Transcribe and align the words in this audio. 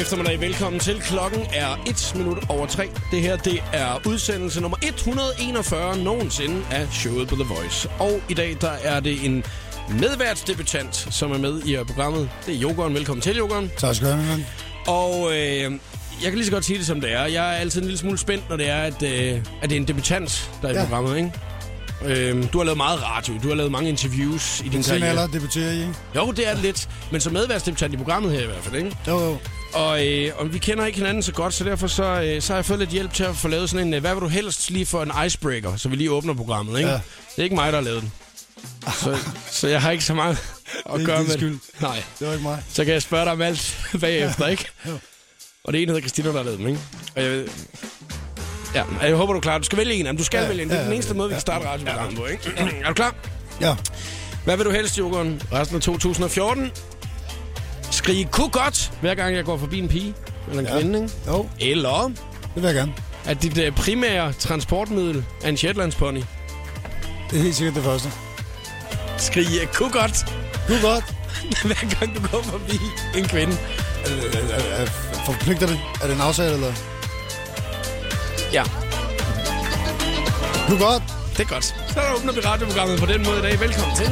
God 0.00 0.04
eftermiddag. 0.04 0.40
Velkommen 0.40 0.80
til. 0.80 1.00
Klokken 1.00 1.40
er 1.52 1.76
1 1.86 2.12
minut 2.16 2.38
over 2.48 2.66
3. 2.66 2.90
Det 3.10 3.20
her, 3.20 3.36
det 3.36 3.62
er 3.72 4.06
udsendelse 4.06 4.60
nummer 4.60 4.78
141 4.82 5.98
nogensinde 6.04 6.62
af 6.70 6.88
showet 6.92 7.28
på 7.28 7.34
The 7.34 7.44
Voice. 7.44 7.88
Og 7.98 8.20
i 8.28 8.34
dag, 8.34 8.56
der 8.60 8.70
er 8.70 9.00
det 9.00 9.24
en 9.24 9.44
medværtsdebutant, 9.88 10.96
som 11.10 11.32
er 11.32 11.38
med 11.38 11.62
i 11.62 11.76
programmet. 11.86 12.30
Det 12.46 12.54
er 12.54 12.58
Jokeren. 12.58 12.94
Velkommen 12.94 13.22
til, 13.22 13.36
Jokeren. 13.36 13.70
Tak 13.76 13.94
skal 13.94 14.08
du 14.08 14.12
have, 14.12 14.44
Og 14.86 15.30
øh, 15.32 15.62
jeg 15.62 15.70
kan 16.22 16.34
lige 16.34 16.44
så 16.44 16.52
godt 16.52 16.64
sige 16.64 16.78
det, 16.78 16.86
som 16.86 17.00
det 17.00 17.12
er. 17.12 17.24
Jeg 17.24 17.54
er 17.54 17.58
altid 17.58 17.80
en 17.80 17.86
lille 17.86 17.98
smule 17.98 18.18
spændt, 18.18 18.48
når 18.48 18.56
det 18.56 18.68
er, 18.68 18.82
at, 18.82 19.02
øh, 19.02 19.42
at 19.62 19.70
det 19.70 19.76
er 19.76 19.80
en 19.80 19.88
debutant, 19.88 20.50
der 20.62 20.68
er 20.68 20.72
ja. 20.72 20.82
i 20.82 20.86
programmet, 20.86 21.16
ikke? 21.16 21.32
Øhm, 22.04 22.48
du 22.48 22.58
har 22.58 22.64
lavet 22.64 22.76
meget 22.76 23.02
radio, 23.02 23.34
du 23.42 23.48
har 23.48 23.54
lavet 23.54 23.72
mange 23.72 23.88
interviews 23.88 24.60
i 24.60 24.68
din 24.68 24.82
karriere. 24.82 25.08
alder 25.08 25.26
debuterer 25.26 25.72
I, 25.72 25.80
ikke? 25.80 25.94
Jo, 26.16 26.30
det 26.30 26.48
er 26.48 26.54
det 26.54 26.62
lidt. 26.62 26.88
Men 27.12 27.20
som 27.20 27.32
medværtsdebutant 27.32 27.94
i 27.94 27.96
programmet 27.96 28.32
her 28.32 28.42
i 28.42 28.46
hvert 28.46 28.62
fald, 28.62 28.76
ikke? 28.76 28.96
Jo, 29.08 29.20
jo. 29.20 29.38
Og, 29.72 30.06
øh, 30.06 30.32
og 30.36 30.52
vi 30.52 30.58
kender 30.58 30.86
ikke 30.86 30.98
hinanden 30.98 31.22
så 31.22 31.32
godt, 31.32 31.54
så 31.54 31.64
derfor 31.64 31.86
så, 31.86 32.04
øh, 32.04 32.42
så 32.42 32.52
har 32.52 32.58
jeg 32.58 32.64
fået 32.64 32.78
lidt 32.78 32.90
hjælp 32.90 33.12
til 33.14 33.24
at 33.24 33.36
få 33.36 33.48
lavet 33.48 33.70
sådan 33.70 33.86
en, 33.86 33.94
øh, 33.94 34.00
hvad 34.00 34.14
vil 34.14 34.20
du 34.20 34.28
helst 34.28 34.70
lige 34.70 34.86
for 34.86 35.02
en 35.02 35.12
icebreaker, 35.26 35.76
så 35.76 35.88
vi 35.88 35.96
lige 35.96 36.10
åbner 36.10 36.34
programmet, 36.34 36.78
ikke? 36.78 36.90
Ja. 36.90 36.94
Det 36.94 37.38
er 37.38 37.42
ikke 37.42 37.54
mig, 37.56 37.72
der 37.72 37.78
har 37.78 37.84
lavet 37.84 38.02
den. 38.02 38.12
Så, 39.02 39.18
så 39.60 39.68
jeg 39.68 39.82
har 39.82 39.90
ikke 39.90 40.04
så 40.04 40.14
meget 40.14 40.38
at 40.94 41.00
gøre 41.04 41.22
med 41.22 41.30
skyld. 41.30 41.58
Nej, 41.80 42.02
Det 42.18 42.26
var 42.26 42.32
ikke 42.32 42.42
mig. 42.42 42.62
så 42.72 42.84
kan 42.84 42.94
jeg 42.94 43.02
spørge 43.02 43.24
dig 43.24 43.32
om 43.32 43.42
alt 43.42 43.78
bagefter, 44.00 44.46
ikke? 44.46 44.64
Jo. 44.88 44.98
Og 45.64 45.72
det 45.72 45.82
ene 45.82 45.88
hedder 45.92 46.00
Christina, 46.00 46.28
der 46.28 46.36
har 46.36 46.42
lavet 46.42 46.58
den, 46.58 46.68
ikke? 46.68 46.80
Og 47.16 47.22
jeg, 47.22 47.44
ja, 48.74 48.84
jeg 49.02 49.16
håber, 49.16 49.32
du 49.32 49.36
er 49.38 49.42
klar. 49.42 49.58
Du 49.58 49.64
skal 49.64 49.78
vælge 49.78 49.94
en 49.94 50.06
af 50.06 50.12
dem. 50.12 50.16
Du 50.18 50.24
skal 50.24 50.40
Ja, 50.42 50.48
vælge 50.48 50.62
en. 50.62 50.68
Det 50.68 50.74
er 50.76 50.80
ja, 50.80 50.84
den 50.86 50.92
eneste 50.94 51.12
ja, 51.12 51.16
måde, 51.16 51.28
vi 51.28 51.32
kan 51.32 51.36
ja. 51.36 51.40
starte 51.40 51.68
radioprogrammet 51.68 52.16
på, 52.18 52.26
ikke? 52.26 52.50
er 52.84 52.88
du 52.88 52.94
klar? 52.94 53.14
Ja. 53.60 53.76
Hvad 54.44 54.56
vil 54.56 54.66
du 54.66 54.70
helst, 54.70 54.98
Jokeren? 54.98 55.42
Resten 55.52 55.76
af 55.76 55.82
2014? 55.82 56.70
Skrige 58.00 58.24
ku 58.32 58.48
godt, 58.48 58.92
hver 59.00 59.14
gang 59.14 59.36
jeg 59.36 59.44
går 59.44 59.56
forbi 59.58 59.78
en 59.78 59.88
pige 59.88 60.14
eller 60.48 60.60
en 60.60 60.66
Ja. 60.68 60.78
kvinde, 60.80 61.02
ikke? 61.02 61.14
Jo, 61.26 61.48
Eller 61.60 62.02
det 62.54 62.54
vil 62.54 62.62
jeg 62.64 62.74
gerne. 62.74 62.92
at 63.24 63.42
dit 63.42 63.58
øh, 63.58 63.72
primære 63.72 64.32
transportmiddel 64.32 65.24
er 65.42 65.48
en 65.48 65.56
Shetlandspony. 65.56 66.22
Det 67.30 67.38
er 67.38 67.42
helt 67.42 67.56
sikkert 67.56 67.74
det 67.74 67.84
første. 67.84 68.08
Skrige 69.18 69.66
ku 69.74 69.84
godt, 69.88 70.24
er 70.68 70.82
godt. 70.82 71.04
hver 71.66 71.98
gang 71.98 72.16
du 72.16 72.20
går 72.28 72.42
forbi 72.42 72.78
en 73.16 73.24
kvinde. 73.24 73.56
Er, 74.04 74.10
er, 74.10 74.54
er, 74.54 74.82
er, 74.82 74.86
forpligter 75.26 75.66
det? 75.66 75.80
Er 76.02 76.06
det 76.06 76.14
en 76.16 76.20
aftale, 76.22 76.54
eller? 76.54 76.72
Ja, 78.52 78.62
er 80.68 80.78
godt. 80.78 81.02
det 81.36 81.40
er 81.40 81.48
godt. 81.54 81.64
Så 81.64 82.00
åbner 82.16 82.32
vi 82.32 82.40
radioprogrammet 82.40 83.00
på 83.00 83.06
den 83.06 83.22
måde 83.24 83.38
i 83.38 83.42
dag. 83.42 83.60
Velkommen 83.60 83.96
til. 83.96 84.08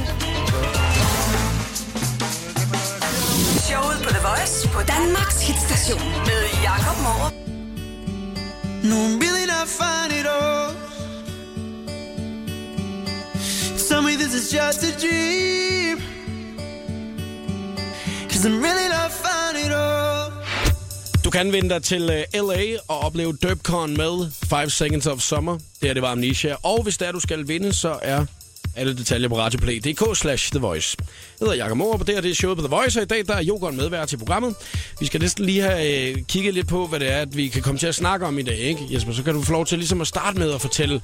Showet 3.68 3.98
på 4.04 4.10
The 4.10 4.22
Voice 4.28 4.68
på 4.68 4.80
Danmarks 4.94 5.46
hitstation 5.46 6.08
med 6.28 6.42
Jakob 6.62 6.96
Morup. 7.04 7.32
No, 8.90 8.96
I'm 9.06 9.16
really 9.24 9.46
not 9.54 9.66
fine 9.80 10.10
at 10.20 10.26
all. 10.26 10.74
Tell 13.88 14.02
me 14.02 14.12
this 14.22 14.34
is 14.40 14.46
just 14.58 14.80
a 14.90 14.92
dream. 15.02 15.96
Cause 18.30 18.42
I'm 18.48 18.58
really 18.66 18.88
not 18.96 19.10
fine 19.24 19.56
at 19.66 19.72
all. 19.72 20.32
Du 21.24 21.30
kan 21.30 21.52
vende 21.52 21.68
dig 21.68 21.82
til 21.82 22.02
uh, 22.02 22.48
LA 22.48 22.62
og 22.88 22.98
opleve 23.00 23.36
Derpcon 23.42 23.96
med 23.96 24.30
5 24.50 24.70
Seconds 24.70 25.06
of 25.06 25.20
Summer. 25.20 25.52
Det 25.52 25.88
her, 25.88 25.94
det 25.94 26.02
var 26.02 26.12
Amnesia. 26.12 26.56
Og 26.62 26.82
hvis 26.82 26.96
det 26.98 27.08
er, 27.08 27.12
du 27.12 27.20
skal 27.20 27.48
vinde, 27.48 27.72
så 27.72 27.98
er 28.02 28.24
alle 28.78 28.96
detaljer 28.96 29.28
på 29.28 29.38
radioplay.dk 29.38 30.16
slash 30.18 30.50
The 30.52 30.58
Voice. 30.60 30.96
Jeg 31.00 31.06
hedder 31.46 31.54
Jakob 31.54 31.76
Morup, 31.78 32.00
og 32.00 32.06
det 32.06 32.14
her 32.14 32.22
det 32.22 32.30
er 32.30 32.34
showet 32.34 32.58
på 32.58 32.62
The 32.62 32.70
Voice, 32.76 32.98
og 32.98 33.02
i 33.02 33.06
dag 33.06 33.26
der 33.26 33.34
er 33.34 33.42
Jokeren 33.42 33.76
medvært 33.76 34.08
til 34.08 34.16
programmet. 34.16 34.54
Vi 35.00 35.06
skal 35.06 35.20
næsten 35.20 35.44
lige 35.44 35.62
have 35.62 36.08
øh, 36.10 36.16
kigget 36.28 36.54
lidt 36.54 36.68
på, 36.68 36.86
hvad 36.86 37.00
det 37.00 37.12
er, 37.12 37.16
at 37.18 37.36
vi 37.36 37.48
kan 37.48 37.62
komme 37.62 37.78
til 37.78 37.86
at 37.86 37.94
snakke 37.94 38.26
om 38.26 38.38
i 38.38 38.42
dag, 38.42 38.56
ikke 38.58 38.80
Jesper? 38.90 39.12
Så 39.12 39.22
kan 39.22 39.34
du 39.34 39.42
få 39.42 39.52
lov 39.52 39.66
til 39.66 39.78
ligesom 39.78 40.00
at 40.00 40.06
starte 40.06 40.38
med 40.38 40.52
at 40.54 40.60
fortælle, 40.60 41.00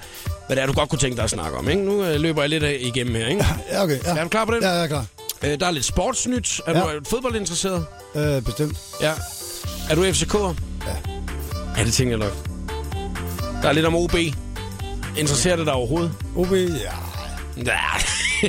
hvad 0.47 0.57
det 0.57 0.63
er, 0.63 0.67
du 0.67 0.73
godt 0.73 0.89
kunne 0.89 0.99
tænke 0.99 1.17
dig 1.17 1.25
at 1.25 1.31
snakke 1.31 1.59
om, 1.59 1.69
ikke? 1.71 1.83
Nu 1.83 2.05
øh, 2.05 2.21
løber 2.21 2.43
jeg 2.43 2.51
lidt 2.51 2.63
af 2.63 2.77
igennem 2.81 3.15
her, 3.15 3.27
ikke? 3.29 3.45
Ja, 3.71 3.83
okay. 3.83 3.99
Ja. 4.05 4.17
Er 4.17 4.23
du 4.23 4.29
klar 4.29 4.45
på 4.45 4.53
det? 4.55 4.63
Ja, 4.63 4.69
jeg 4.71 4.83
er 4.83 4.87
klar. 4.87 5.07
Øh, 5.45 5.61
der 5.61 5.67
er 5.67 5.71
lidt 5.71 5.85
sportsnyt. 5.85 6.61
Er 6.67 6.73
Ja. 6.79 6.81
du 6.81 6.87
er 6.89 6.93
du 6.99 7.05
fodboldinteresseret? 7.11 7.87
Øh, 8.17 8.43
bestemt. 8.43 8.79
Ja. 9.03 9.13
Er 9.91 9.95
du 9.95 10.05
FCK'er? 10.05 10.55
Ja. 10.87 10.97
Ja, 11.79 11.85
det 11.85 11.93
tænker 11.93 12.19
jeg 12.19 12.29
nok. 12.29 12.49
Der 13.63 13.69
er 13.69 13.73
lidt 13.73 13.87
om 13.87 13.95
OB. 13.95 14.15
Interesserer 15.19 15.57
det 15.57 15.67
dig 15.67 15.75
overhovedet? 15.75 16.13
OB, 16.37 16.53
ja. 16.53 17.14
Ja. 17.57 17.79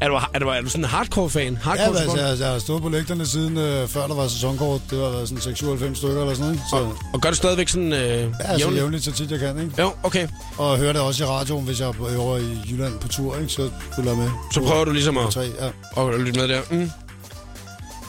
er, 0.00 0.08
du, 0.08 0.14
er, 0.34 0.38
du, 0.38 0.48
er 0.48 0.60
du 0.60 0.68
sådan 0.68 0.84
en 0.84 0.90
hardcore-fan? 0.90 1.52
Ja, 1.52 1.58
Hardcore 1.58 1.90
men, 1.90 1.96
altså, 1.96 2.26
jeg, 2.26 2.38
jeg 2.40 2.48
har 2.48 2.58
stået 2.58 2.82
på 2.82 2.88
lægterne 2.88 3.26
siden 3.26 3.56
øh, 3.56 3.88
før 3.88 4.06
der 4.06 4.14
var 4.14 4.28
sæsonkort. 4.28 4.80
Det 4.90 4.98
var 4.98 5.10
været 5.10 5.28
sådan 5.28 5.42
96 5.42 5.98
stykker 5.98 6.20
eller 6.20 6.34
sådan 6.34 6.46
noget. 6.46 6.62
Så 6.70 6.76
og, 6.76 6.96
og 7.12 7.20
gør 7.20 7.28
det 7.28 7.36
stadigvæk 7.36 7.68
sådan 7.68 7.92
øh, 7.92 7.98
ja, 7.98 8.14
altså, 8.24 8.58
jævnligt? 8.58 8.82
jævnligt 8.82 9.04
så 9.04 9.12
tit 9.12 9.30
jeg 9.30 9.38
kan, 9.38 9.58
ikke? 9.60 9.82
Jo, 9.82 9.92
okay. 10.02 10.28
Og 10.58 10.78
hører 10.78 10.92
det 10.92 11.02
også 11.02 11.24
i 11.24 11.26
radioen, 11.26 11.64
hvis 11.64 11.80
jeg 11.80 11.88
er 11.88 12.18
over 12.18 12.38
i 12.38 12.58
Jylland 12.70 12.98
på 12.98 13.08
tur, 13.08 13.36
ikke? 13.36 13.48
Så 13.48 13.70
følger 13.96 14.10
jeg 14.10 14.18
med. 14.18 14.30
Så 14.52 14.60
prøver 14.60 14.84
du 14.84 14.92
ligesom 14.92 15.18
at, 15.18 15.30
Tre, 15.30 15.50
ja, 15.96 16.02
at 16.14 16.20
lytte 16.20 16.40
med 16.40 16.48
der. 16.48 16.60
Mm. 16.70 16.90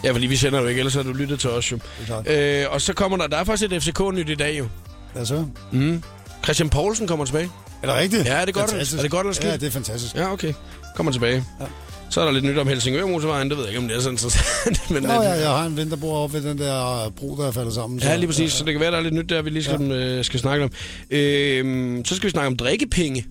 Ja, 0.03 0.11
fordi 0.11 0.25
vi 0.25 0.35
sender 0.35 0.61
jo 0.61 0.67
ikke, 0.67 0.79
ellers 0.79 0.93
har 0.93 1.03
du 1.03 1.13
lyttet 1.13 1.39
til 1.39 1.49
os 1.49 1.71
jo. 1.71 1.79
Øh, 2.27 2.65
og 2.69 2.81
så 2.81 2.93
kommer 2.93 3.17
der, 3.17 3.27
der 3.27 3.37
er 3.37 3.43
faktisk 3.43 3.71
et 3.71 3.83
FCK-nyt 3.83 4.29
i 4.29 4.35
dag 4.35 4.59
jo. 4.59 4.67
Ja, 5.15 5.25
så. 5.25 5.45
Mm. 5.71 6.03
Christian 6.43 6.69
Poulsen 6.69 7.07
kommer 7.07 7.25
tilbage. 7.25 7.49
Er 7.83 7.87
det 7.87 7.95
rigtigt? 7.95 8.25
Ja, 8.25 8.33
er 8.33 8.45
det 8.45 8.53
godt, 8.53 8.69
Fantastisk. 8.69 8.97
er 8.97 9.01
det 9.01 9.11
godt 9.11 9.25
eller 9.25 9.33
skidt? 9.33 9.51
Ja, 9.51 9.57
det 9.57 9.63
er 9.67 9.71
fantastisk. 9.71 10.15
Ja, 10.15 10.31
okay. 10.33 10.53
Kommer 10.95 11.11
tilbage. 11.11 11.43
Ja. 11.59 11.65
Så 12.09 12.21
er 12.21 12.25
der 12.25 12.31
lidt 12.31 12.45
nyt 12.45 12.57
om 12.57 12.67
Helsingør 12.67 13.05
Motorvejen. 13.05 13.49
Det 13.49 13.57
ved 13.57 13.63
jeg 13.63 13.71
ikke, 13.73 13.81
om 13.81 13.87
det 13.87 13.97
er 13.97 14.01
så 14.01 14.09
interessant. 14.09 14.89
Men, 14.91 15.03
Nå, 15.03 15.13
ja, 15.13 15.19
jeg 15.31 15.49
har 15.49 15.65
en 15.65 15.77
ven, 15.77 15.89
der 15.89 15.95
bor 15.95 16.17
oppe 16.17 16.33
ved 16.33 16.49
den 16.49 16.57
der 16.57 17.09
bro, 17.15 17.35
der 17.37 17.47
er 17.47 17.51
faldet 17.51 17.73
sammen. 17.73 17.99
Ja, 17.99 18.15
lige 18.15 18.27
præcis. 18.27 18.51
Så 18.53 18.63
det 18.65 18.73
kan 18.73 18.81
være, 18.81 18.91
der 18.91 18.97
er 18.97 19.01
lidt 19.01 19.13
nyt 19.13 19.29
der, 19.29 19.41
vi 19.41 19.49
lige 19.49 19.63
skal, 19.63 19.81
ja. 19.81 19.95
øh, 19.95 20.25
skal 20.25 20.39
snakke 20.39 20.63
om. 20.65 20.71
Øhm, 21.09 22.05
så 22.05 22.15
skal 22.15 22.25
vi 22.27 22.31
snakke 22.31 22.47
om 22.47 22.57
drikkepenge. 22.57 23.25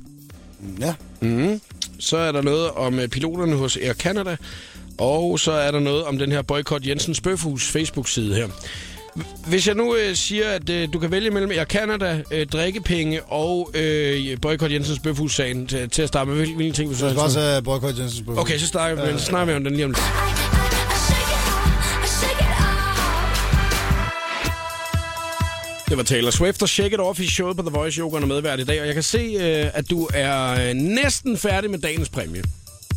Ja, 0.81 0.95
Mm. 1.21 1.61
Så 1.99 2.17
er 2.17 2.33
der 2.33 2.43
noget 2.43 2.71
om 2.71 2.99
øh, 2.99 3.09
piloterne 3.09 3.57
hos 3.57 3.77
Air 3.77 3.93
Canada. 3.95 4.37
Og 4.99 5.41
så 5.41 5.53
er 5.53 5.71
der 5.71 5.81
noget 5.81 6.05
om 6.05 6.19
den 6.19 6.33
her 6.33 6.43
Boykot 6.43 6.87
Jensens 6.87 7.21
Bøfhus 7.21 7.69
Facebook-side 7.69 8.35
her. 8.35 8.49
Hvis 9.47 9.67
jeg 9.67 9.75
nu 9.75 9.97
øh, 9.97 10.17
siger, 10.17 10.49
at 10.49 10.71
øh, 10.71 10.89
du 10.93 10.99
kan 10.99 11.11
vælge 11.11 11.31
mellem 11.31 11.51
Air 11.51 11.65
Canada, 11.65 12.23
øh, 12.31 12.47
drikkepenge 12.47 13.23
og 13.23 13.71
øh, 13.75 14.41
Boykot 14.43 14.73
Jensens 14.73 14.99
Bøfhus-sagen 14.99 15.67
til, 15.67 15.91
til 15.91 16.03
at 16.03 16.09
starte 16.09 16.31
med, 16.31 16.37
hvil- 16.37 16.55
hvilke 16.57 16.73
ting 16.77 16.89
vil 16.89 16.95
du 16.97 17.01
så 17.01 17.07
jeg 17.07 17.15
skal 17.15 17.21
bare 17.23 17.33
tage 17.33 17.63
Boykot 17.63 17.99
Jensens 17.99 18.23
på. 18.27 18.41
Okay, 18.41 18.59
så 18.59 18.67
snakker, 18.67 19.13
vi, 19.13 19.19
så 19.19 19.25
snakker 19.25 19.53
vi 19.53 19.57
om 19.57 19.65
den 19.65 19.73
lige 19.75 19.85
om 19.85 19.91
lidt. 19.91 20.03
Det 25.89 25.97
var 25.99 26.03
Taylor 26.05 26.31
Swift 26.31 26.63
og 26.63 26.69
Shake 26.69 26.95
It 26.95 27.01
Off 27.01 27.21
i 27.21 27.27
showet 27.27 27.57
på 27.57 27.63
The 27.63 27.71
Voice 27.71 27.99
Yoga 28.01 28.17
er 28.19 28.27
medvært 28.27 28.61
i 28.61 28.65
dag, 28.65 28.81
og 28.81 28.87
jeg 28.87 28.95
kan 28.95 29.03
se, 29.03 29.19
øh, 29.19 29.71
at 29.75 29.91
du 29.91 30.09
er 30.15 30.69
øh, 30.69 30.75
næsten 30.75 31.39
færdig 31.39 31.71
med 31.71 31.79
dagens 31.79 32.09
præmie. 32.09 32.43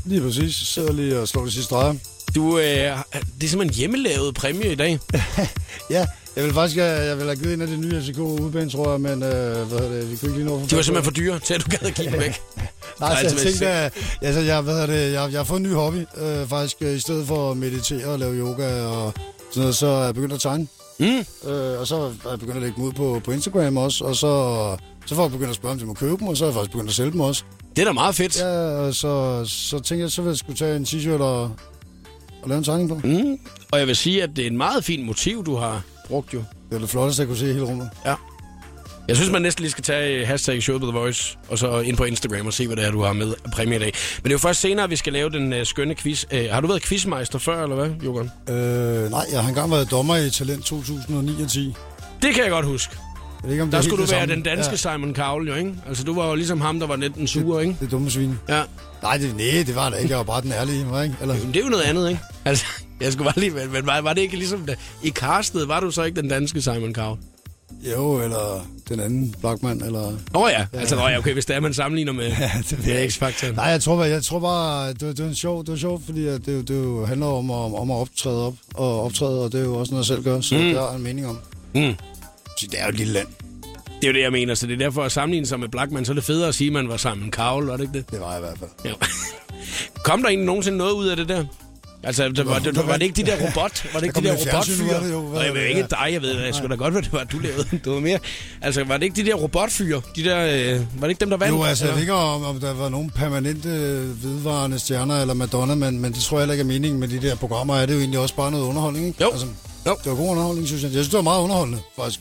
Lige 0.06 0.22
præcis. 0.22 0.42
Jeg 0.44 0.52
sidder 0.68 0.94
lige 0.94 1.20
og 1.20 1.28
slår 1.28 1.44
det 1.44 1.54
sidste 1.54 1.66
streger. 1.66 1.94
Du, 2.36 2.58
øh, 2.60 2.64
det 2.64 3.44
er 3.44 3.48
simpelthen 3.48 3.70
hjemmelavet 3.74 4.36
præmie 4.36 4.72
i 4.72 4.76
dag. 4.76 5.00
Ja, 5.90 6.06
jeg 6.36 6.44
vil 6.44 6.54
faktisk 6.54 6.78
have, 6.80 6.90
jeg 7.02 7.18
vil 7.18 7.26
have 7.26 7.36
givet 7.36 7.54
en 7.54 7.62
af 7.62 7.68
de 7.68 7.78
nye 7.78 8.02
FCK 8.02 8.18
udbanen, 8.20 8.70
tror 8.70 8.92
jeg, 8.92 9.02
men 9.02 9.12
øh, 9.24 9.68
hvad 9.68 9.80
hedder 9.80 9.90
det, 9.90 10.12
vi 10.12 10.16
kunne 10.16 10.30
ikke 10.30 10.44
lige 10.44 10.46
nå 10.46 10.56
De 10.70 10.76
var 10.76 10.82
simpelthen 10.82 11.04
for 11.04 11.12
dyre 11.12 11.40
til, 11.40 11.54
at 11.54 11.62
du 11.62 11.70
gad 11.70 11.80
at 11.88 11.94
give 11.94 12.12
dem 12.12 12.20
væk. 12.20 12.42
Nej, 13.00 13.10
så 13.10 13.16
jeg 13.16 13.32
Altså, 13.32 13.44
tænkte, 13.44 13.68
at 13.68 13.94
altså, 14.22 14.42
jeg, 14.42 14.62
hvad 14.62 14.74
hedder 14.74 14.88
det, 14.88 15.14
jeg, 15.14 15.32
jeg 15.32 15.40
har 15.40 15.44
fået 15.44 15.58
en 15.60 15.64
ny 15.64 15.74
hobby, 15.74 16.06
øh, 16.18 16.48
faktisk, 16.48 16.78
øh, 16.82 16.96
i 16.96 17.00
stedet 17.00 17.28
for 17.28 17.52
at 17.52 17.58
meditere 17.58 18.06
og 18.06 18.20
lave 18.20 18.36
yoga 18.36 18.84
og 18.86 19.14
sådan 19.50 19.62
noget, 19.62 19.76
så 19.76 19.88
er 19.88 20.06
jeg 20.06 20.14
begyndt 20.14 20.34
at 20.34 20.40
tegne. 20.42 20.68
Mm. 21.00 21.06
Øh, 21.50 21.80
og 21.80 21.88
så 21.88 21.96
er 22.26 22.30
jeg 22.30 22.40
begyndt 22.40 22.56
at 22.56 22.62
lægge 22.62 22.76
dem 22.76 22.84
ud 22.84 22.92
på, 22.92 23.22
på 23.26 23.32
Instagram 23.32 23.78
også, 23.78 24.06
og 24.06 24.16
så, 24.16 24.78
så 25.06 25.16
får 25.16 25.24
jeg 25.24 25.32
begyndt 25.32 25.50
at 25.50 25.56
spørge, 25.56 25.72
om 25.72 25.80
de 25.80 25.86
må 25.86 25.94
købe 25.94 26.18
dem, 26.20 26.28
og 26.28 26.38
så 26.38 26.46
er 26.46 26.50
jeg 26.50 26.54
faktisk 26.54 26.72
begyndt 26.72 26.90
at 26.90 26.96
sælge 26.96 27.12
dem 27.12 27.20
også. 27.20 27.44
Det 27.76 27.82
er 27.82 27.86
da 27.86 27.92
meget 27.92 28.16
fedt. 28.16 28.40
Ja, 28.40 28.48
og 28.58 28.96
så, 28.96 29.46
så 29.46 29.80
tænkte 29.80 30.04
jeg, 30.04 30.12
så 30.12 30.22
vil 30.22 30.30
jeg 30.30 30.38
skulle 30.38 30.58
tage 30.58 30.76
en 30.76 30.84
t-shirt 30.84 31.22
og, 31.22 31.52
og 32.46 32.50
lave 32.50 32.58
en 32.58 32.64
tegning 32.64 32.90
på. 32.90 32.96
Mm. 33.04 33.40
Og 33.72 33.80
jeg 33.80 33.88
vil 33.88 33.96
sige, 33.96 34.24
at 34.24 34.30
det 34.36 34.44
er 34.44 34.48
en 34.48 34.58
meget 34.58 34.84
fin 34.84 35.06
motiv, 35.06 35.46
du 35.46 35.56
har 35.56 35.82
brugt 36.08 36.34
jo. 36.34 36.44
Det 36.70 36.76
er 36.76 36.80
det 36.80 36.90
flotteste, 36.90 37.22
jeg 37.22 37.28
kunne 37.28 37.38
se 37.38 37.50
i 37.50 37.54
hele 37.54 37.66
rummet. 37.66 37.90
Ja. 38.06 38.16
Jeg 39.08 39.16
synes, 39.16 39.32
man 39.32 39.42
næsten 39.42 39.62
lige 39.62 39.72
skal 39.72 39.84
tage 39.84 40.22
øh, 40.22 40.28
hashtag 40.28 40.64
showet 40.64 40.82
på 40.82 40.88
The 40.88 40.98
Voice, 40.98 41.38
og 41.50 41.58
så 41.58 41.80
ind 41.80 41.98
på 41.98 42.04
Instagram 42.04 42.48
og 42.48 42.54
se, 42.54 42.68
hvad 42.68 42.78
det 42.78 42.86
er, 42.86 42.92
du 42.92 43.02
har 43.02 43.14
med 43.14 43.34
præmie 43.54 43.76
i 43.76 43.80
dag. 43.80 43.94
Men 44.18 44.24
det 44.24 44.30
er 44.30 44.34
jo 44.34 44.38
først 44.38 44.62
senere, 44.62 44.90
vi 44.90 44.96
skal 44.96 45.14
lave 45.14 45.30
den 45.30 45.54
uh, 45.54 45.60
skønne 45.64 45.96
quiz. 45.96 46.26
Uh, 46.34 46.40
har 46.52 46.62
du 46.62 46.68
været 46.68 46.82
quizmeister 46.82 47.40
før, 47.40 47.64
eller 47.64 47.76
hvad, 47.76 47.90
Jokeren? 48.06 48.32
Øh, 48.50 49.12
nej, 49.12 49.26
jeg 49.32 49.42
har 49.42 49.50
engang 49.50 49.72
været 49.72 49.92
dommer 49.92 50.16
i 50.16 50.30
Talent 50.30 50.66
2009 50.66 51.44
og 51.44 51.50
10. 51.50 51.74
Det 52.22 52.34
kan 52.34 52.44
jeg 52.44 52.52
godt 52.52 52.66
huske. 52.66 52.96
Jeg 53.46 53.50
ved 53.50 53.54
ikke, 53.54 53.64
om 53.64 53.68
det 53.68 53.72
Der 53.72 53.78
er 53.78 53.82
skulle 53.82 53.98
du 53.98 54.12
det 54.12 54.12
være 54.12 54.28
den 54.28 54.42
danske 54.42 54.72
ja. 54.72 54.78
Simon 54.78 55.16
Cowell, 55.16 55.48
jo, 55.48 55.56
ikke? 55.56 55.74
Altså, 55.88 56.04
du 56.04 56.16
var 56.16 56.28
jo 56.30 56.36
ligesom 56.36 56.62
ham, 56.62 56.80
der 56.80 56.88
var 56.88 56.96
lidt 56.96 57.16
den 57.16 57.28
sure, 57.28 57.62
ikke? 57.62 57.78
Det 57.80 57.86
er 57.86 57.90
dumme 57.90 58.12
svin. 58.12 58.40
Ja. 58.50 58.62
Nej, 59.02 59.18
det, 59.18 59.36
nej, 59.36 59.64
det 59.68 59.76
var 59.76 59.90
det 59.90 59.98
ikke. 59.98 60.10
Jeg 60.10 60.18
var 60.18 60.24
bare 60.24 60.42
den 60.42 60.52
ærlige, 60.52 60.86
var, 60.90 61.04
ikke? 61.04 61.16
Eller, 61.22 61.36
Men 61.36 61.48
det 61.48 61.56
er 61.56 61.64
jo 61.64 61.70
noget 61.70 61.84
andet, 61.84 62.10
ikke? 62.10 62.22
Altså, 62.46 62.66
jeg 63.02 63.14
skulle 63.14 63.26
bare 63.26 63.40
lige... 63.40 63.68
Men, 63.72 63.86
var, 63.86 64.02
var 64.02 64.14
det 64.14 64.22
ikke 64.22 64.38
ligesom... 64.38 64.66
Da, 64.66 64.76
I 65.04 65.10
castet 65.10 65.68
var 65.68 65.80
du 65.80 65.92
så 65.92 66.04
ikke 66.04 66.22
den 66.22 66.30
danske 66.30 66.62
Simon 66.62 66.94
Cowell? 66.94 67.18
Jo, 67.92 68.22
eller 68.22 68.68
den 68.90 69.00
anden 69.00 69.36
Blackman, 69.40 69.84
eller... 69.84 70.04
Åh 70.08 70.42
oh, 70.42 70.50
ja, 70.52 70.66
altså 70.74 70.96
ja, 70.96 71.18
okay, 71.18 71.34
hvis 71.34 71.46
det 71.46 71.56
er, 71.56 71.60
man 71.60 71.74
sammenligner 71.74 72.12
med, 72.12 72.28
ja, 72.40 72.52
det 72.70 72.86
med 72.86 73.08
X-Factor. 73.08 73.56
Nej, 73.56 73.66
jeg 73.66 73.82
tror, 73.82 74.04
jeg 74.04 74.24
tror 74.24 74.40
bare, 74.40 74.90
det, 74.90 75.00
det, 75.02 75.20
er 75.20 75.28
en 75.28 75.36
sjov, 75.36 75.66
det 75.66 75.74
er 75.74 75.78
sjovt, 75.78 76.06
fordi 76.06 76.26
det, 76.26 76.46
det 76.46 76.70
jo 76.70 77.06
handler 77.06 77.28
om, 77.28 77.52
om, 77.52 77.76
om 77.76 77.92
at 77.92 77.96
optræde 77.96 78.48
op 78.48 78.54
og 78.74 79.04
optræde, 79.04 79.44
og 79.44 79.52
det 79.52 79.60
er 79.60 79.66
jo 79.66 79.76
også 79.76 79.92
noget, 79.92 80.10
jeg 80.10 80.16
selv 80.16 80.24
gør, 80.24 80.42
så 80.42 80.56
mm. 80.56 80.62
det 80.62 80.78
har 80.78 80.88
jeg 80.88 80.96
en 80.96 81.04
mening 81.04 81.28
om. 81.28 81.40
Mm. 81.76 81.96
Så 82.58 82.68
det 82.72 82.80
er 82.80 82.84
jo 82.84 82.90
et 82.90 82.96
lille 82.96 83.14
land. 83.14 83.28
Det 84.02 84.04
er 84.04 84.08
jo 84.08 84.14
det, 84.14 84.22
jeg 84.22 84.32
mener, 84.32 84.56
så 84.56 84.68
det 84.68 84.74
er 84.74 84.78
derfor 84.78 85.04
at 85.04 85.12
sammenligne 85.12 85.48
sig 85.48 85.60
med 85.60 85.70
Blackman, 85.70 86.06
så 86.06 86.12
er 86.12 86.14
det 86.14 86.24
federe 86.24 86.48
at 86.48 86.56
sige, 86.56 86.68
at 86.68 86.74
man 86.74 86.90
var 86.90 86.98
sammen 86.98 87.26
med 87.26 87.34
Carl, 87.34 87.64
var 87.66 87.78
det 87.78 87.84
ikke 87.84 87.94
det? 87.94 88.12
Det 88.12 88.20
var 88.20 88.30
jeg 88.32 88.40
i 88.40 88.42
hvert 88.46 88.60
fald. 88.60 88.70
Ja. 88.86 88.92
Kom 90.04 90.22
der 90.22 90.30
egentlig 90.30 90.46
nogensinde 90.46 90.78
noget 90.78 90.92
ud 90.94 91.08
af 91.08 91.16
det 91.18 91.30
der? 91.30 91.46
Altså, 92.04 92.30
det 92.30 92.46
var, 92.46 92.60
det, 92.60 92.88
var 92.88 92.94
det 92.94 93.02
ikke 93.02 93.16
de 93.16 93.32
der 93.32 93.36
robot? 93.48 93.86
Var 93.94 94.00
det 94.00 94.08
ikke 94.08 94.20
de 94.22 94.26
der 94.28 94.36
robotfyre? 94.36 95.16
Og 95.40 95.46
jeg 95.46 95.54
ved 95.54 95.62
ikke 95.62 95.82
dig, 95.90 96.10
jeg 96.12 96.22
ved, 96.22 96.40
jeg 96.40 96.56
skulle 96.56 96.70
da 96.70 96.76
godt, 96.76 96.94
hvad 96.94 97.02
det 97.02 97.14
var, 97.14 97.24
du 97.24 97.40
lavede. 97.40 97.68
Det 97.72 97.92
var 97.92 98.00
mere. 98.00 98.20
Altså, 98.62 98.84
var 98.84 98.98
det 98.98 99.04
ikke 99.04 99.16
de 99.24 99.26
der 99.26 99.36
robotfyre? 99.36 100.02
De 100.16 100.24
der, 100.24 100.40
øh, 100.76 100.82
var 101.02 101.08
det 101.08 101.10
ikke 101.10 101.20
dem, 101.20 101.30
der 101.30 101.38
vandt? 101.38 101.58
Jo, 101.58 101.64
altså, 101.64 101.86
jeg 101.86 101.94
ved 101.94 102.02
ikke, 102.02 102.14
om, 102.14 102.44
om 102.44 102.60
der 102.60 102.74
var 102.74 102.90
nogen 102.90 103.10
permanente 103.10 103.70
vedvarende 104.24 104.80
stjerner 104.80 105.22
eller 105.22 105.34
Madonna, 105.34 105.76
men, 105.76 106.00
men 106.00 106.14
det 106.14 106.22
tror 106.22 106.38
jeg 106.38 106.42
heller 106.42 106.54
ikke 106.54 106.62
er 106.62 106.66
meningen 106.80 107.00
med 107.00 107.08
de 107.08 107.22
der 107.22 107.36
programmer. 107.36 107.76
Er 107.76 107.86
det 107.86 107.94
jo 107.94 108.00
egentlig 108.00 108.20
også 108.20 108.36
bare 108.36 108.52
noget 108.52 108.66
underholdning, 108.66 109.08
ikke? 109.08 109.24
Jo. 109.24 109.30
Altså, 109.32 109.46
jo. 109.88 109.96
Det 110.04 110.12
var 110.12 110.18
god 110.18 110.30
underholdning, 110.30 110.68
synes 110.68 110.84
jeg. 110.84 110.88
Jeg 110.90 110.96
synes, 110.96 111.08
det 111.10 111.18
var 111.18 111.22
meget 111.24 111.42
underholdende, 111.42 111.80
faktisk. 111.96 112.20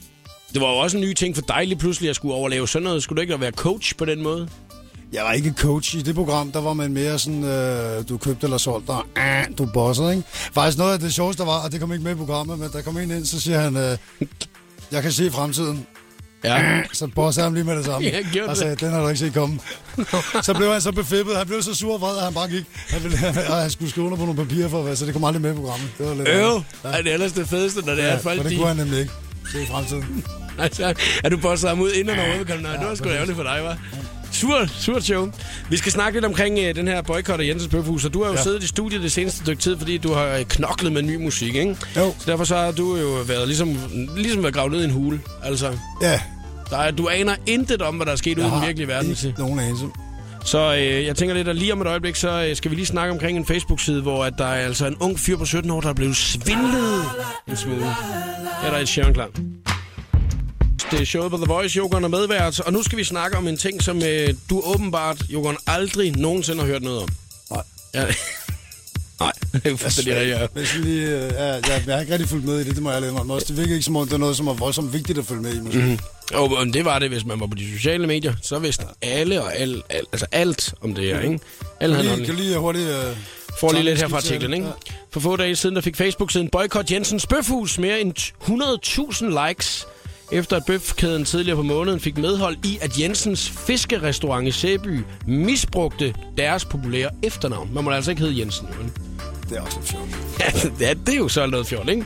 Det 0.55 0.63
var 0.63 0.69
jo 0.69 0.77
også 0.77 0.97
en 0.97 1.03
ny 1.03 1.13
ting 1.13 1.35
for 1.35 1.43
dig 1.43 1.67
lige 1.67 1.79
pludselig 1.79 2.11
at 2.11 2.17
skulle 2.17 2.35
overleve 2.35 2.69
sådan 2.69 2.85
noget. 2.85 3.03
Skulle 3.03 3.17
du 3.17 3.21
ikke 3.21 3.41
være 3.41 3.51
coach 3.51 3.97
på 3.97 4.05
den 4.05 4.23
måde? 4.23 4.49
Jeg 5.13 5.25
var 5.25 5.33
ikke 5.33 5.55
coach 5.59 5.97
i 5.97 6.03
det 6.03 6.15
program, 6.15 6.53
der 6.53 6.61
var 6.61 6.73
man 6.73 6.93
mere 6.93 7.19
sådan, 7.19 7.45
øh, 7.45 8.09
du 8.09 8.19
købte 8.19 8.45
eller 8.45 8.59
solgte, 8.59 8.91
og 8.91 9.07
øh, 9.17 9.45
du 9.59 9.69
bossede, 9.75 10.11
ikke? 10.11 10.23
Faktisk 10.29 10.79
noget 10.79 10.93
af 10.93 10.99
det 10.99 11.15
sjoveste 11.15 11.43
der 11.43 11.49
var, 11.49 11.65
og 11.65 11.73
det 11.73 11.81
kom 11.81 11.93
ikke 11.93 12.05
med 12.05 12.13
i 12.13 12.15
programmet, 12.15 12.59
men 12.59 12.69
der 12.73 12.83
kom 12.83 12.99
en 12.99 13.11
ind, 13.11 13.25
så 13.25 13.41
siger 13.41 13.61
han, 13.61 13.77
øh, 13.77 13.99
jeg 14.93 15.03
kan 15.03 15.13
se 15.13 15.31
fremtiden. 15.31 15.87
Ja. 16.45 16.83
Så 16.93 17.07
bossede 17.07 17.45
han 17.45 17.55
lige 17.55 17.65
med 17.65 17.77
det 17.77 17.85
samme. 17.85 18.09
Ja, 18.09 18.21
gjorde 18.33 18.49
og 18.49 18.57
sagde, 18.57 18.77
den 18.77 18.91
har 18.91 19.03
du 19.03 19.09
ikke 19.09 19.19
set 19.19 19.35
komme. 19.35 19.61
så 20.43 20.55
blev 20.57 20.73
han 20.73 20.81
så 20.81 20.93
befippet, 20.93 21.37
han 21.37 21.47
blev 21.47 21.63
så 21.63 21.75
sur 21.75 21.95
og 21.95 22.01
vred, 22.01 22.17
at 22.17 22.25
han 22.25 22.35
bare 22.35 22.49
gik. 22.49 22.65
Han, 22.89 23.03
ville, 23.03 23.19
og 23.51 23.57
han 23.57 23.71
skulle 23.71 23.91
skrive 23.91 24.07
under 24.07 24.19
på 24.19 24.25
nogle 24.25 24.47
papirer 24.47 24.69
for, 24.69 24.95
så 24.95 25.07
det 25.07 25.13
kom 25.13 25.25
aldrig 25.25 25.43
med 25.43 25.53
i 25.53 25.55
programmet. 25.55 25.89
Det 25.99 26.07
var 26.07 26.15
lidt 26.15 26.29
Øv, 26.29 26.63
ja. 26.85 26.89
er 26.99 27.03
det 27.03 27.13
ellers 27.13 27.33
det 27.33 27.49
fedeste, 27.49 27.81
når 27.87 27.95
det 27.95 28.03
ja, 28.03 28.09
er 28.09 28.19
folk, 28.19 28.43
det 28.43 28.51
de... 28.51 28.57
kunne 28.57 28.69
han 28.69 28.77
nemlig 28.77 29.01
ikke. 29.01 29.13
Se 29.53 29.63
i 29.63 29.67
fremtiden. 29.67 30.25
Altså, 30.59 30.95
er 31.25 31.29
du 31.29 31.37
bosset 31.37 31.69
ham 31.69 31.81
ud 31.81 31.91
inden 31.93 32.19
og 32.19 32.25
overhovedet? 32.25 32.63
Nej, 32.63 32.77
det 32.77 32.87
var 32.87 32.95
sgu 32.95 33.09
ærgerligt 33.09 33.37
for 33.37 33.43
dig, 33.43 33.61
var. 33.63 33.79
Surt, 34.33 34.71
surt 34.71 35.05
show. 35.05 35.31
Vi 35.71 35.77
skal 35.77 35.93
snakke 35.93 36.17
lidt 36.17 36.25
omkring 36.25 36.59
uh, 36.59 36.65
den 36.75 36.89
her 36.89 37.03
boykot 37.03 37.41
af 37.41 37.47
Jensens 37.47 37.71
Bøfhus, 37.71 38.05
og 38.05 38.15
du 38.15 38.23
har 38.23 38.31
jo 38.31 38.37
ja. 38.37 38.43
siddet 38.43 38.63
i 38.63 38.67
studiet 38.67 39.03
det 39.03 39.13
seneste 39.13 39.41
stykke 39.43 39.63
tid, 39.63 39.79
fordi 39.79 39.99
du 39.99 40.13
har 40.13 40.27
øh, 40.27 40.45
knoklet 40.45 40.93
med 40.93 41.03
ny 41.03 41.17
musik, 41.17 41.55
ikke? 41.55 41.77
Jo. 41.97 42.15
Så 42.19 42.31
derfor 42.31 42.45
så 42.45 42.57
har 42.57 42.71
du 42.71 42.97
jo 42.97 43.09
været 43.27 43.49
ligesom, 43.49 43.77
ligesom 44.17 44.43
været 44.43 44.55
gravet 44.55 44.73
ned 44.73 44.81
i 44.81 44.85
en 44.85 44.91
hule. 44.91 45.21
Altså, 45.43 45.73
Ja, 46.03 46.21
der 46.71 46.79
er, 46.79 46.91
du 46.91 47.09
aner 47.09 47.35
intet 47.47 47.83
om, 47.83 47.97
hvad 47.97 48.07
der 48.07 48.13
er 48.13 48.17
sket 48.17 48.39
ude 48.39 48.47
i 48.47 48.51
den 48.51 48.61
virkelige 48.67 48.89
verden. 48.89 49.11
ikke 49.11 49.35
nogen 49.39 49.59
anelse. 49.61 49.87
Så 50.45 50.75
øh, 50.75 51.05
jeg 51.05 51.17
tænker 51.17 51.35
lidt, 51.35 51.49
at 51.49 51.57
lige 51.57 51.73
om 51.73 51.81
et 51.81 51.87
øjeblik, 51.87 52.17
så 52.17 52.47
øh, 52.49 52.57
skal 52.57 52.71
vi 52.71 52.77
lige 52.77 52.87
snakke 52.87 53.13
omkring 53.13 53.39
en 53.39 53.47
Facebook-side, 53.47 54.03
hvor 54.03 54.25
at 54.25 54.33
der 54.39 54.45
er 54.47 54.67
altså 54.67 54.87
en 54.87 54.97
ung 55.01 55.19
fyr 55.19 55.37
på 55.37 55.45
17 55.45 55.71
år, 55.71 55.81
der 55.81 55.89
er 55.89 55.93
blevet 55.95 56.17
svindlet 56.17 57.05
en 57.49 57.57
smule. 57.57 57.87
Er 58.65 58.71
der 58.71 58.79
et 58.79 58.89
Sharon 58.89 59.15
klar. 59.15 59.29
Det 60.91 61.01
er 61.01 61.05
showet 61.05 61.31
på 61.31 61.37
The 61.37 61.47
Voice, 61.47 61.77
Jokeren 61.77 62.05
er 62.05 62.09
medvært, 62.09 62.61
og 62.61 62.73
nu 62.73 62.83
skal 62.83 62.99
vi 62.99 63.05
snakke 63.05 63.37
om 63.37 63.49
en 63.49 63.57
ting, 63.57 63.83
som 63.83 64.03
øh, 64.03 64.35
du 64.51 64.61
åbenbart, 64.65 65.23
Jokeren, 65.31 65.57
aldrig 65.67 66.17
nogensinde 66.17 66.61
har 66.61 66.67
hørt 66.67 66.83
noget 66.83 67.03
om. 67.03 67.09
Nej. 67.51 67.63
Ja. 67.95 68.05
Nej, 69.21 69.33
det 69.53 69.61
er 69.65 69.71
jo 69.71 69.77
fuldstændig 69.77 70.15
rigtigt. 70.17 70.39
ja. 70.41 70.47
Men 70.55 70.67
sådan 70.67 70.85
lige, 70.85 71.07
øh, 71.07 71.33
ja, 71.33 71.45
jeg, 71.45 71.63
jeg 71.87 71.95
har 71.95 72.01
ikke 72.01 72.13
rigtig 72.13 72.29
fulgt 72.29 72.45
med 72.45 72.61
i 72.61 72.65
det, 72.65 72.75
det 72.75 72.83
må 72.83 72.91
jeg 72.91 73.01
lade 73.01 73.13
mig 73.13 73.31
også. 73.31 73.47
Det 73.49 73.57
virker 73.57 73.73
ikke 73.73 73.85
som 73.85 73.97
om, 73.97 74.07
det 74.07 74.15
er 74.15 74.19
noget, 74.19 74.37
som 74.37 74.47
er 74.49 74.55
voldsomt 74.55 74.93
vigtigt 74.93 75.19
at 75.19 75.25
følge 75.27 75.43
med 75.43 75.55
i, 75.55 75.61
måske. 75.61 75.79
Mm. 75.79 75.99
Jo, 76.35 76.49
men 76.49 76.73
det 76.73 76.85
var 76.85 76.99
det, 76.99 77.09
hvis 77.09 77.25
man 77.25 77.41
var 77.41 77.47
på 77.47 77.55
de 77.55 77.73
sociale 77.77 78.07
medier. 78.07 78.35
Så 78.43 78.59
vidste 78.59 78.85
alle 79.03 79.43
og 79.43 79.57
alt, 79.57 79.83
alt, 79.91 80.09
altså 80.13 80.27
alt 80.33 80.75
om 80.81 80.95
det 80.95 81.05
her, 81.05 81.21
ikke? 81.21 81.39
Alle 81.81 81.97
Kan 81.97 82.05
lige, 82.05 82.27
kan 82.27 82.35
lige 82.35 82.59
hurtigt... 82.59 82.89
Øh, 82.89 83.17
Får 83.61 83.73
lige 83.73 83.83
lidt 83.83 84.01
her 84.01 84.09
fra 84.09 84.17
artiklen, 84.17 84.55
ikke? 84.55 84.67
ja. 84.67 84.73
For 85.11 85.21
få 85.21 85.37
dage 85.37 85.57
siden, 85.57 85.75
der 85.77 85.83
fik 85.83 85.97
Facebook-siden 85.97 86.49
Boykot 86.49 86.91
Jensens 86.91 87.27
Bøfhus 87.27 87.79
mere 87.79 88.01
end 88.01 88.19
100.000 88.19 89.49
likes, 89.49 89.87
efter 90.35 90.57
at 90.57 90.65
bøfkæden 90.67 91.25
tidligere 91.25 91.57
på 91.57 91.63
måneden 91.63 92.01
fik 92.01 92.19
medhold 92.19 92.57
i, 92.65 92.79
at 92.81 93.01
Jensens 93.01 93.51
fiskerestaurant 93.51 94.49
i 94.49 94.51
Sæby 94.51 95.05
misbrugte 95.27 96.15
deres 96.39 96.65
populære 96.65 97.11
efternavn. 97.23 97.71
Man 97.75 97.85
må 97.85 97.91
altså 97.91 98.11
ikke 98.11 98.23
hedde 98.23 98.39
Jensen, 98.39 98.69
men... 98.79 98.93
det 99.49 99.57
er 99.57 99.61
også 99.61 99.79
lidt 99.79 99.91
sjovt. 99.91 100.81
Ja, 100.81 100.95
det 100.95 101.15
er 101.15 101.19
jo 101.19 101.29
så 101.29 101.47
noget 101.47 101.67
fjol, 101.67 101.89
ikke? 101.89 102.05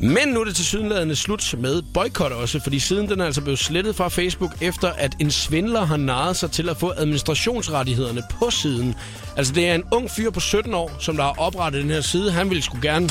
Men 0.00 0.28
nu 0.28 0.40
er 0.40 0.44
det 0.44 0.56
til 0.56 0.64
sydenladende 0.64 1.16
slut 1.16 1.54
med 1.58 1.82
boykot 1.94 2.32
også, 2.32 2.60
fordi 2.62 2.78
siden 2.78 3.08
den 3.08 3.20
er 3.20 3.24
altså 3.24 3.40
blevet 3.40 3.58
slettet 3.58 3.96
fra 3.96 4.08
Facebook, 4.08 4.52
efter 4.60 4.88
at 4.88 5.16
en 5.20 5.30
svindler 5.30 5.84
har 5.84 5.96
naret 5.96 6.36
sig 6.36 6.50
til 6.50 6.68
at 6.68 6.76
få 6.76 6.92
administrationsrettighederne 6.96 8.22
på 8.30 8.50
siden. 8.50 8.94
Altså 9.36 9.52
det 9.52 9.68
er 9.68 9.74
en 9.74 9.84
ung 9.92 10.10
fyr 10.10 10.30
på 10.30 10.40
17 10.40 10.74
år, 10.74 10.92
som 10.98 11.16
der 11.16 11.22
har 11.22 11.34
oprettet 11.38 11.82
den 11.82 11.90
her 11.90 12.00
side. 12.00 12.32
Han 12.32 12.50
ville 12.50 12.62
sgu 12.62 12.78
gerne 12.82 13.10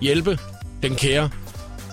hjælpe 0.00 0.38
den 0.82 0.96
kære. 0.96 1.30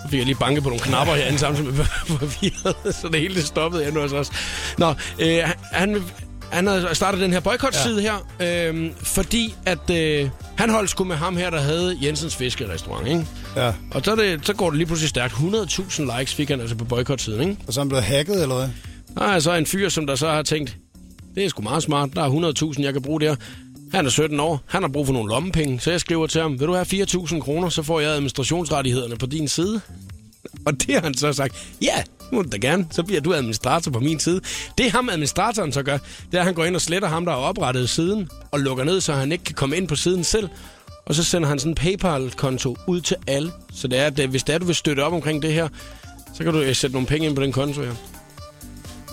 Så 0.03 0.09
fik 0.09 0.17
jeg 0.17 0.25
lige 0.25 0.38
banket 0.39 0.63
på 0.63 0.69
nogle 0.69 0.83
knapper 0.83 1.15
herinde 1.15 1.39
samtidig 1.39 1.73
med 1.73 1.85
papiret, 2.19 2.95
så 2.95 3.07
det 3.11 3.19
hele 3.19 3.35
det 3.35 3.44
stoppede 3.44 3.88
endnu 3.88 4.01
hos 4.01 4.13
os. 4.13 4.31
Nå, 4.77 4.94
øh, 5.19 5.39
han, 5.71 6.03
han 6.51 6.67
har 6.67 6.94
startet 6.94 7.21
den 7.21 7.33
her 7.33 7.39
boykot-side 7.39 8.01
ja. 8.01 8.11
her, 8.39 8.71
øh, 8.73 8.91
fordi 9.01 9.55
at 9.65 9.89
øh, 9.89 10.29
han 10.57 10.69
holdt 10.69 10.89
sgu 10.89 11.03
med 11.03 11.15
ham 11.15 11.38
her, 11.38 11.49
der 11.49 11.61
havde 11.61 11.97
Jensens 12.01 12.35
Fiskerestaurant, 12.35 13.07
ikke? 13.07 13.25
Ja. 13.55 13.73
Og 13.91 14.01
så, 14.03 14.15
det, 14.15 14.45
så 14.45 14.53
går 14.53 14.69
det 14.69 14.77
lige 14.77 14.88
pludselig 14.88 15.09
stærkt. 15.09 15.33
100.000 15.33 16.17
likes 16.17 16.35
fik 16.35 16.49
han 16.49 16.61
altså 16.61 16.75
på 16.75 16.85
boykot-siden, 16.85 17.49
ikke? 17.49 17.57
Og 17.67 17.73
så 17.73 17.79
er 17.79 17.83
han 17.83 17.89
blevet 17.89 18.03
hacket, 18.03 18.41
eller 18.41 18.55
hvad? 18.55 18.69
Der 19.15 19.23
er 19.23 19.39
så 19.39 19.53
en 19.53 19.65
fyr, 19.65 19.89
som 19.89 20.07
der 20.07 20.15
så 20.15 20.29
har 20.29 20.44
tænkt, 20.44 20.77
det 21.35 21.45
er 21.45 21.49
sgu 21.49 21.61
meget 21.61 21.83
smart, 21.83 22.09
der 22.15 22.23
er 22.23 22.73
100.000, 22.77 22.83
jeg 22.83 22.94
kan 22.94 23.01
bruge 23.01 23.21
der. 23.21 23.35
Han 23.94 24.06
er 24.06 24.10
17 24.10 24.39
år, 24.39 24.62
han 24.66 24.84
har 24.84 24.89
brug 24.89 25.06
for 25.06 25.13
nogle 25.13 25.30
lommepenge, 25.30 25.80
så 25.80 25.92
jeg 25.92 26.00
skriver 26.00 26.28
til 26.28 26.42
ham, 26.42 26.60
vil 26.60 26.68
du 26.68 26.74
have 26.74 27.04
4.000 27.04 27.39
kroner, 27.39 27.69
så 27.69 27.84
får 27.84 28.00
jeg 28.00 28.12
administrationsrettighederne 28.12 29.18
på 29.18 29.25
din 29.25 29.48
side. 29.48 29.81
Og 30.66 30.74
det 30.74 30.95
har 30.95 31.01
han 31.01 31.13
så 31.13 31.34
sagt, 31.34 31.75
ja, 31.81 32.04
må 32.31 32.42
du 32.42 32.50
da 32.50 32.57
gerne, 32.57 32.88
så 32.92 33.04
bliver 33.04 33.22
du 33.22 33.34
administrator 33.34 33.92
på 33.92 34.00
min 34.00 34.19
side. 34.19 34.42
Det 34.78 34.92
ham 34.92 35.10
administratoren 35.10 35.72
så 35.72 35.84
gør, 35.84 35.98
det 35.98 36.34
er, 36.34 36.39
at 36.39 36.45
han 36.45 36.54
går 36.54 36.66
ind 36.66 36.75
og 36.75 36.81
sletter 36.81 37.07
ham, 37.07 37.25
der 37.25 37.31
har 37.31 37.39
oprettet 37.39 37.89
siden, 37.89 38.30
og 38.51 38.60
lukker 38.60 38.84
ned, 38.84 39.01
så 39.01 39.13
han 39.13 39.31
ikke 39.31 39.44
kan 39.44 39.56
komme 39.56 39.78
ind 39.78 39.88
på 39.88 39.95
siden 39.95 40.24
selv. 40.24 40.50
Og 41.06 41.16
så 41.16 41.23
sender 41.23 41.50
han 41.50 41.59
sådan 41.59 41.71
en 41.71 41.76
PayPal-konto 41.76 42.78
ud 42.88 43.02
til 43.02 43.18
alle. 43.28 43.52
Så 43.73 43.88
det 43.88 44.00
er, 44.00 44.06
at 44.06 44.28
hvis 44.30 44.44
det 44.44 44.56
er, 44.56 44.59
du 44.59 44.66
vil 44.66 44.76
støtte 44.76 45.04
op 45.04 45.14
omkring 45.14 45.42
det 45.42 45.54
her, 45.54 45.68
så 46.33 46.44
kan 46.44 46.54
du 46.54 46.59
øh, 46.59 46.76
sætte 46.76 46.94
nogle 46.94 47.07
penge 47.07 47.28
ind 47.28 47.35
på 47.35 47.42
den 47.42 47.52
konto 47.52 47.81
her. 47.81 47.94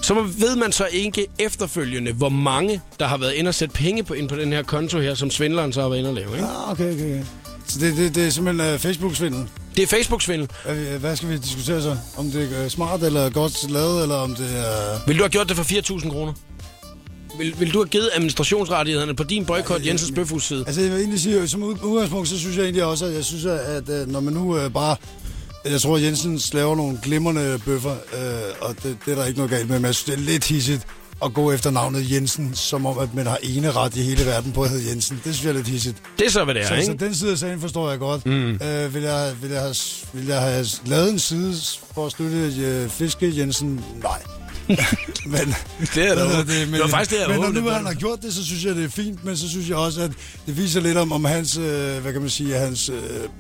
Så 0.04 0.14
ved 0.38 0.56
man 0.56 0.72
så 0.72 0.86
ikke 0.92 1.26
efterfølgende, 1.38 2.12
hvor 2.12 2.28
mange, 2.28 2.80
der 3.00 3.06
har 3.06 3.16
været 3.16 3.32
inde 3.32 3.48
og 3.48 3.54
sætte 3.54 3.74
penge 3.74 4.02
på, 4.02 4.14
ind 4.14 4.28
på 4.28 4.36
den 4.36 4.52
her 4.52 4.62
konto 4.62 4.98
her, 5.00 5.14
som 5.14 5.30
svindleren 5.30 5.72
så 5.72 5.80
har 5.82 5.88
været 5.88 5.98
inde 5.98 6.10
og 6.10 6.14
lave. 6.14 6.32
Ikke? 6.32 6.44
Ah, 6.46 6.70
okay, 6.72 6.92
okay, 6.92 7.04
okay. 7.04 7.24
Så 7.66 7.78
det, 7.78 7.96
det, 7.96 8.14
det 8.14 8.26
er 8.26 8.30
simpelthen 8.30 8.74
uh, 8.74 8.80
Facebook-svindel. 8.80 9.48
Det 9.76 9.82
er 9.82 9.86
Facebook-svindel. 9.86 10.48
Hvad, 10.64 10.74
hvad 10.76 11.16
skal 11.16 11.28
vi 11.28 11.36
diskutere 11.38 11.82
så? 11.82 11.96
Om 12.16 12.30
det 12.30 12.64
er 12.64 12.68
smart 12.68 13.02
eller 13.02 13.30
godt 13.30 13.70
lavet, 13.70 14.02
eller 14.02 14.14
om 14.14 14.34
det 14.34 14.46
er... 14.58 15.06
Vil 15.06 15.16
du 15.18 15.22
have 15.22 15.30
gjort 15.30 15.48
det 15.48 15.56
for 15.56 15.64
4.000 15.64 16.10
kroner? 16.10 16.32
Vil, 17.38 17.54
vil 17.60 17.72
du 17.72 17.78
have 17.78 17.88
givet 17.88 18.10
administrationsrettighederne 18.14 19.14
på 19.16 19.24
din 19.24 19.44
boykot 19.44 19.86
Jensens 19.86 20.12
Bøfhus 20.14 20.44
side? 20.46 20.64
Altså, 20.66 20.80
jeg 20.82 20.90
vil 20.90 20.98
egentlig 20.98 21.20
sige, 21.20 21.48
som 21.48 21.62
ud- 21.62 21.82
udgangspunkt, 21.82 22.28
så 22.28 22.38
synes 22.38 22.56
jeg 22.56 22.62
egentlig 22.62 22.84
også, 22.84 23.06
at 23.06 23.14
jeg 23.14 23.24
synes, 23.24 23.44
at, 23.44 23.58
at 23.58 23.88
øh, 23.88 24.08
når 24.08 24.20
man 24.20 24.32
nu 24.34 24.56
øh, 24.58 24.70
bare... 24.72 24.96
Jeg 25.64 25.80
tror, 25.80 25.96
Jensen 25.96 26.40
laver 26.52 26.76
nogle 26.76 26.98
glimrende 27.02 27.60
bøffer, 27.64 27.90
øh, 27.92 28.68
og 28.68 28.74
det, 28.82 28.96
det 29.06 29.12
er 29.12 29.14
der 29.16 29.24
ikke 29.24 29.38
noget 29.38 29.50
galt 29.50 29.68
med, 29.70 29.78
men 29.78 29.86
jeg 29.86 29.94
synes, 29.94 30.04
det 30.16 30.24
er 30.24 30.32
lidt 30.32 30.44
hissigt 30.44 30.86
at 31.24 31.34
gå 31.34 31.52
efter 31.52 31.70
navnet 31.70 32.10
Jensen, 32.12 32.54
som 32.54 32.86
om, 32.86 32.98
at 32.98 33.14
man 33.14 33.26
har 33.26 33.38
ene 33.42 33.70
ret 33.72 33.96
i 33.96 34.02
hele 34.02 34.26
verden 34.26 34.52
på 34.52 34.62
at 34.62 34.70
hedde 34.70 34.88
Jensen. 34.90 35.16
Det 35.24 35.34
synes 35.34 35.44
jeg 35.44 35.50
er 35.50 35.54
lidt 35.54 35.68
hissigt. 35.68 35.96
Det 36.18 36.26
er 36.26 36.30
så, 36.30 36.44
hvad 36.44 36.54
det 36.54 36.62
er, 36.62 36.66
Så, 36.66 36.74
ikke? 36.74 36.86
så 36.86 36.92
den 36.92 37.14
side 37.14 37.32
af 37.32 37.38
sagen 37.38 37.60
forstår 37.60 37.90
jeg 37.90 37.98
godt. 37.98 38.26
Mm. 38.26 38.50
Øh, 38.50 38.94
vil, 38.94 39.02
jeg, 39.02 39.32
vil, 39.42 39.50
jeg 39.50 39.60
have, 39.60 39.74
vil 40.12 40.26
jeg 40.26 40.40
have 40.40 40.66
lavet 40.86 41.10
en 41.10 41.18
side 41.18 41.54
for 41.94 42.06
at 42.06 42.12
støtte 42.12 42.36
øh, 42.60 42.88
Fiske 42.88 43.32
Jensen? 43.38 43.84
Nej. 44.02 44.22
men, 45.26 45.54
Det 45.94 46.08
er 46.10 46.14
da- 46.14 46.24
hedder 46.24 46.44
det 46.44 46.80
var 46.80 46.86
faktisk 46.88 47.10
det, 47.10 47.20
jeg 47.20 47.28
Men 47.28 47.40
når 47.54 47.60
nu 47.60 47.68
han 47.68 47.86
har 47.86 47.94
gjort 47.94 48.22
det, 48.22 48.34
så 48.34 48.44
synes 48.46 48.64
jeg, 48.64 48.74
det 48.76 48.84
er 48.84 48.88
fint, 48.88 49.24
men 49.24 49.36
så 49.36 49.48
synes 49.48 49.68
jeg 49.68 49.76
også, 49.76 50.02
at 50.02 50.10
det 50.46 50.56
viser 50.56 50.80
lidt 50.80 50.96
om, 50.98 51.12
om 51.12 51.24
hans, 51.24 51.56
øh, 51.56 51.98
hvad 52.02 52.12
kan 52.12 52.20
man 52.20 52.30
sige, 52.30 52.54
hans 52.54 52.88
øh, 52.88 52.94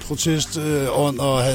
protestånd, 0.06 1.16
øh, 1.20 1.24
og 1.26 1.46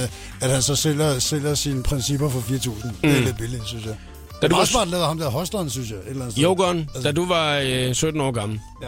at 0.42 0.50
han 0.52 0.62
så 0.62 0.76
sælger, 0.76 1.20
sælger 1.20 1.56
sine 1.56 1.84
principper 1.84 2.30
for 2.30 2.40
4.000. 2.40 2.70
Mm. 2.86 2.92
Det 3.02 3.18
er 3.18 3.22
lidt 3.22 3.38
billigt, 3.38 3.68
synes 3.68 3.86
jeg. 3.86 3.96
Da 4.32 4.38
Det 4.42 4.50
du 4.52 4.56
var 4.56 4.62
også 4.62 4.74
bare 4.74 4.88
lavet 4.88 5.06
ham 5.06 5.18
der 5.18 5.30
hostleren, 5.30 5.70
synes 5.70 5.90
jeg. 5.90 5.98
Et 5.98 6.04
eller 6.08 6.22
andet 6.22 6.32
sted. 6.34 6.44
Jokeren, 6.44 6.90
da 7.04 7.12
du 7.12 7.26
var 7.26 7.62
øh, 7.66 7.94
17 7.96 8.22
år 8.22 8.32
gammel, 8.32 8.60
Ja. 8.82 8.88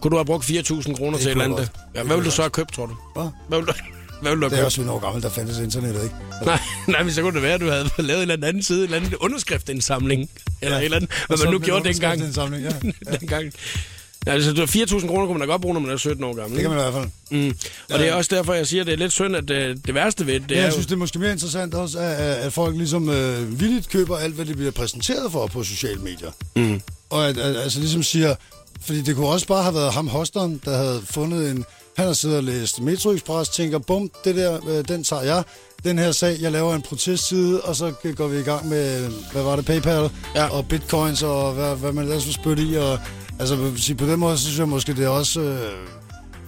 kunne 0.00 0.10
du 0.10 0.16
have 0.16 0.24
brugt 0.24 0.44
4.000 0.50 0.96
kroner 0.96 1.18
til 1.18 1.26
et 1.26 1.30
eller 1.30 1.44
andet? 1.44 1.70
Ja, 1.94 2.02
hvad 2.02 2.16
vil 2.16 2.24
Det 2.24 2.30
du 2.30 2.36
så 2.36 2.42
have 2.42 2.50
købt, 2.50 2.72
tror 2.74 2.86
du? 2.86 2.96
Hvad? 3.16 3.28
Hvad 3.48 3.58
vil 3.58 3.66
du, 3.66 3.72
hvad 4.22 4.30
vil 4.32 4.40
du 4.40 4.44
Det 4.46 4.52
er 4.52 4.56
have 4.56 4.66
også 4.66 4.76
købt? 4.80 4.86
17 4.86 4.88
år 4.90 4.98
gammel, 4.98 5.22
der 5.22 5.30
fandtes 5.30 5.58
internettet, 5.58 6.02
ikke? 6.02 6.14
Nej, 6.46 6.60
nej, 6.88 7.02
men 7.02 7.12
så 7.12 7.22
kunne 7.22 7.34
det 7.34 7.42
være, 7.42 7.54
at 7.54 7.60
du 7.60 7.70
havde 7.70 7.90
lavet 7.98 8.22
en 8.22 8.30
eller 8.30 8.48
anden 8.48 8.62
side, 8.62 8.78
en 8.78 8.84
eller 8.84 8.96
anden 8.96 9.14
underskriftindsamling. 9.16 10.30
Eller 10.62 10.76
et 10.78 10.84
eller 10.84 10.96
andet, 10.96 11.10
hvad 11.26 11.38
man 11.44 11.52
nu 11.52 11.58
gjorde 11.58 11.84
dengang. 11.88 12.22
underskriftsindsamling, 12.22 12.62
Ja. 13.10 13.16
dengang. 13.16 13.52
Altså, 14.26 14.52
det 14.52 14.58
er 14.58 14.86
4.000 14.86 15.06
kroner 15.06 15.26
kunne 15.26 15.38
man 15.38 15.48
da 15.48 15.52
godt 15.52 15.62
bruge, 15.62 15.74
når 15.74 15.80
man 15.80 15.90
er 15.90 15.96
17 15.96 16.24
år 16.24 16.34
gammel. 16.34 16.54
Det 16.56 16.60
kan 16.62 16.70
man 16.70 16.78
i 16.78 16.82
hvert 16.82 16.94
fald. 16.94 17.08
Mm. 17.30 17.54
Og 17.92 17.98
det 17.98 18.08
er 18.08 18.14
også 18.14 18.34
derfor, 18.36 18.54
jeg 18.54 18.66
siger, 18.66 18.80
at 18.80 18.86
det 18.86 18.92
er 18.92 18.96
lidt 18.96 19.12
synd, 19.12 19.36
at 19.36 19.48
det, 19.48 19.86
det 19.86 19.94
værste 19.94 20.26
ved 20.26 20.34
det, 20.34 20.48
det 20.48 20.54
Ja, 20.54 20.60
er 20.60 20.64
jeg 20.64 20.72
synes, 20.72 20.86
det 20.86 20.92
er 20.92 20.98
måske 20.98 21.18
mere 21.18 21.32
interessant 21.32 21.74
også, 21.74 21.98
at, 21.98 22.14
at 22.16 22.52
folk 22.52 22.76
ligesom 22.76 23.08
øh, 23.08 23.60
villigt 23.60 23.88
køber 23.88 24.16
alt, 24.16 24.34
hvad 24.34 24.44
de 24.44 24.54
bliver 24.54 24.70
præsenteret 24.70 25.32
for 25.32 25.46
på 25.46 25.62
sociale 25.64 26.00
medier. 26.00 26.30
Mm. 26.56 26.80
Og 27.10 27.28
at, 27.28 27.38
at, 27.38 27.56
altså 27.56 27.80
ligesom 27.80 28.02
siger, 28.02 28.34
fordi 28.80 29.02
det 29.02 29.16
kunne 29.16 29.28
også 29.28 29.46
bare 29.46 29.62
have 29.62 29.74
været 29.74 29.92
ham 29.92 30.08
hosteren, 30.08 30.60
der 30.64 30.76
havde 30.76 31.02
fundet 31.10 31.50
en... 31.50 31.64
Han 31.96 32.06
har 32.06 32.12
siddet 32.12 32.36
og 32.36 32.44
læst 32.44 32.80
Metro 32.82 33.10
Express, 33.12 33.50
tænker, 33.50 33.78
bum, 33.78 34.10
det 34.24 34.36
der, 34.36 34.68
øh, 34.68 34.88
den 34.88 35.04
tager 35.04 35.22
jeg. 35.22 35.44
Den 35.84 35.98
her 35.98 36.12
sag, 36.12 36.36
jeg 36.40 36.52
laver 36.52 36.74
en 36.74 36.82
protestside, 36.82 37.60
og 37.60 37.76
så 37.76 37.92
går 38.16 38.28
vi 38.28 38.38
i 38.38 38.42
gang 38.42 38.68
med, 38.68 39.08
hvad 39.32 39.42
var 39.42 39.56
det, 39.56 39.64
PayPal 39.64 40.10
Ja. 40.34 40.48
og 40.48 40.68
bitcoins, 40.68 41.22
og 41.22 41.52
hvad, 41.52 41.76
hvad 41.76 41.92
man 41.92 42.04
ellers 42.04 42.26
vil 42.26 42.34
spytte 42.34 42.62
i. 42.62 42.76
Og, 42.76 42.98
altså 43.38 43.56
på 43.98 44.06
den 44.06 44.18
måde, 44.18 44.36
så 44.38 44.44
synes 44.44 44.58
jeg 44.58 44.68
måske, 44.68 44.94
det 44.94 45.04
er 45.04 45.08
også... 45.08 45.40
Øh, 45.40 45.72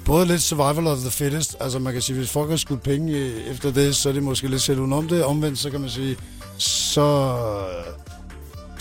både 0.04 0.26
lidt 0.26 0.42
survival 0.42 0.86
of 0.86 0.98
the 0.98 1.10
fittest. 1.10 1.56
Altså 1.60 1.78
man 1.78 1.92
kan 1.92 2.02
sige, 2.02 2.16
hvis 2.16 2.30
folk 2.30 2.50
har 2.50 2.56
skudt 2.56 2.82
penge 2.82 3.32
efter 3.50 3.72
det, 3.72 3.96
så 3.96 4.08
er 4.08 4.12
det 4.12 4.22
måske 4.22 4.48
lidt 4.48 4.62
selv 4.62 4.78
udenom 4.80 5.08
det. 5.08 5.24
Omvendt, 5.24 5.58
så 5.58 5.70
kan 5.70 5.80
man 5.80 5.90
sige, 5.90 6.16
så, 6.58 7.36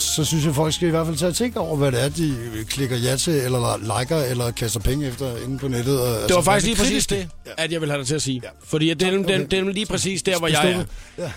så 0.02 0.26
synes 0.26 0.46
jeg, 0.46 0.56
folk 0.56 0.74
skal 0.74 0.88
i 0.88 0.92
hvert 0.92 1.06
fald 1.06 1.18
tage 1.18 1.32
tænke 1.32 1.60
over, 1.60 1.76
hvad 1.78 1.92
det 1.92 2.04
er, 2.04 2.10
de 2.10 2.36
klikker 2.70 2.98
ja 2.98 3.16
til, 3.16 3.34
eller 3.34 4.00
liker, 4.00 4.18
eller 4.18 4.52
kaster 4.52 4.80
penge 4.80 5.08
efter 5.08 5.38
inde 5.46 5.58
på 5.60 5.68
nettet. 5.68 6.02
Og, 6.02 6.08
altså, 6.08 6.28
Det 6.28 6.36
var 6.36 6.42
faktisk 6.42 6.66
lige 6.66 6.76
præcis 6.78 7.08
det? 7.08 7.28
Ja. 7.46 7.52
at 7.58 7.72
jeg 7.72 7.82
vil 7.82 7.90
have 7.90 8.00
dig 8.00 8.08
til 8.08 8.16
at 8.16 8.22
sige. 8.22 8.42
Ja. 8.44 8.50
Fordi 8.66 8.94
det, 8.94 9.08
er, 9.08 9.20
Okay. 9.20 9.40
det, 9.40 9.52
det 9.52 9.60
er 9.60 9.64
lige 9.64 9.86
præcis 9.86 10.24
der, 10.24 10.38
hvor 10.40 10.48
jeg 10.48 10.72
er. 10.72 10.84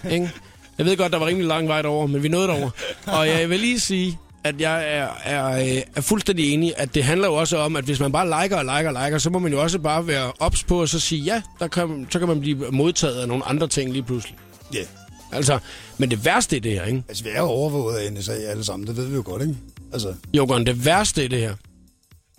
Ja. 0.04 0.10
Ikke? 0.14 0.30
Jeg 0.78 0.86
ved 0.86 0.96
godt, 0.96 1.12
der 1.12 1.18
var 1.18 1.26
rimelig 1.26 1.48
lang 1.48 1.68
vej 1.68 1.82
derover, 1.82 2.06
men 2.06 2.22
vi 2.22 2.28
nåede 2.28 2.48
derover. 2.48 2.70
Og 3.18 3.28
jeg 3.28 3.50
vil 3.50 3.60
lige 3.60 3.80
sige, 3.80 4.18
at 4.44 4.60
jeg 4.60 4.96
er, 4.96 5.08
er, 5.24 5.82
er 5.96 6.00
fuldstændig 6.00 6.52
enig, 6.52 6.72
at 6.76 6.94
det 6.94 7.04
handler 7.04 7.28
jo 7.28 7.34
også 7.34 7.56
om, 7.56 7.76
at 7.76 7.84
hvis 7.84 8.00
man 8.00 8.12
bare 8.12 8.42
liker 8.42 8.56
og 8.56 8.64
liker 8.64 8.98
og 8.98 9.04
liker, 9.04 9.18
så 9.18 9.30
må 9.30 9.38
man 9.38 9.52
jo 9.52 9.62
også 9.62 9.78
bare 9.78 10.06
være 10.06 10.32
ops 10.40 10.64
på 10.64 10.80
og 10.80 10.88
så 10.88 11.00
sige, 11.00 11.20
ja, 11.22 11.42
der 11.60 11.68
kan, 11.68 12.06
så 12.10 12.18
kan 12.18 12.28
man 12.28 12.40
blive 12.40 12.70
modtaget 12.70 13.14
af 13.14 13.28
nogle 13.28 13.44
andre 13.48 13.68
ting 13.68 13.92
lige 13.92 14.02
pludselig. 14.02 14.36
Ja. 14.74 14.80
Altså, 15.34 15.58
men 15.98 16.10
det 16.10 16.24
værste 16.24 16.56
i 16.56 16.60
det 16.60 16.72
her, 16.72 16.84
ikke? 16.84 17.02
Altså, 17.08 17.24
vi 17.24 17.30
er 17.30 17.40
jo 17.40 17.46
overvåget 17.46 17.96
af 17.96 18.12
NSA 18.12 18.32
alle 18.32 18.64
sammen, 18.64 18.86
det 18.86 18.96
ved 18.96 19.06
vi 19.06 19.14
jo 19.14 19.22
godt, 19.24 19.42
ikke? 19.42 19.54
Altså, 19.92 20.14
Jokeren, 20.34 20.66
det 20.66 20.84
værste 20.84 21.24
i 21.24 21.28
det 21.28 21.40
her, 21.40 21.54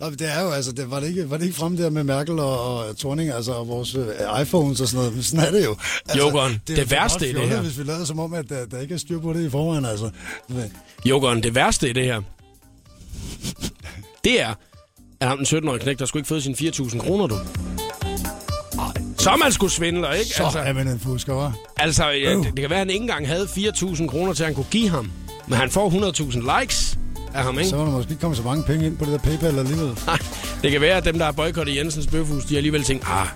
Nå, 0.00 0.10
det 0.10 0.32
er 0.32 0.42
jo, 0.42 0.50
altså, 0.50 0.72
det, 0.72 0.90
var, 0.90 1.00
det 1.00 1.08
ikke, 1.08 1.30
var 1.30 1.36
det 1.36 1.44
ikke 1.44 1.56
frem 1.56 1.76
der 1.76 1.90
med 1.90 2.04
Merkel 2.04 2.38
og, 2.38 2.76
og 2.78 2.98
Thorning, 2.98 3.30
altså, 3.30 3.52
og 3.52 3.68
vores 3.68 3.94
øh, 3.94 4.42
iPhones 4.42 4.80
og 4.80 4.88
sådan 4.88 4.98
noget, 4.98 5.14
men 5.14 5.22
sådan 5.30 5.46
er 5.46 5.50
det 5.50 5.64
jo. 5.64 5.76
Altså, 6.08 6.26
Jokeren, 6.26 6.52
er 6.52 6.58
det 6.66 6.78
jo 6.78 6.82
for 6.82 6.90
værste 6.90 7.30
i 7.30 7.32
det 7.32 7.48
her. 7.48 7.60
Hvis 7.60 7.78
vi 7.78 7.84
lader 7.84 8.04
som 8.04 8.18
om, 8.18 8.34
at 8.34 8.48
der, 8.48 8.66
der 8.66 8.80
ikke 8.80 8.94
er 8.94 8.98
styr 8.98 9.20
på 9.20 9.32
det 9.32 9.44
i 9.44 9.50
forvejen, 9.50 9.84
altså. 9.84 10.10
Men, 10.48 10.72
Jokeren, 11.04 11.42
det 11.42 11.54
værste 11.54 11.90
i 11.90 11.92
det 11.92 12.04
her, 12.04 12.22
det 14.24 14.40
er, 14.40 14.54
at 15.20 15.28
ham 15.28 15.38
den 15.38 15.46
17-årige 15.46 15.82
knæk, 15.82 15.98
der 15.98 16.06
skulle 16.06 16.20
ikke 16.20 16.28
fået 16.28 16.42
sine 16.42 16.54
4.000 16.54 16.98
kroner, 16.98 17.26
du. 17.26 17.36
Så 19.26 19.30
er 19.32 19.36
man 19.36 19.52
skulle 19.52 19.72
svindle, 19.72 20.18
ikke? 20.18 20.30
så 20.34 20.44
altså, 20.44 20.58
er 20.58 20.72
man 20.72 20.88
en 20.88 21.00
fusker, 21.00 21.48
hva'? 21.48 21.74
Altså, 21.76 22.08
ja, 22.08 22.30
det, 22.30 22.44
det 22.44 22.60
kan 22.60 22.70
være, 22.70 22.78
at 22.78 22.86
han 22.86 22.90
ikke 22.90 23.02
engang 23.02 23.28
havde 23.28 23.44
4.000 23.44 24.06
kroner 24.06 24.32
til, 24.32 24.42
at 24.42 24.46
han 24.46 24.54
kunne 24.54 24.66
give 24.70 24.88
ham. 24.88 25.10
Men 25.46 25.58
han 25.58 25.70
får 25.70 25.90
100.000 26.50 26.60
likes 26.60 26.98
af 27.34 27.42
ham, 27.42 27.58
ikke? 27.58 27.70
Så 27.70 27.76
var 27.76 27.84
der 27.84 27.90
måske 27.92 28.10
ikke 28.10 28.20
kommet 28.20 28.36
så 28.36 28.42
mange 28.42 28.62
penge 28.64 28.86
ind 28.86 28.96
på 28.98 29.04
det 29.04 29.12
der 29.12 29.18
PayPal 29.18 29.58
alligevel. 29.58 29.98
Nej, 30.06 30.18
det 30.62 30.70
kan 30.72 30.80
være, 30.80 30.96
at 30.96 31.04
dem, 31.04 31.18
der 31.18 31.24
har 31.24 31.32
boykottet 31.32 31.76
Jensens 31.76 32.06
Bøfhus, 32.06 32.44
de 32.44 32.54
har 32.54 32.56
alligevel 32.58 32.84
tænkt, 32.84 33.04
ah, 33.06 33.26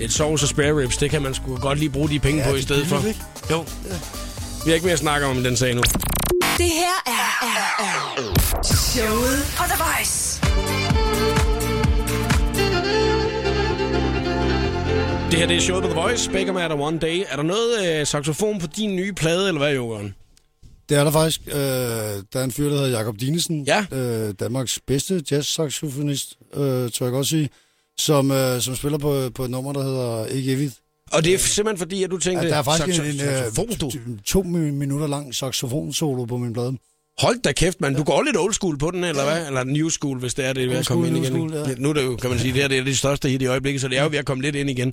et 0.00 0.12
sovs 0.12 0.42
og 0.42 0.48
spare 0.48 0.76
ribs, 0.80 0.96
det 0.96 1.10
kan 1.10 1.22
man 1.22 1.34
sgu 1.34 1.56
godt 1.56 1.78
lige 1.78 1.90
bruge 1.90 2.08
de 2.08 2.18
penge 2.18 2.42
Ja, 2.42 2.48
på 2.48 2.54
i 2.54 2.56
det 2.56 2.62
er 2.62 2.66
stedet 2.66 2.86
for. 2.86 2.96
billigt, 2.96 3.18
Jo. 3.50 3.64
Vi 4.64 4.70
har 4.70 4.74
ikke 4.74 4.84
mere 4.84 4.92
at 4.92 4.98
snakke 4.98 5.26
om 5.26 5.38
i 5.38 5.42
den 5.42 5.56
sag 5.56 5.74
nu. 5.74 5.82
Det 6.58 6.66
her 6.66 7.02
er, 7.06 7.46
er, 7.46 7.84
er 7.84 8.62
showet 8.64 9.54
på 9.56 9.62
The 9.68 9.82
Voice. 9.84 10.25
Det 15.36 15.42
her 15.42 15.48
det 15.48 15.56
er 15.56 15.60
showet 15.60 15.82
på 15.84 15.88
The 15.90 16.00
Voice. 16.00 16.30
Baker 16.30 16.52
Matter 16.52 16.76
One 16.76 16.98
Day. 16.98 17.22
Er 17.28 17.36
der 17.36 17.42
noget 17.42 18.00
øh, 18.00 18.06
saxofon 18.06 18.58
på 18.60 18.66
din 18.76 18.96
nye 18.96 19.12
plade, 19.12 19.48
eller 19.48 19.58
hvad, 19.58 19.74
Jokeren? 19.74 20.14
Det 20.88 20.96
er 20.96 21.04
der 21.04 21.10
faktisk. 21.10 21.40
Øh, 21.46 21.54
der 21.54 22.22
er 22.40 22.44
en 22.44 22.50
fyr, 22.52 22.68
der 22.68 22.74
hedder 22.76 22.88
Jakob 22.98 23.20
Dinesen. 23.20 23.64
Ja. 23.64 23.86
Øh, 23.92 24.34
Danmarks 24.40 24.80
bedste 24.86 25.22
jazz-saxofonist, 25.30 26.38
øh, 26.54 26.90
tror 26.90 27.06
jeg 27.06 27.12
godt 27.12 27.26
sige. 27.26 27.50
Som, 27.98 28.30
øh, 28.30 28.60
som 28.60 28.74
spiller 28.76 28.98
på, 28.98 29.30
på 29.34 29.44
et 29.44 29.50
nummer, 29.50 29.72
der 29.72 29.82
hedder 29.82 30.26
Ikke 30.26 30.52
Evigt. 30.52 30.74
Og 31.12 31.24
det 31.24 31.34
er 31.34 31.38
simpelthen 31.38 31.78
fordi, 31.78 32.02
at 32.02 32.10
du 32.10 32.18
tænkte... 32.18 32.44
Ja, 32.46 32.50
der 32.52 32.58
er 32.58 32.62
faktisk 32.62 33.00
saxo- 33.00 33.04
en, 33.04 33.10
en 33.10 33.18
saxofon, 33.18 33.68
du. 33.68 33.86
øh, 33.86 34.18
to 34.26 34.40
mi- 34.42 34.72
minutter 34.72 35.06
lang 35.06 35.34
saxofon-solo 35.34 36.24
på 36.24 36.36
min 36.36 36.52
plade. 36.52 36.76
Hold 37.18 37.42
da 37.42 37.52
kæft, 37.52 37.80
mand. 37.80 37.96
Du 37.96 38.02
går 38.02 38.22
lidt 38.22 38.36
old 38.36 38.52
school 38.54 38.78
på 38.78 38.90
den, 38.90 39.04
eller 39.04 39.24
hvad? 39.24 39.46
Eller 39.46 39.64
new 39.64 39.88
school, 39.88 40.18
hvis 40.18 40.34
det 40.34 40.44
er 40.44 40.52
det, 40.52 40.64
er 40.64 40.68
ved 40.68 40.76
at 40.76 40.86
komme 40.86 41.06
ind 41.08 41.16
igen. 41.16 41.26
school, 41.26 41.52
ja. 41.54 41.74
Nu 41.78 41.88
er 41.88 41.92
det 41.92 42.04
jo, 42.04 42.16
kan 42.16 42.30
man 42.30 42.38
sige, 42.38 42.52
det 42.52 42.60
her 42.60 42.68
det 42.68 42.78
er 42.78 42.84
det 42.84 42.98
største 42.98 43.28
hit 43.28 43.42
i 43.42 43.46
øjeblikket, 43.46 43.80
så 43.80 43.88
det 43.88 43.98
er 43.98 44.02
jo 44.02 44.08
ved 44.08 44.18
at 44.18 44.24
komme 44.26 44.42
lidt 44.42 44.56
ind 44.56 44.70
igen. 44.70 44.92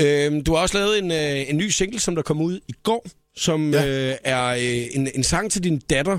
Øhm, 0.00 0.44
du 0.44 0.54
har 0.54 0.62
også 0.62 0.78
lavet 0.78 0.98
en, 0.98 1.10
øh, 1.10 1.50
en 1.50 1.56
ny 1.56 1.68
single, 1.68 2.00
som 2.00 2.14
der 2.14 2.22
kom 2.22 2.40
ud 2.40 2.60
i 2.68 2.72
går, 2.82 3.06
som 3.36 3.70
Ja. 3.72 3.86
øh, 4.10 4.16
er 4.24 4.46
øh, 4.46 4.86
en, 4.92 5.08
en 5.14 5.24
sang 5.24 5.50
til 5.52 5.64
din 5.64 5.78
datter. 5.90 6.18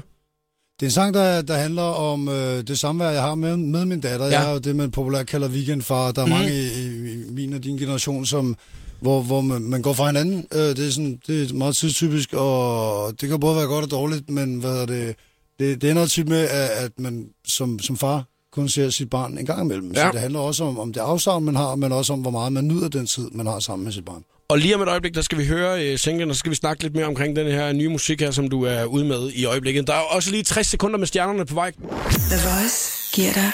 Det 0.80 0.86
er 0.86 0.88
en 0.88 0.92
sang, 0.92 1.14
der, 1.14 1.42
der 1.42 1.54
handler 1.58 1.82
om 1.82 2.30
øh, 2.30 2.68
det 2.68 2.80
samvær, 2.80 3.10
jeg 3.10 3.22
har 3.22 3.36
med, 3.36 3.58
med 3.58 3.86
min 3.86 4.02
datter. 4.02 4.26
Ja. 4.26 4.40
Jeg 4.40 4.50
er 4.50 4.54
jo 4.54 4.60
det, 4.60 4.76
man 4.76 4.92
populært 4.92 5.28
kalder 5.28 5.50
weekendfar. 5.50 6.12
Der 6.12 6.22
er 6.22 6.26
mm. 6.26 6.32
mange 6.32 6.52
i, 6.54 6.68
i, 6.68 7.12
i 7.28 7.32
min 7.32 7.54
og 7.54 7.64
din 7.64 7.78
generation, 7.78 8.26
som, 8.26 8.56
hvor, 9.00 9.22
hvor 9.22 9.42
man, 9.42 9.62
man 9.62 9.82
går 9.82 9.94
fra 9.94 10.06
hinanden. 10.08 10.48
Øh, 10.54 10.60
det, 10.62 10.88
er 10.88 10.92
sådan, 10.92 11.20
det 11.28 11.50
er 11.52 11.54
meget 11.54 11.76
tidstypisk, 11.76 12.34
og 12.34 13.22
det 13.22 13.30
kan 13.30 13.40
både 13.40 13.56
være 13.56 13.66
godt 13.66 13.86
og 13.86 13.92
dårligt, 13.92 14.30
men 14.30 14.56
hvad 14.60 14.78
er 14.82 14.86
det, 14.86 15.16
det, 15.62 15.82
det 15.82 15.92
ender 15.92 16.06
tit 16.06 16.30
med, 16.30 16.48
at, 16.50 16.92
man 16.98 17.26
som, 17.48 17.80
som 17.80 17.98
far 17.98 18.24
kun 18.54 18.70
ser 18.70 18.90
sit 18.90 19.10
barn 19.10 19.38
en 19.38 19.46
gang 19.46 19.62
imellem. 19.62 19.92
Ja. 19.92 20.06
Så 20.06 20.12
det 20.12 20.20
handler 20.20 20.40
også 20.40 20.64
om, 20.64 20.80
om 20.80 20.94
det 20.94 21.02
afsavn, 21.02 21.44
man 21.46 21.56
har, 21.56 21.76
men 21.76 21.92
også 21.92 22.14
om, 22.14 22.20
hvor 22.20 22.32
meget 22.32 22.54
man 22.54 22.68
nyder 22.68 22.88
den 22.90 23.08
tid, 23.08 23.30
man 23.32 23.46
har 23.46 23.60
sammen 23.60 23.84
med 23.84 23.94
sit 23.94 24.06
barn. 24.06 24.24
Og 24.50 24.58
lige 24.58 24.76
om 24.76 24.82
et 24.82 24.88
øjeblik, 24.88 25.16
der 25.16 25.22
skal 25.22 25.38
vi 25.38 25.46
høre 25.46 25.86
øh, 25.86 25.98
singlen, 26.00 26.30
og 26.30 26.36
så 26.36 26.40
skal 26.40 26.50
vi 26.50 26.56
snakke 26.56 26.84
lidt 26.84 26.96
mere 26.96 27.06
omkring 27.06 27.36
den 27.36 27.48
her 27.48 27.74
nye 27.74 27.90
musik 27.90 28.22
her, 28.22 28.32
som 28.32 28.50
du 28.50 28.64
er 28.64 28.86
ude 28.86 29.06
med 29.06 29.32
i 29.34 29.46
øjeblikket. 29.46 29.88
Der 29.88 29.94
er 29.94 30.00
også 30.00 30.32
lige 30.32 30.44
60 30.44 30.68
sekunder 30.68 30.98
med 30.98 31.08
stjernerne 31.08 31.46
på 31.46 31.54
vej. 31.54 31.72
The 31.72 32.50
Voice 32.50 32.92
giver 33.14 33.34
dig 33.34 33.52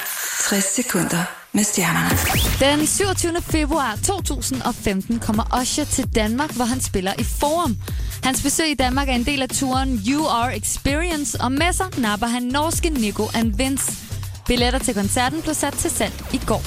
60 0.49 0.63
sekunder 0.63 1.23
med 1.51 1.63
stjernerne. 1.63 2.77
Den 2.77 2.87
27. 2.87 3.41
februar 3.41 3.99
2015 4.03 5.19
kommer 5.19 5.59
Usher 5.61 5.85
til 5.85 6.05
Danmark, 6.15 6.55
hvor 6.55 6.65
han 6.65 6.81
spiller 6.81 7.13
i 7.19 7.23
Forum. 7.23 7.77
Hans 8.23 8.43
besøg 8.43 8.71
i 8.71 8.73
Danmark 8.73 9.09
er 9.09 9.13
en 9.13 9.25
del 9.25 9.41
af 9.41 9.49
turen 9.49 10.01
You 10.07 10.25
Are 10.27 10.57
Experience, 10.57 11.41
og 11.41 11.51
med 11.51 11.73
sig 11.73 11.85
napper 11.97 12.27
han 12.27 12.43
norske 12.43 12.89
Nico 12.89 13.27
and 13.33 13.53
Vince. 13.55 13.91
Billetter 14.47 14.79
til 14.79 14.93
koncerten 14.93 15.41
blev 15.41 15.53
sat 15.53 15.73
til 15.73 15.91
salg 15.91 16.13
i 16.33 16.41
går. 16.45 16.63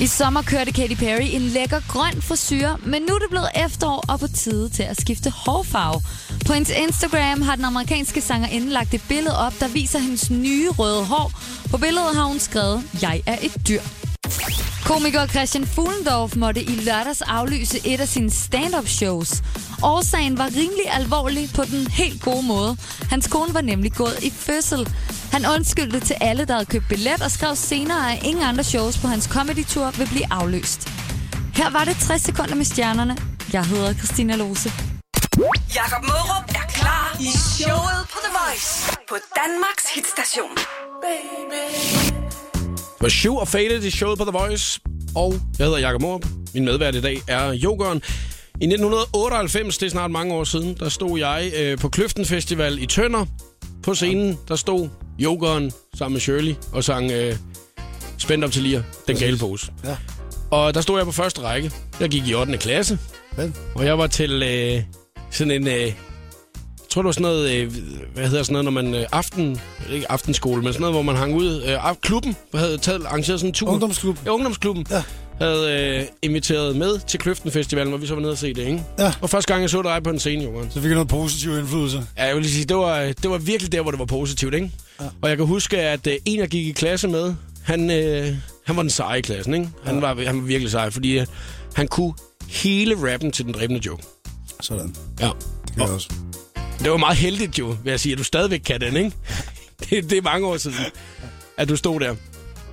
I 0.00 0.06
sommer 0.06 0.42
kørte 0.42 0.72
Katy 0.72 0.94
Perry 0.94 1.28
en 1.30 1.42
lækker 1.42 1.80
grøn 1.88 2.22
frisyr, 2.22 2.68
men 2.86 3.02
nu 3.02 3.14
er 3.14 3.18
det 3.18 3.30
blevet 3.30 3.48
efterår 3.64 4.04
og 4.08 4.20
på 4.20 4.28
tide 4.28 4.68
til 4.68 4.82
at 4.82 5.00
skifte 5.00 5.30
hårfarve. 5.30 6.02
På 6.46 6.52
hendes 6.52 6.70
Instagram 6.70 7.42
har 7.42 7.56
den 7.56 7.64
amerikanske 7.64 8.20
sangerinde 8.20 8.68
lagt 8.68 8.94
et 8.94 9.02
billede 9.08 9.38
op, 9.38 9.52
der 9.60 9.68
viser 9.68 9.98
hendes 9.98 10.30
nye 10.30 10.70
røde 10.70 11.04
hår. 11.04 11.32
På 11.70 11.78
billedet 11.78 12.16
har 12.16 12.24
hun 12.24 12.38
skrevet, 12.38 12.82
jeg 13.02 13.22
er 13.26 13.36
et 13.42 13.68
dyr. 13.68 14.07
Komiker 14.84 15.26
Christian 15.26 15.66
Fuglendorf 15.66 16.36
måtte 16.36 16.62
i 16.62 16.74
lørdags 16.74 17.22
aflyse 17.22 17.86
et 17.86 18.00
af 18.00 18.08
sine 18.08 18.30
stand-up 18.30 18.88
shows. 18.88 19.42
Årsagen 19.82 20.38
var 20.38 20.46
rimelig 20.46 20.86
alvorlig 20.90 21.50
på 21.54 21.64
den 21.64 21.86
helt 21.86 22.22
gode 22.22 22.46
måde. 22.46 22.76
Hans 23.10 23.26
kone 23.26 23.54
var 23.54 23.60
nemlig 23.60 23.92
gået 23.92 24.18
i 24.22 24.30
fødsel. 24.30 24.88
Han 25.32 25.46
undskyldte 25.46 26.00
til 26.00 26.16
alle, 26.20 26.44
der 26.44 26.52
havde 26.52 26.66
købt 26.66 26.88
billet, 26.88 27.22
og 27.22 27.30
skrev 27.30 27.56
senere, 27.56 28.12
at 28.12 28.22
ingen 28.22 28.44
andre 28.44 28.64
shows 28.64 28.98
på 28.98 29.08
hans 29.08 29.24
comedy-tour 29.24 29.90
vil 29.90 30.06
blive 30.06 30.32
afløst. 30.32 30.88
Her 31.54 31.70
var 31.70 31.84
det 31.84 31.96
60 32.00 32.22
sekunder 32.22 32.54
med 32.54 32.64
stjernerne. 32.64 33.16
Jeg 33.52 33.64
hedder 33.64 33.94
Christina 33.94 34.36
Lose. 34.36 34.72
Jakob 35.74 36.02
Mørup 36.02 36.44
er 36.48 36.66
klar 36.68 37.16
i 37.20 37.30
showet 37.56 38.00
på 38.12 38.18
The 38.24 38.32
Voice 38.38 38.96
på 39.08 39.16
Danmarks 39.36 39.94
hitstation. 39.94 40.58
Var 43.00 43.08
Shoe 43.08 43.40
og 43.40 43.48
Faded 43.48 43.84
i 43.84 43.90
showet 43.90 44.18
på 44.18 44.24
The 44.24 44.32
Voice. 44.32 44.80
Og 45.14 45.34
jeg 45.58 45.66
hedder 45.66 45.78
Jakob 45.78 46.02
Morup. 46.02 46.26
Min 46.54 46.64
medvært 46.64 46.94
i 46.94 47.00
dag 47.00 47.22
er 47.28 47.52
Jokeren. 47.52 48.02
I 48.60 48.64
1998, 48.64 49.78
det 49.78 49.86
er 49.86 49.90
snart 49.90 50.10
mange 50.10 50.34
år 50.34 50.44
siden, 50.44 50.76
der 50.80 50.88
stod 50.88 51.18
jeg 51.18 51.52
øh, 51.56 51.78
på 51.78 51.88
Kløften 51.88 52.24
Festival 52.24 52.82
i 52.82 52.86
Tønder. 52.86 53.26
På 53.82 53.94
scenen, 53.94 54.38
der 54.48 54.56
stod 54.56 54.88
Jokeren 55.18 55.72
sammen 55.94 56.12
med 56.14 56.20
Shirley 56.20 56.54
og 56.72 56.84
sang 56.84 57.10
øh, 57.10 57.36
Spændt 58.18 58.44
op 58.44 58.52
til 58.52 58.62
lir, 58.62 58.82
den 59.08 59.16
gale 59.16 59.38
pose. 59.38 59.72
Ja. 59.84 59.96
Og 60.50 60.74
der 60.74 60.80
stod 60.80 60.98
jeg 60.98 61.06
på 61.06 61.12
første 61.12 61.40
række. 61.40 61.72
Jeg 62.00 62.08
gik 62.08 62.28
i 62.28 62.34
8. 62.34 62.56
klasse, 62.56 62.98
Vel? 63.36 63.52
og 63.74 63.84
jeg 63.84 63.98
var 63.98 64.06
til 64.06 64.42
øh, 64.42 64.82
sådan 65.30 65.50
en... 65.50 65.68
Øh, 65.68 65.92
tror, 66.90 67.02
det 67.02 67.06
var 67.06 67.12
sådan 67.12 67.22
noget, 67.22 67.50
øh, 67.50 67.72
hvad 68.14 68.28
hedder 68.28 68.42
sådan 68.42 68.52
noget, 68.52 68.64
når 68.64 68.82
man 68.82 68.94
øh, 68.94 69.06
aften, 69.12 69.60
ikke 69.92 70.12
aftenskole, 70.12 70.62
men 70.62 70.72
sådan 70.72 70.80
noget, 70.80 70.94
hvor 70.94 71.02
man 71.02 71.16
hang 71.16 71.34
ud. 71.34 71.62
Øh, 71.62 71.88
af- 71.88 72.00
klubben 72.00 72.36
havde 72.54 72.78
taget, 72.78 73.02
arrangeret 73.06 73.40
sådan 73.40 73.50
en 73.50 73.54
tur. 73.54 73.68
Ungdomsklub. 73.70 74.18
Ja, 74.26 74.30
ungdomsklubben. 74.30 74.86
Ja. 74.90 75.02
Havde 75.40 75.96
øh, 76.00 76.06
inviteret 76.22 76.76
med 76.76 76.98
til 77.06 77.20
Kløften 77.20 77.50
Festivalen, 77.50 77.88
hvor 77.88 77.98
vi 77.98 78.06
så 78.06 78.14
var 78.14 78.20
nede 78.20 78.32
og 78.32 78.38
se 78.38 78.54
det, 78.54 78.66
ikke? 78.66 78.82
Ja. 78.98 79.12
Og 79.20 79.30
første 79.30 79.52
gang, 79.52 79.62
jeg 79.62 79.70
så 79.70 79.82
dig 79.82 80.00
på 80.04 80.10
en 80.10 80.18
scene, 80.18 80.44
Johan. 80.44 80.70
Så 80.70 80.74
fik 80.80 80.84
jeg 80.84 80.94
noget 80.94 81.08
positiv 81.08 81.58
indflydelse. 81.58 82.02
Ja, 82.18 82.24
jeg 82.26 82.34
vil 82.34 82.42
lige 82.42 82.52
sige, 82.52 82.64
det 82.64 82.76
var, 82.76 82.98
det 83.22 83.30
var 83.30 83.38
virkelig 83.38 83.72
der, 83.72 83.80
hvor 83.82 83.90
det 83.90 84.00
var 84.00 84.06
positivt, 84.06 84.54
ikke? 84.54 84.70
Ja. 85.00 85.04
Og 85.22 85.28
jeg 85.28 85.36
kan 85.36 85.46
huske, 85.46 85.78
at 85.78 86.06
øh, 86.06 86.14
en, 86.24 86.38
jeg 86.40 86.48
gik 86.48 86.66
i 86.66 86.72
klasse 86.72 87.08
med, 87.08 87.34
han, 87.62 87.90
øh, 87.90 88.34
han 88.66 88.76
var 88.76 88.82
den 88.82 88.90
seje 88.90 89.18
i 89.18 89.22
klassen, 89.22 89.54
ikke? 89.54 89.68
Han, 89.84 90.02
var, 90.02 90.14
han 90.26 90.36
var 90.40 90.46
virkelig 90.46 90.70
sej, 90.70 90.90
fordi 90.90 91.18
øh, 91.18 91.26
han 91.74 91.88
kunne 91.88 92.12
hele 92.48 93.12
rappen 93.12 93.32
til 93.32 93.44
den 93.44 93.52
dræbende 93.54 93.80
joke. 93.86 94.02
Sådan. 94.60 94.94
Ja. 95.20 95.26
Det 95.66 95.72
kan 95.72 95.82
jeg 95.82 95.90
også. 95.90 96.08
Det 96.78 96.90
var 96.90 96.96
meget 96.96 97.16
heldigt 97.16 97.58
jo, 97.58 97.66
vil 97.66 97.90
jeg 97.90 98.00
sige, 98.00 98.12
at 98.12 98.18
du 98.18 98.24
stadigvæk 98.24 98.60
kan 98.60 98.80
den, 98.80 98.96
ikke? 98.96 99.12
Det, 99.90 100.10
det 100.10 100.18
er 100.18 100.22
mange 100.22 100.46
år 100.46 100.56
siden, 100.56 100.76
at 101.56 101.68
du 101.68 101.76
stod 101.76 102.00
der. 102.00 102.14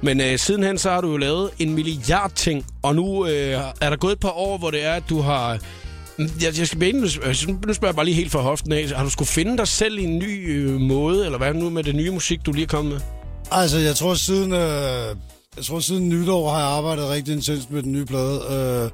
Men 0.01 0.21
øh, 0.21 0.39
sidenhen 0.39 0.77
så 0.77 0.89
har 0.89 1.01
du 1.01 1.11
jo 1.11 1.17
lavet 1.17 1.49
en 1.59 1.75
milliard 1.75 2.31
ting, 2.35 2.65
og 2.81 2.95
nu 2.95 3.25
øh, 3.25 3.61
er 3.81 3.89
der 3.89 3.95
gået 3.95 4.11
et 4.11 4.19
par 4.19 4.29
år, 4.37 4.57
hvor 4.57 4.71
det 4.71 4.85
er, 4.85 4.93
at 4.93 5.03
du 5.09 5.21
har... 5.21 5.57
Mm, 6.17 6.29
jeg, 6.41 6.59
jeg 6.59 6.67
skal 6.67 6.79
bede, 6.79 7.01
nu 7.01 7.07
spørger 7.07 7.87
jeg 7.87 7.95
bare 7.95 8.05
lige 8.05 8.15
helt 8.15 8.31
fra 8.31 8.39
hoften 8.39 8.71
af. 8.71 8.89
Har 8.89 9.03
du 9.03 9.09
skulle 9.09 9.27
finde 9.27 9.57
dig 9.57 9.67
selv 9.67 9.99
i 9.99 10.03
en 10.03 10.19
ny 10.19 10.57
øh, 10.57 10.79
måde, 10.81 11.25
eller 11.25 11.37
hvad 11.37 11.53
nu 11.53 11.69
med 11.69 11.83
det 11.83 11.95
nye 11.95 12.11
musik, 12.11 12.39
du 12.45 12.51
lige 12.51 12.63
er 12.63 12.67
kommet 12.67 12.93
med? 12.93 13.01
Altså, 13.51 13.77
jeg 13.77 13.95
tror 13.95 14.13
siden, 14.13 14.53
øh, 14.53 15.15
jeg 15.57 15.65
tror 15.65 15.79
siden 15.79 16.09
nytår 16.09 16.49
har 16.49 16.59
jeg 16.59 16.67
arbejdet 16.67 17.09
rigtig 17.09 17.33
intens 17.33 17.69
med 17.69 17.83
den 17.83 17.91
nye 17.91 18.05
plade. 18.05 18.41
Øh, 18.51 18.91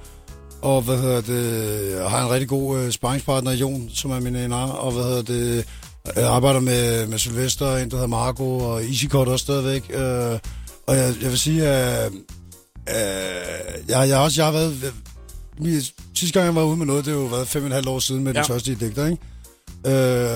og 0.61 0.81
hvad 0.81 0.97
hedder 0.97 1.21
det, 1.21 1.91
jeg 1.91 2.09
har 2.09 2.25
en 2.25 2.31
rigtig 2.31 2.49
god 2.49 2.79
øh, 2.79 2.91
sparringspartner, 2.91 3.51
Jon, 3.51 3.89
som 3.93 4.11
er 4.11 4.19
min 4.19 4.35
ener. 4.35 4.57
Og 4.57 4.91
hvad 4.91 5.03
hedder 5.03 5.21
det, 5.21 5.65
jeg 6.15 6.27
arbejder 6.27 6.59
med, 6.59 7.07
med 7.07 7.17
Sylvester, 7.17 7.77
en 7.77 7.89
der 7.89 7.95
hedder 7.95 8.07
Marco, 8.07 8.57
og 8.59 8.83
Isikot 8.83 9.27
også 9.27 9.43
stadigvæk. 9.43 9.83
Øh, 9.93 10.39
og 10.87 10.97
jeg, 10.97 11.13
jeg 11.21 11.29
vil 11.29 11.39
sige, 11.39 11.67
at 11.67 12.11
øh, 12.89 12.95
jeg, 13.87 14.09
jeg, 14.09 14.17
har 14.17 14.23
også, 14.23 14.41
jeg 14.41 14.45
har 14.45 14.51
været... 14.51 14.93
Jeg, 15.63 15.81
sidste 16.15 16.39
gang, 16.39 16.45
jeg 16.45 16.55
var 16.55 16.63
ude 16.63 16.77
med 16.77 16.85
noget, 16.85 17.05
det 17.05 17.13
har 17.13 17.21
jo 17.21 17.27
været 17.27 17.47
fem 17.47 17.63
og 17.63 17.67
et 17.67 17.73
halvt 17.73 17.87
år 17.87 17.99
siden 17.99 18.23
med 18.23 18.33
ja. 18.33 18.39
Den 18.39 18.47
tørstige 18.47 18.77
digter, 18.79 19.05
ikke? 19.05 19.17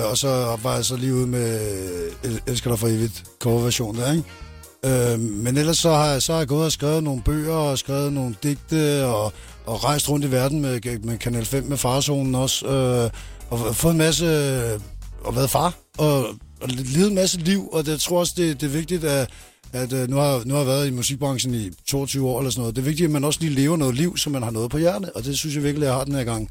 Øh, 0.00 0.10
og 0.10 0.18
så 0.18 0.58
var 0.62 0.74
jeg 0.74 0.84
så 0.84 0.96
lige 0.96 1.14
ude 1.14 1.26
med 1.26 1.60
El- 2.24 2.40
Elsker 2.46 2.70
dig 2.70 2.78
for 2.78 2.88
evigt 2.88 3.24
coverversion 3.42 3.96
der, 3.96 4.12
ikke? 4.12 4.24
Øh, 5.12 5.20
men 5.20 5.56
ellers 5.56 5.78
så 5.78 5.90
har, 5.90 6.06
jeg, 6.06 6.22
så 6.22 6.32
har 6.32 6.38
jeg 6.38 6.48
gået 6.48 6.64
og 6.64 6.72
skrevet 6.72 7.04
nogle 7.04 7.22
bøger 7.22 7.54
og 7.54 7.78
skrevet 7.78 8.12
nogle 8.12 8.34
digte 8.42 9.06
og, 9.06 9.32
og 9.66 9.84
rejst 9.84 10.08
rundt 10.08 10.24
i 10.24 10.30
verden 10.30 10.60
med, 10.60 10.98
med 11.02 11.18
Kanal 11.18 11.44
5 11.44 11.64
med 11.64 11.76
farzonen 11.76 12.34
også. 12.34 12.66
Øh, 12.66 13.10
og 13.50 13.76
fået 13.76 13.92
en 13.92 13.98
masse... 13.98 14.26
og 15.24 15.36
været 15.36 15.50
far 15.50 15.74
og, 15.98 16.26
og 16.60 16.68
levet 16.68 17.08
en 17.08 17.14
masse 17.14 17.38
liv, 17.38 17.68
og 17.72 17.84
det, 17.86 17.90
jeg 17.90 18.00
tror 18.00 18.18
også, 18.18 18.34
det, 18.36 18.60
det 18.60 18.66
er 18.66 18.70
vigtigt, 18.70 19.04
at, 19.04 19.30
at 19.72 19.92
øh, 19.92 20.08
nu, 20.08 20.16
har, 20.16 20.42
nu 20.44 20.54
har 20.54 20.60
jeg 20.60 20.66
været 20.66 20.86
i 20.86 20.90
musikbranchen 20.90 21.54
i 21.54 21.70
22 21.88 22.28
år 22.28 22.38
eller 22.38 22.50
sådan 22.50 22.60
noget. 22.60 22.76
Det 22.76 22.82
er 22.82 22.86
vigtigt, 22.86 23.04
at 23.06 23.10
man 23.10 23.24
også 23.24 23.40
lige 23.40 23.54
lever 23.54 23.76
noget 23.76 23.94
liv, 23.94 24.16
så 24.16 24.30
man 24.30 24.42
har 24.42 24.50
noget 24.50 24.70
på 24.70 24.78
hjertet, 24.78 25.10
og 25.14 25.24
det 25.24 25.38
synes 25.38 25.54
jeg 25.54 25.62
virkelig, 25.64 25.86
jeg 25.86 25.94
har 25.94 26.04
den 26.04 26.14
her 26.14 26.24
gang. 26.24 26.50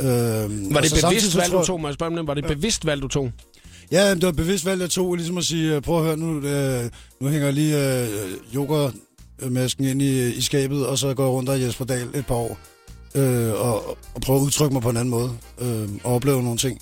Øh, 0.00 0.06
Var 0.06 0.80
det 0.80 0.92
bevidst 1.04 1.36
valg, 1.36 1.52
du 1.52 1.64
tog? 1.64 1.80
Må 1.80 1.88
jeg 1.88 1.94
spørge 1.94 2.16
det? 2.16 2.26
Var 2.26 2.34
det 2.34 2.44
bevidst 2.44 2.86
valg, 2.86 3.02
du 3.02 3.08
tog? 3.08 3.30
Ja, 3.92 4.14
det 4.14 4.22
var 4.22 4.32
bevidst 4.32 4.66
valg, 4.66 4.80
jeg 4.80 4.90
tog, 4.90 5.14
ligesom 5.14 5.38
at 5.38 5.44
sige, 5.44 5.74
øh, 5.74 5.82
prøv 5.82 5.98
at 5.98 6.04
høre, 6.04 6.16
nu, 6.16 6.40
øh, 6.40 6.90
nu 7.20 7.28
hænger 7.28 7.50
lige 7.50 8.02
øh, 8.02 8.08
yoga-masken 9.42 9.84
ind 9.84 10.02
i, 10.02 10.32
i 10.34 10.40
skabet, 10.40 10.86
og 10.86 10.98
så 10.98 11.14
går 11.14 11.22
jeg 11.22 11.32
rundt 11.32 11.48
og 11.48 11.62
Jesper 11.62 11.84
Dahl 11.84 12.08
et 12.14 12.26
par 12.26 12.34
år, 12.34 12.58
øh, 13.14 13.52
og, 13.52 13.98
og 14.14 14.20
prøver 14.22 14.40
at 14.40 14.44
udtrykke 14.44 14.72
mig 14.72 14.82
på 14.82 14.90
en 14.90 14.96
anden 14.96 15.10
måde, 15.10 15.30
øh, 15.60 15.88
og 16.04 16.14
opleve 16.14 16.42
nogle 16.42 16.58
ting. 16.58 16.80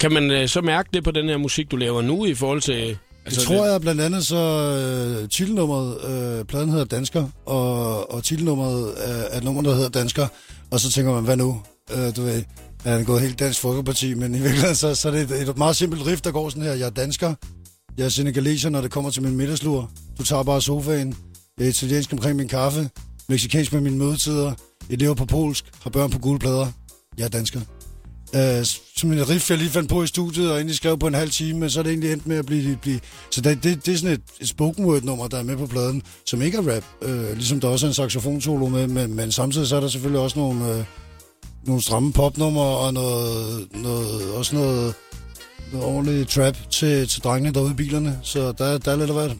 Kan 0.00 0.12
man 0.12 0.30
øh, 0.30 0.48
så 0.48 0.60
mærke 0.60 0.88
det 0.92 1.04
på 1.04 1.10
den 1.10 1.28
her 1.28 1.36
musik, 1.36 1.70
du 1.70 1.76
laver 1.76 2.02
nu 2.02 2.26
i 2.26 2.34
forhold 2.34 2.60
til... 2.60 2.98
Altså, 3.24 3.40
det 3.40 3.48
tror 3.48 3.66
jeg 3.66 3.80
blandt 3.80 4.00
andet 4.00 4.26
så 4.26 4.36
øh, 4.36 5.28
titelnummeret, 5.28 6.04
øh, 6.38 6.44
pladen 6.44 6.68
hedder 6.68 6.84
Dansker, 6.84 7.28
og, 7.46 8.12
og 8.12 8.24
titelnummeret 8.24 8.94
er, 8.96 9.22
er 9.30 9.38
et 9.38 9.44
nummer, 9.44 9.62
der 9.62 9.74
hedder 9.74 9.88
Dansker, 9.88 10.26
og 10.70 10.80
så 10.80 10.90
tænker 10.90 11.12
man, 11.12 11.24
hvad 11.24 11.36
nu? 11.36 11.60
Øh, 11.92 12.16
du 12.16 12.22
ved, 12.22 12.42
er 12.84 12.92
han 12.92 13.04
gået 13.04 13.20
helt 13.20 13.38
Dansk 13.38 13.60
Folkeparti, 13.60 14.14
men 14.14 14.34
i 14.34 14.38
virkeligheden 14.38 14.74
så, 14.74 14.94
så 14.94 15.08
er 15.08 15.12
det 15.12 15.30
et, 15.30 15.48
et 15.48 15.58
meget 15.58 15.76
simpelt 15.76 16.06
riff, 16.06 16.20
der 16.20 16.30
går 16.30 16.48
sådan 16.48 16.62
her. 16.62 16.72
Jeg 16.72 16.86
er 16.86 16.90
dansker, 16.90 17.34
jeg 17.98 18.04
er 18.04 18.08
senegaleser, 18.08 18.68
når 18.70 18.80
det 18.80 18.90
kommer 18.90 19.10
til 19.10 19.22
min 19.22 19.36
middagslur. 19.36 19.90
Du 20.18 20.24
tager 20.24 20.42
bare 20.42 20.62
sofaen, 20.62 21.16
italiensk 21.64 22.12
omkring 22.12 22.36
min 22.36 22.48
kaffe, 22.48 22.90
mexikansk 23.28 23.72
med 23.72 23.80
mine 23.80 23.98
mødetider, 23.98 24.52
jeg 24.90 24.98
lever 24.98 25.14
på 25.14 25.24
polsk, 25.24 25.64
har 25.82 25.90
børn 25.90 26.10
på 26.10 26.18
gule 26.18 26.38
plader. 26.38 26.66
Jeg 27.18 27.24
er 27.24 27.28
dansker. 27.28 27.60
Uh, 28.34 28.64
som 28.96 29.12
en 29.12 29.28
riff, 29.28 29.50
jeg 29.50 29.58
lige 29.58 29.70
fandt 29.70 29.90
på 29.90 30.02
i 30.02 30.06
studiet, 30.06 30.50
og 30.50 30.56
egentlig 30.56 30.76
skrev 30.76 30.98
på 30.98 31.06
en 31.06 31.14
halv 31.14 31.30
time, 31.30 31.60
men 31.60 31.70
så 31.70 31.78
er 31.78 31.82
det 31.82 31.90
egentlig 31.90 32.12
endt 32.12 32.26
med 32.26 32.36
at 32.36 32.46
blive... 32.46 32.76
blive 32.76 33.00
så 33.30 33.40
det, 33.40 33.64
det, 33.64 33.86
det 33.86 33.94
er 33.94 33.98
sådan 33.98 34.14
et, 34.14 34.22
et 34.40 34.48
spoken 34.48 34.84
word 34.84 35.02
nummer, 35.02 35.28
der 35.28 35.38
er 35.38 35.42
med 35.42 35.56
på 35.56 35.66
pladen, 35.66 36.02
som 36.26 36.42
ikke 36.42 36.58
er 36.58 36.74
rap. 36.74 36.84
Uh, 37.02 37.32
ligesom 37.32 37.60
der 37.60 37.68
også 37.68 37.86
er 37.86 37.88
en 37.90 37.94
saxofonsolo 37.94 38.68
med, 38.68 38.86
men, 38.86 39.14
men 39.14 39.32
samtidig 39.32 39.66
så 39.66 39.76
er 39.76 39.80
der 39.80 39.88
selvfølgelig 39.88 40.20
også 40.20 40.38
nogle, 40.38 40.70
uh, 40.70 40.84
nogle 41.66 41.82
stramme 41.82 42.12
popnummer, 42.12 42.62
og 42.62 42.94
noget, 42.94 43.68
noget, 43.74 44.34
også 44.34 44.56
noget, 44.56 44.94
noget 45.72 45.86
ordentligt 45.86 46.28
trap 46.28 46.56
til, 46.70 47.08
til 47.08 47.22
drengene 47.22 47.54
derude 47.54 47.70
i 47.70 47.74
bilerne. 47.74 48.20
Så 48.22 48.52
der, 48.52 48.78
der 48.78 48.92
er 48.92 48.96
lidt 48.96 49.10
af 49.10 49.16
hvert. 49.16 49.36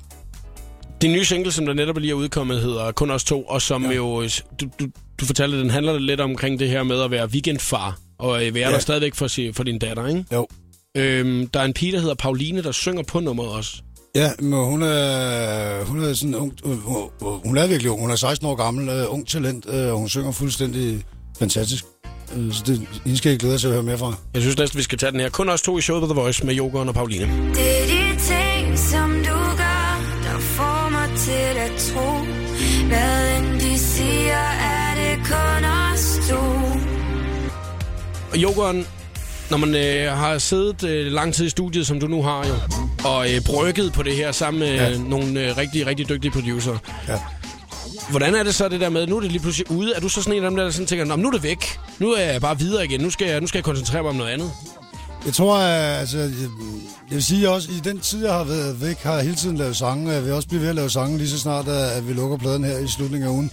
Det 1.00 1.11
nye 1.11 1.24
single, 1.24 1.52
som 1.52 1.66
der 1.66 1.72
netop 1.72 1.98
lige 1.98 2.11
er 2.11 2.14
udkommet, 2.14 2.61
hedder 2.61 2.92
Kun 2.92 3.11
os 3.11 3.24
to, 3.24 3.42
og 3.42 3.62
som 3.62 3.85
ja. 3.85 3.92
Jo, 3.92 4.22
du, 4.61 4.66
du, 4.80 4.87
du 5.20 5.24
fortalte, 5.24 5.61
den 5.61 5.70
handler 5.70 5.98
lidt 5.98 6.20
omkring 6.20 6.59
det 6.59 6.68
her 6.68 6.82
med 6.82 7.00
at 7.00 7.11
være 7.11 7.26
weekendfar, 7.26 7.98
og 8.18 8.46
øh, 8.46 8.54
være 8.54 8.68
ja. 8.68 8.74
Der 8.74 8.80
stadigvæk 8.80 9.14
for, 9.14 9.28
for 9.52 9.64
din 9.64 9.78
datter, 9.78 10.06
ikke? 10.06 10.24
Jo. 10.32 10.46
Øhm, 10.96 11.46
der 11.46 11.61
er 11.61 11.64
en 11.64 11.72
pige, 11.72 11.92
der 11.92 12.00
hedder 12.00 12.14
Pauline, 12.14 12.62
der 12.62 12.72
synger 12.72 13.02
på 13.02 13.20
nummeret 13.20 13.50
også. 13.50 13.72
Ja, 14.14 14.30
men 14.38 14.64
hun 14.64 14.82
er, 14.82 15.85
hun 15.85 16.04
er 16.04 16.14
sådan 16.14 16.35
ung, 16.35 16.52
hun, 16.64 17.11
hun 17.20 17.56
er 17.56 17.66
virkelig 17.66 17.90
ung. 17.90 18.00
Hun 18.00 18.11
er 18.11 18.16
16 18.16 18.46
år 18.46 18.54
gammel, 18.54 18.88
uh, 18.88 19.14
ung 19.14 19.28
talent, 19.28 19.66
uh, 19.66 19.74
og 19.74 19.98
hun 19.98 20.09
synger 20.09 20.32
fuldstændig 20.32 21.04
fantastisk. 21.38 21.85
Uh, 22.37 22.52
så 22.52 22.62
det, 22.66 22.88
hende 23.04 23.18
skal 23.18 23.30
jeg 23.30 23.38
glæde 23.38 23.59
til 23.59 23.66
at 23.66 23.72
høre 23.72 23.82
mere 23.82 23.98
fra. 23.98 24.14
Jeg 24.35 24.42
synes 24.42 24.59
næsten, 24.59 24.78
vi 24.78 24.82
skal 24.82 24.98
tage 24.98 25.12
den 25.12 25.20
her. 25.20 25.28
Kun 25.28 25.48
os 25.48 25.62
to 25.62 25.78
i 25.78 25.80
showet 25.80 26.00
på 26.00 26.06
The 26.06 26.20
Voice 26.20 26.46
med 26.46 26.54
Jokeren 26.54 26.88
og 26.88 26.94
Pauline. 26.94 27.26
Det 27.54 27.95
Hvad 32.88 33.37
end 33.38 33.61
de 33.61 33.79
siger, 33.79 34.42
er 34.61 34.94
det 34.94 35.27
kun 35.27 35.64
os 35.64 36.29
to. 36.29 36.40
Jokeren, 38.38 38.87
når 39.51 39.57
man 39.57 39.75
øh, 39.75 40.12
har 40.12 40.38
siddet 40.38 40.85
øh, 40.85 41.12
lang 41.12 41.35
tid 41.35 41.46
i 41.46 41.51
studiet, 41.51 41.87
som 41.87 42.01
du 42.01 42.07
nu 42.07 42.22
har 42.22 42.46
jo, 42.46 42.55
og 43.09 43.35
øh, 43.35 43.40
brygget 43.46 43.92
på 43.92 44.03
det 44.03 44.16
her 44.16 44.33
sammen 44.33 44.61
med 44.61 44.75
ja. 44.75 44.88
Ja. 44.88 44.99
nogle 44.99 45.40
øh, 45.40 45.57
rigtig, 45.57 45.87
rigtig 45.87 46.09
dygtige 46.09 46.31
producer. 46.31 46.79
Ja. 47.09 47.18
Hvordan 48.11 48.35
er 48.35 48.42
det 48.42 48.55
så 48.55 48.68
det 48.68 48.81
der 48.81 48.88
med, 48.88 49.07
nu 49.07 49.16
er 49.16 49.20
det 49.20 49.33
lige 49.33 49.42
pludselig 49.42 49.70
ude? 49.70 49.92
Er 49.96 50.01
du 50.01 50.09
så 50.09 50.22
sådan 50.22 50.38
en 50.38 50.44
af 50.44 50.51
dem, 50.51 50.57
der 50.57 50.70
sådan 50.70 50.87
tænker, 50.87 51.05
"Nå, 51.05 51.16
nu 51.16 51.29
er 51.29 51.33
det 51.33 51.42
væk. 51.42 51.79
Nu 51.99 52.12
er 52.12 52.20
jeg 52.22 52.40
bare 52.40 52.59
videre 52.59 52.85
igen. 52.85 53.01
Nu 53.01 53.11
skal 53.11 53.29
jeg, 53.29 53.40
nu 53.40 53.46
skal 53.46 53.59
jeg 53.59 53.64
koncentrere 53.64 54.03
mig 54.03 54.11
om 54.11 54.16
noget 54.16 54.31
andet. 54.31 54.51
Jeg 55.26 55.34
tror, 55.34 55.56
at, 55.56 56.00
altså, 56.00 56.18
jeg, 56.18 56.30
jeg 57.08 57.14
vil 57.14 57.24
sige 57.24 57.50
også, 57.50 57.70
i 57.70 57.80
den 57.84 58.00
tid, 58.00 58.24
jeg 58.24 58.34
har 58.34 58.44
været 58.44 58.80
væk, 58.80 58.96
har 59.02 59.14
jeg 59.14 59.22
hele 59.22 59.36
tiden 59.36 59.56
lavet 59.56 59.76
sange, 59.76 60.12
jeg 60.12 60.24
vil 60.24 60.32
også 60.32 60.48
blive 60.48 60.60
ved 60.60 60.68
at 60.68 60.74
lave 60.74 60.90
sange 60.90 61.18
lige 61.18 61.28
så 61.28 61.38
snart, 61.38 61.68
øh, 61.68 61.96
at, 61.96 62.08
vi 62.08 62.12
lukker 62.12 62.36
pladen 62.36 62.64
her 62.64 62.78
i 62.78 62.86
slutningen 62.88 63.28
af 63.28 63.32
ugen. 63.32 63.50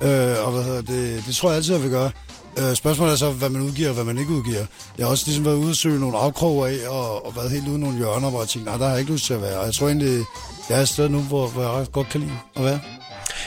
Øh, 0.00 0.46
og 0.46 0.52
hvad 0.52 0.62
hedder 0.62 0.82
det, 0.82 1.24
det 1.26 1.36
tror 1.36 1.48
jeg 1.48 1.56
altid, 1.56 1.74
jeg 1.74 1.82
vil 1.82 1.90
gøre. 1.90 2.10
Øh, 2.58 2.74
spørgsmålet 2.74 3.12
er 3.12 3.16
så, 3.16 3.30
hvad 3.30 3.48
man 3.48 3.62
udgiver 3.62 3.88
og 3.88 3.94
hvad 3.94 4.04
man 4.04 4.18
ikke 4.18 4.32
udgiver. 4.32 4.66
Jeg 4.98 5.06
har 5.06 5.10
også 5.10 5.24
ligesom 5.26 5.44
været 5.44 5.56
ude 5.56 5.70
og 5.70 5.76
søge 5.76 6.00
nogle 6.00 6.18
afkroge 6.18 6.68
af, 6.68 6.88
og, 6.88 7.26
og 7.26 7.36
været 7.36 7.50
helt 7.50 7.68
ude 7.68 7.78
nogle 7.78 7.96
hjørner, 7.96 8.30
hvor 8.30 8.40
jeg 8.40 8.48
tænkte, 8.48 8.70
nej, 8.70 8.78
der 8.78 8.84
har 8.84 8.90
jeg 8.92 9.00
ikke 9.00 9.12
lyst 9.12 9.24
til 9.24 9.34
at 9.34 9.42
være. 9.42 9.58
Og 9.58 9.66
jeg 9.66 9.74
tror 9.74 9.86
egentlig, 9.86 10.24
jeg 10.68 10.78
er 10.78 10.82
et 10.82 10.88
sted 10.88 11.08
nu, 11.08 11.18
hvor, 11.18 11.48
hvor 11.48 11.78
jeg 11.78 11.86
godt 11.92 12.08
kan 12.08 12.20
lide 12.20 12.32
at 12.56 12.64
være. 12.64 12.80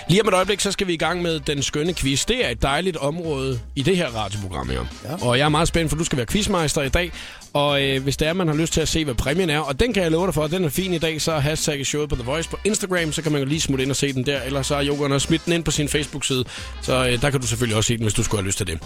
Lige 0.09 0.21
om 0.21 0.27
et 0.27 0.33
øjeblik, 0.33 0.59
så 0.59 0.71
skal 0.71 0.87
vi 0.87 0.93
i 0.93 0.97
gang 0.97 1.21
med 1.21 1.39
den 1.39 1.63
skønne 1.63 1.93
quiz. 1.93 2.25
Det 2.25 2.45
er 2.45 2.49
et 2.49 2.61
dejligt 2.61 2.97
område 2.97 3.59
i 3.75 3.81
det 3.81 3.97
her 3.97 4.07
radioprogram 4.07 4.69
her. 4.69 4.85
Ja. 5.03 5.25
Og 5.27 5.37
jeg 5.37 5.45
er 5.45 5.49
meget 5.49 5.67
spændt, 5.67 5.89
for 5.89 5.97
du 5.97 6.03
skal 6.03 6.17
være 6.17 6.25
quizmeister 6.25 6.81
i 6.81 6.89
dag. 6.89 7.11
Og 7.53 7.83
øh, 7.83 8.03
hvis 8.03 8.17
det 8.17 8.27
er, 8.27 8.33
man 8.33 8.47
har 8.47 8.55
lyst 8.55 8.73
til 8.73 8.81
at 8.81 8.87
se, 8.87 9.05
hvad 9.05 9.15
præmien 9.15 9.49
er, 9.49 9.59
og 9.59 9.79
den 9.79 9.93
kan 9.93 10.03
jeg 10.03 10.11
love 10.11 10.25
dig 10.25 10.33
for, 10.33 10.47
den 10.47 10.63
er 10.63 10.69
fin 10.69 10.93
i 10.93 10.97
dag, 10.97 11.21
så 11.21 11.31
er 11.31 11.39
hashtag 11.39 11.85
showet 11.85 12.09
på 12.09 12.15
The 12.15 12.23
Voice 12.23 12.49
på 12.49 12.57
Instagram, 12.65 13.11
så 13.11 13.21
kan 13.21 13.31
man 13.31 13.41
jo 13.41 13.47
lige 13.47 13.61
smutte 13.61 13.83
ind 13.83 13.91
og 13.91 13.95
se 13.95 14.13
den 14.13 14.25
der. 14.25 14.41
Eller 14.41 14.61
så 14.61 14.75
har 14.75 14.81
Jokeren 14.81 15.11
også 15.11 15.27
smidt 15.27 15.45
den 15.45 15.53
ind 15.53 15.63
på 15.63 15.71
sin 15.71 15.89
Facebook-side. 15.89 16.45
Så 16.81 17.07
øh, 17.07 17.21
der 17.21 17.29
kan 17.29 17.41
du 17.41 17.47
selvfølgelig 17.47 17.77
også 17.77 17.87
se 17.87 17.97
den, 17.97 18.03
hvis 18.03 18.13
du 18.13 18.23
skulle 18.23 18.41
have 18.41 18.47
lyst 18.47 18.57
til 18.57 18.67
det. 18.67 18.79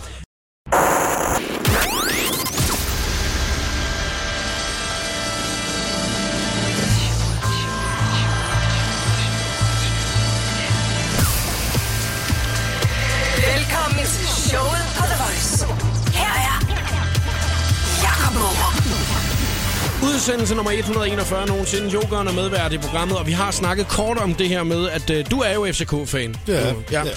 Udsendelse 20.29 20.55
nummer 20.55 20.71
141 20.71 21.47
nogensinde. 21.47 21.89
Jokeren 21.89 22.27
er 22.27 22.31
medvært 22.31 22.73
i 22.73 22.77
programmet, 22.77 23.17
og 23.17 23.27
vi 23.27 23.31
har 23.31 23.51
snakket 23.51 23.87
kort 23.87 24.17
om 24.17 24.33
det 24.33 24.49
her 24.49 24.63
med, 24.63 24.89
at 24.89 25.09
øh, 25.09 25.25
du 25.31 25.39
er 25.39 25.53
jo 25.53 25.67
FCK-fan. 25.71 26.35
Jeg. 26.47 26.75
Ja. 26.91 27.03
Ja. 27.05 27.11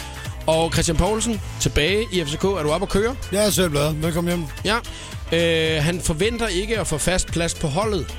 Og 0.47 0.73
Christian 0.73 0.97
Poulsen, 0.97 1.41
tilbage 1.61 2.07
i 2.13 2.25
FCK. 2.25 2.45
Er 2.45 2.63
du 2.63 2.71
oppe 2.71 2.85
at 2.85 2.89
køre? 2.89 3.17
Jeg 3.33 3.47
er 3.47 3.51
selv 3.51 3.71
glad. 3.71 3.95
Velkommen 3.95 4.47
hjem. 4.65 4.77
Ja. 5.33 5.77
Øh, 5.77 5.85
han 5.85 6.01
forventer 6.01 6.49
ikke 6.49 6.79
at 6.81 6.87
få 6.87 6.99
fast 6.99 7.27
plads 7.27 7.55
på 7.55 7.67
holdet. 7.67 8.17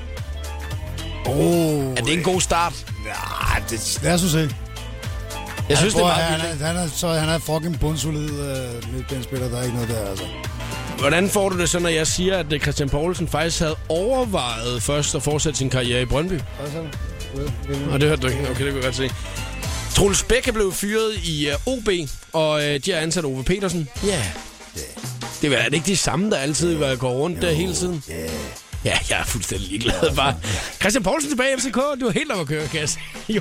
Oh, 1.25 1.35
Er 1.97 2.01
det 2.05 2.13
en 2.13 2.23
god 2.23 2.41
start? 2.41 2.85
Ja, 3.05 3.63
det, 3.69 3.99
lad 4.03 4.13
os 4.13 4.21
se. 4.21 4.55
Jeg 5.69 5.77
synes, 5.77 5.93
det 5.93 6.01
er 6.01 6.05
meget 6.05 6.23
han, 6.23 6.61
er, 6.61 6.65
han, 6.65 6.75
er, 6.75 6.87
så, 6.95 7.07
han 7.07 7.29
er 7.29 7.39
fucking 7.39 7.79
bundsolid 7.79 8.29
øh, 8.29 8.93
midtbanespiller. 8.93 9.49
Der 9.49 9.57
er 9.57 9.63
ikke 9.63 9.75
noget 9.75 9.89
der, 9.89 10.09
altså. 10.09 10.25
Hvordan 10.99 11.29
får 11.29 11.49
du 11.49 11.59
det 11.59 11.69
så, 11.69 11.79
når 11.79 11.89
jeg 11.89 12.07
siger, 12.07 12.37
at 12.37 12.53
øh, 12.53 12.59
Christian 12.59 12.89
Poulsen 12.89 13.27
faktisk 13.27 13.59
havde 13.59 13.75
overvejet 13.89 14.83
først 14.83 15.15
at 15.15 15.23
fortsætte 15.23 15.57
sin 15.57 15.69
karriere 15.69 16.01
i 16.01 16.05
Brøndby? 16.05 16.39
Og 17.91 17.99
det 17.99 18.09
hørte 18.09 18.21
du 18.21 18.27
ikke. 18.27 18.49
Okay, 18.49 18.65
det 18.65 18.73
kunne 18.73 18.73
jeg 18.73 18.83
godt 18.83 18.95
se. 18.95 19.09
Troels 19.95 20.23
Bæk 20.23 20.47
er 20.47 20.51
blevet 20.51 20.73
fyret 20.73 21.15
i 21.23 21.47
uh, 21.67 21.73
OB, 21.73 21.89
og 22.33 22.51
uh, 22.51 22.61
de 22.61 22.91
har 22.91 22.97
ansat 22.99 23.25
Ove 23.25 23.43
Petersen. 23.43 23.89
Ja. 24.03 24.09
Yeah. 24.09 24.23
Det 25.41 25.53
er, 25.53 25.57
er 25.57 25.63
det 25.63 25.73
ikke 25.73 25.87
de 25.87 25.97
samme, 25.97 26.29
der 26.29 26.37
altid 26.37 26.75
var 26.75 26.95
går 26.95 27.11
rundt 27.11 27.41
der 27.41 27.51
hele 27.51 27.73
tiden? 27.73 28.03
Ja, 28.85 28.97
jeg 29.09 29.19
er 29.19 29.23
fuldstændig 29.23 29.67
ligeglad. 29.67 30.15
Bare. 30.15 30.35
Christian 30.81 31.03
Poulsen 31.03 31.29
tilbage 31.29 31.53
i 31.57 31.59
FCK. 31.59 31.75
Du 31.75 32.07
er 32.07 32.11
helt 32.11 32.31
op 32.31 32.39
at 32.39 32.47
køre, 32.47 32.67
Kasse. 32.67 32.99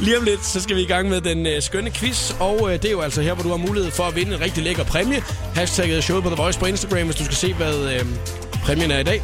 Lige 0.00 0.18
om 0.18 0.24
lidt, 0.24 0.46
så 0.46 0.60
skal 0.60 0.76
vi 0.76 0.82
i 0.82 0.86
gang 0.86 1.08
med 1.08 1.20
den 1.20 1.46
øh, 1.46 1.62
skønne 1.62 1.90
quiz. 1.90 2.32
Og 2.40 2.72
øh, 2.72 2.82
det 2.82 2.84
er 2.84 2.90
jo 2.90 3.00
altså 3.00 3.22
her, 3.22 3.34
hvor 3.34 3.42
du 3.42 3.48
har 3.48 3.56
mulighed 3.56 3.90
for 3.90 4.04
at 4.04 4.16
vinde 4.16 4.34
en 4.34 4.40
rigtig 4.40 4.62
lækker 4.62 4.84
præmie. 4.84 5.22
Hashtagget 5.54 6.04
showet 6.04 6.22
på 6.24 6.30
The 6.30 6.36
Voice 6.42 6.58
på 6.58 6.66
Instagram, 6.66 7.04
hvis 7.04 7.16
du 7.16 7.24
skal 7.24 7.36
se, 7.36 7.54
hvad 7.54 7.76
øh, 7.92 8.06
præmien 8.64 8.90
er 8.90 8.98
i 8.98 9.02
dag. 9.02 9.22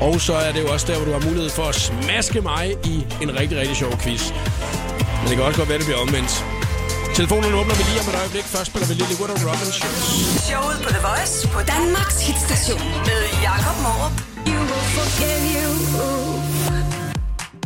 Og 0.00 0.20
så 0.20 0.34
er 0.34 0.52
det 0.52 0.60
jo 0.62 0.68
også 0.72 0.86
der, 0.86 0.96
hvor 0.96 1.06
du 1.06 1.12
har 1.12 1.28
mulighed 1.28 1.50
for 1.50 1.64
at 1.64 1.74
smaske 1.74 2.40
mig 2.40 2.74
i 2.84 3.06
en 3.22 3.38
rigtig, 3.40 3.58
rigtig 3.58 3.76
sjov 3.76 3.92
quiz. 4.02 4.22
Men 5.20 5.28
det 5.28 5.36
kan 5.36 5.44
også 5.44 5.58
godt 5.58 5.68
være, 5.68 5.78
det 5.78 5.86
bliver 5.86 6.00
omvendt. 6.00 6.44
Telefonen 7.14 7.54
åbner 7.54 7.74
vi 7.74 7.82
lige 7.90 8.00
om 8.02 8.08
et 8.12 8.16
øjeblik. 8.22 8.44
Først 8.44 8.66
spiller 8.70 8.88
vi 8.88 8.94
Lily 8.94 9.16
Wood 9.20 9.30
og 9.30 9.40
Robin 9.48 9.72
Show. 9.78 9.90
Showet 10.48 10.78
på 10.84 10.88
The 10.96 11.02
Voice 11.08 11.48
på 11.54 11.60
Danmarks 11.74 12.18
hitstation 12.26 12.84
med 13.08 13.20
Jakob 13.46 13.76
Morup. 13.84 14.16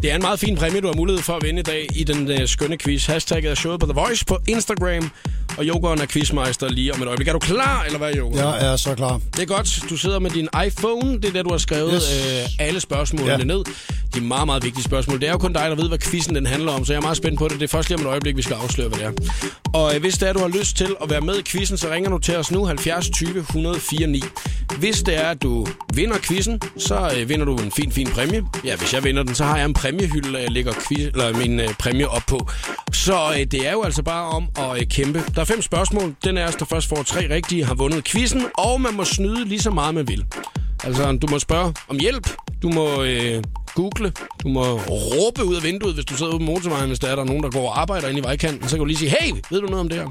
Det 0.02 0.10
er 0.10 0.14
en 0.14 0.22
meget 0.22 0.40
fin 0.40 0.56
præmie, 0.56 0.80
du 0.80 0.86
har 0.86 0.94
mulighed 0.94 1.22
for 1.22 1.32
at 1.32 1.42
vinde 1.44 1.60
i 1.60 1.62
dag 1.62 1.86
i 1.94 2.04
den 2.04 2.30
øh, 2.30 2.48
skønne 2.48 2.78
quiz. 2.78 3.06
Hashtagget 3.06 3.50
er 3.50 3.54
showet 3.54 3.80
på 3.80 3.86
The 3.86 3.92
Voice 3.94 4.24
på 4.24 4.38
Instagram. 4.48 5.10
Og 5.58 5.68
Jokeren 5.68 6.00
er 6.00 6.06
quizmeister 6.06 6.68
lige 6.68 6.94
om 6.94 7.02
et 7.02 7.06
øjeblik. 7.08 7.28
Er 7.28 7.32
du 7.32 7.38
klar, 7.38 7.84
eller 7.84 7.98
hvad, 7.98 8.12
Joker? 8.14 8.38
Jeg 8.60 8.72
er 8.72 8.76
så 8.76 8.94
klar. 8.94 9.20
Det 9.36 9.42
er 9.42 9.46
godt. 9.46 9.80
Du 9.90 9.96
sidder 9.96 10.18
med 10.18 10.30
din 10.30 10.48
iPhone. 10.66 11.12
Det 11.20 11.24
er 11.24 11.32
der, 11.32 11.42
du 11.42 11.50
har 11.50 11.58
skrevet 11.58 11.92
Yes. 11.94 12.42
øh, 12.42 12.66
alle 12.66 12.80
spørgsmålene 12.80 13.30
Ja. 13.38 13.44
ned. 13.44 13.64
De 14.16 14.20
meget, 14.20 14.46
meget 14.46 14.64
vigtige 14.64 14.84
spørgsmål. 14.84 15.20
Det 15.20 15.28
er 15.28 15.32
jo 15.32 15.38
kun 15.38 15.52
dig, 15.52 15.70
der 15.70 15.74
ved, 15.74 15.88
hvad 15.88 15.98
quizzen 15.98 16.34
den 16.34 16.46
handler 16.46 16.72
om, 16.72 16.84
så 16.84 16.92
jeg 16.92 16.98
er 16.98 17.02
meget 17.02 17.16
spændt 17.16 17.38
på 17.38 17.48
det. 17.48 17.60
Det 17.60 17.62
er 17.62 17.68
først 17.68 17.88
lige 17.88 17.98
om 17.98 18.06
et 18.06 18.10
øjeblik, 18.10 18.36
vi 18.36 18.42
skal 18.42 18.54
afsløre, 18.54 18.88
hvad 18.88 18.98
det 18.98 19.06
er. 19.06 19.12
Og 19.72 19.94
øh, 19.94 20.00
hvis 20.00 20.18
det 20.18 20.28
er, 20.28 20.32
du 20.32 20.38
har 20.38 20.48
lyst 20.48 20.76
til 20.76 20.96
at 21.02 21.10
være 21.10 21.20
med 21.20 21.38
i 21.38 21.42
quizzen, 21.42 21.76
så 21.76 21.90
ringer 21.90 22.10
du 22.10 22.18
til 22.18 22.36
os 22.36 22.50
nu 22.50 22.64
70 22.64 23.10
20 23.10 23.38
104 23.38 24.06
9. 24.06 24.22
Hvis 24.78 25.02
det 25.02 25.16
er, 25.16 25.28
at 25.28 25.42
du 25.42 25.66
vinder 25.94 26.16
quizzen, 26.22 26.60
så 26.78 27.10
øh, 27.18 27.28
vinder 27.28 27.44
du 27.44 27.56
en 27.56 27.70
fin, 27.70 27.92
fin 27.92 28.06
præmie. 28.06 28.44
Ja, 28.64 28.76
hvis 28.76 28.94
jeg 28.94 29.04
vinder 29.04 29.22
den, 29.22 29.34
så 29.34 29.44
har 29.44 29.56
jeg 29.56 29.64
en 29.64 29.74
præmiehylde, 29.74 30.38
jeg 30.38 30.46
øh, 30.48 30.52
lægger 30.52 30.72
quiz, 30.88 30.98
eller 31.06 31.38
min 31.38 31.60
øh, 31.60 31.68
præmie 31.78 32.08
op 32.08 32.22
på. 32.28 32.48
Så 32.92 33.32
øh, 33.32 33.46
det 33.50 33.68
er 33.68 33.72
jo 33.72 33.82
altså 33.82 34.02
bare 34.02 34.24
om 34.28 34.48
at 34.58 34.80
øh, 34.80 34.86
kæmpe. 34.86 35.24
Der 35.34 35.40
er 35.40 35.44
fem 35.44 35.62
spørgsmål. 35.62 36.14
Den 36.24 36.38
er 36.38 36.48
os, 36.48 36.56
der 36.56 36.64
først 36.64 36.88
får 36.88 37.02
tre 37.02 37.34
rigtige, 37.34 37.64
har 37.64 37.74
vundet 37.74 38.04
quizzen, 38.04 38.42
og 38.54 38.80
man 38.80 38.94
må 38.94 39.04
snyde 39.04 39.44
lige 39.44 39.60
så 39.60 39.70
meget, 39.70 39.94
man 39.94 40.08
vil. 40.08 40.24
Altså, 40.84 41.12
du 41.12 41.26
må 41.30 41.38
spørge 41.38 41.74
om 41.88 41.98
hjælp, 41.98 42.30
du 42.62 42.68
må 42.68 43.02
øh, 43.02 43.42
google, 43.76 44.12
du 44.42 44.48
må 44.48 44.62
råbe 44.76 45.44
ud 45.44 45.56
af 45.56 45.62
vinduet, 45.62 45.94
hvis 45.94 46.04
du 46.04 46.16
sidder 46.16 46.32
ude 46.32 46.38
på 46.38 46.44
motorvejen, 46.44 46.86
hvis 46.86 46.98
der 46.98 47.08
er 47.08 47.14
der 47.14 47.22
er 47.22 47.26
nogen, 47.26 47.42
der 47.42 47.50
går 47.50 47.68
og 47.68 47.80
arbejder 47.80 48.08
inde 48.08 48.20
i 48.20 48.22
vejkanten. 48.22 48.68
Så 48.68 48.70
kan 48.70 48.78
du 48.78 48.84
lige 48.84 48.98
sige, 48.98 49.16
hey, 49.20 49.32
ved 49.50 49.60
du 49.60 49.66
noget 49.66 49.80
om 49.80 49.88
det 49.88 49.98
her? 49.98 50.10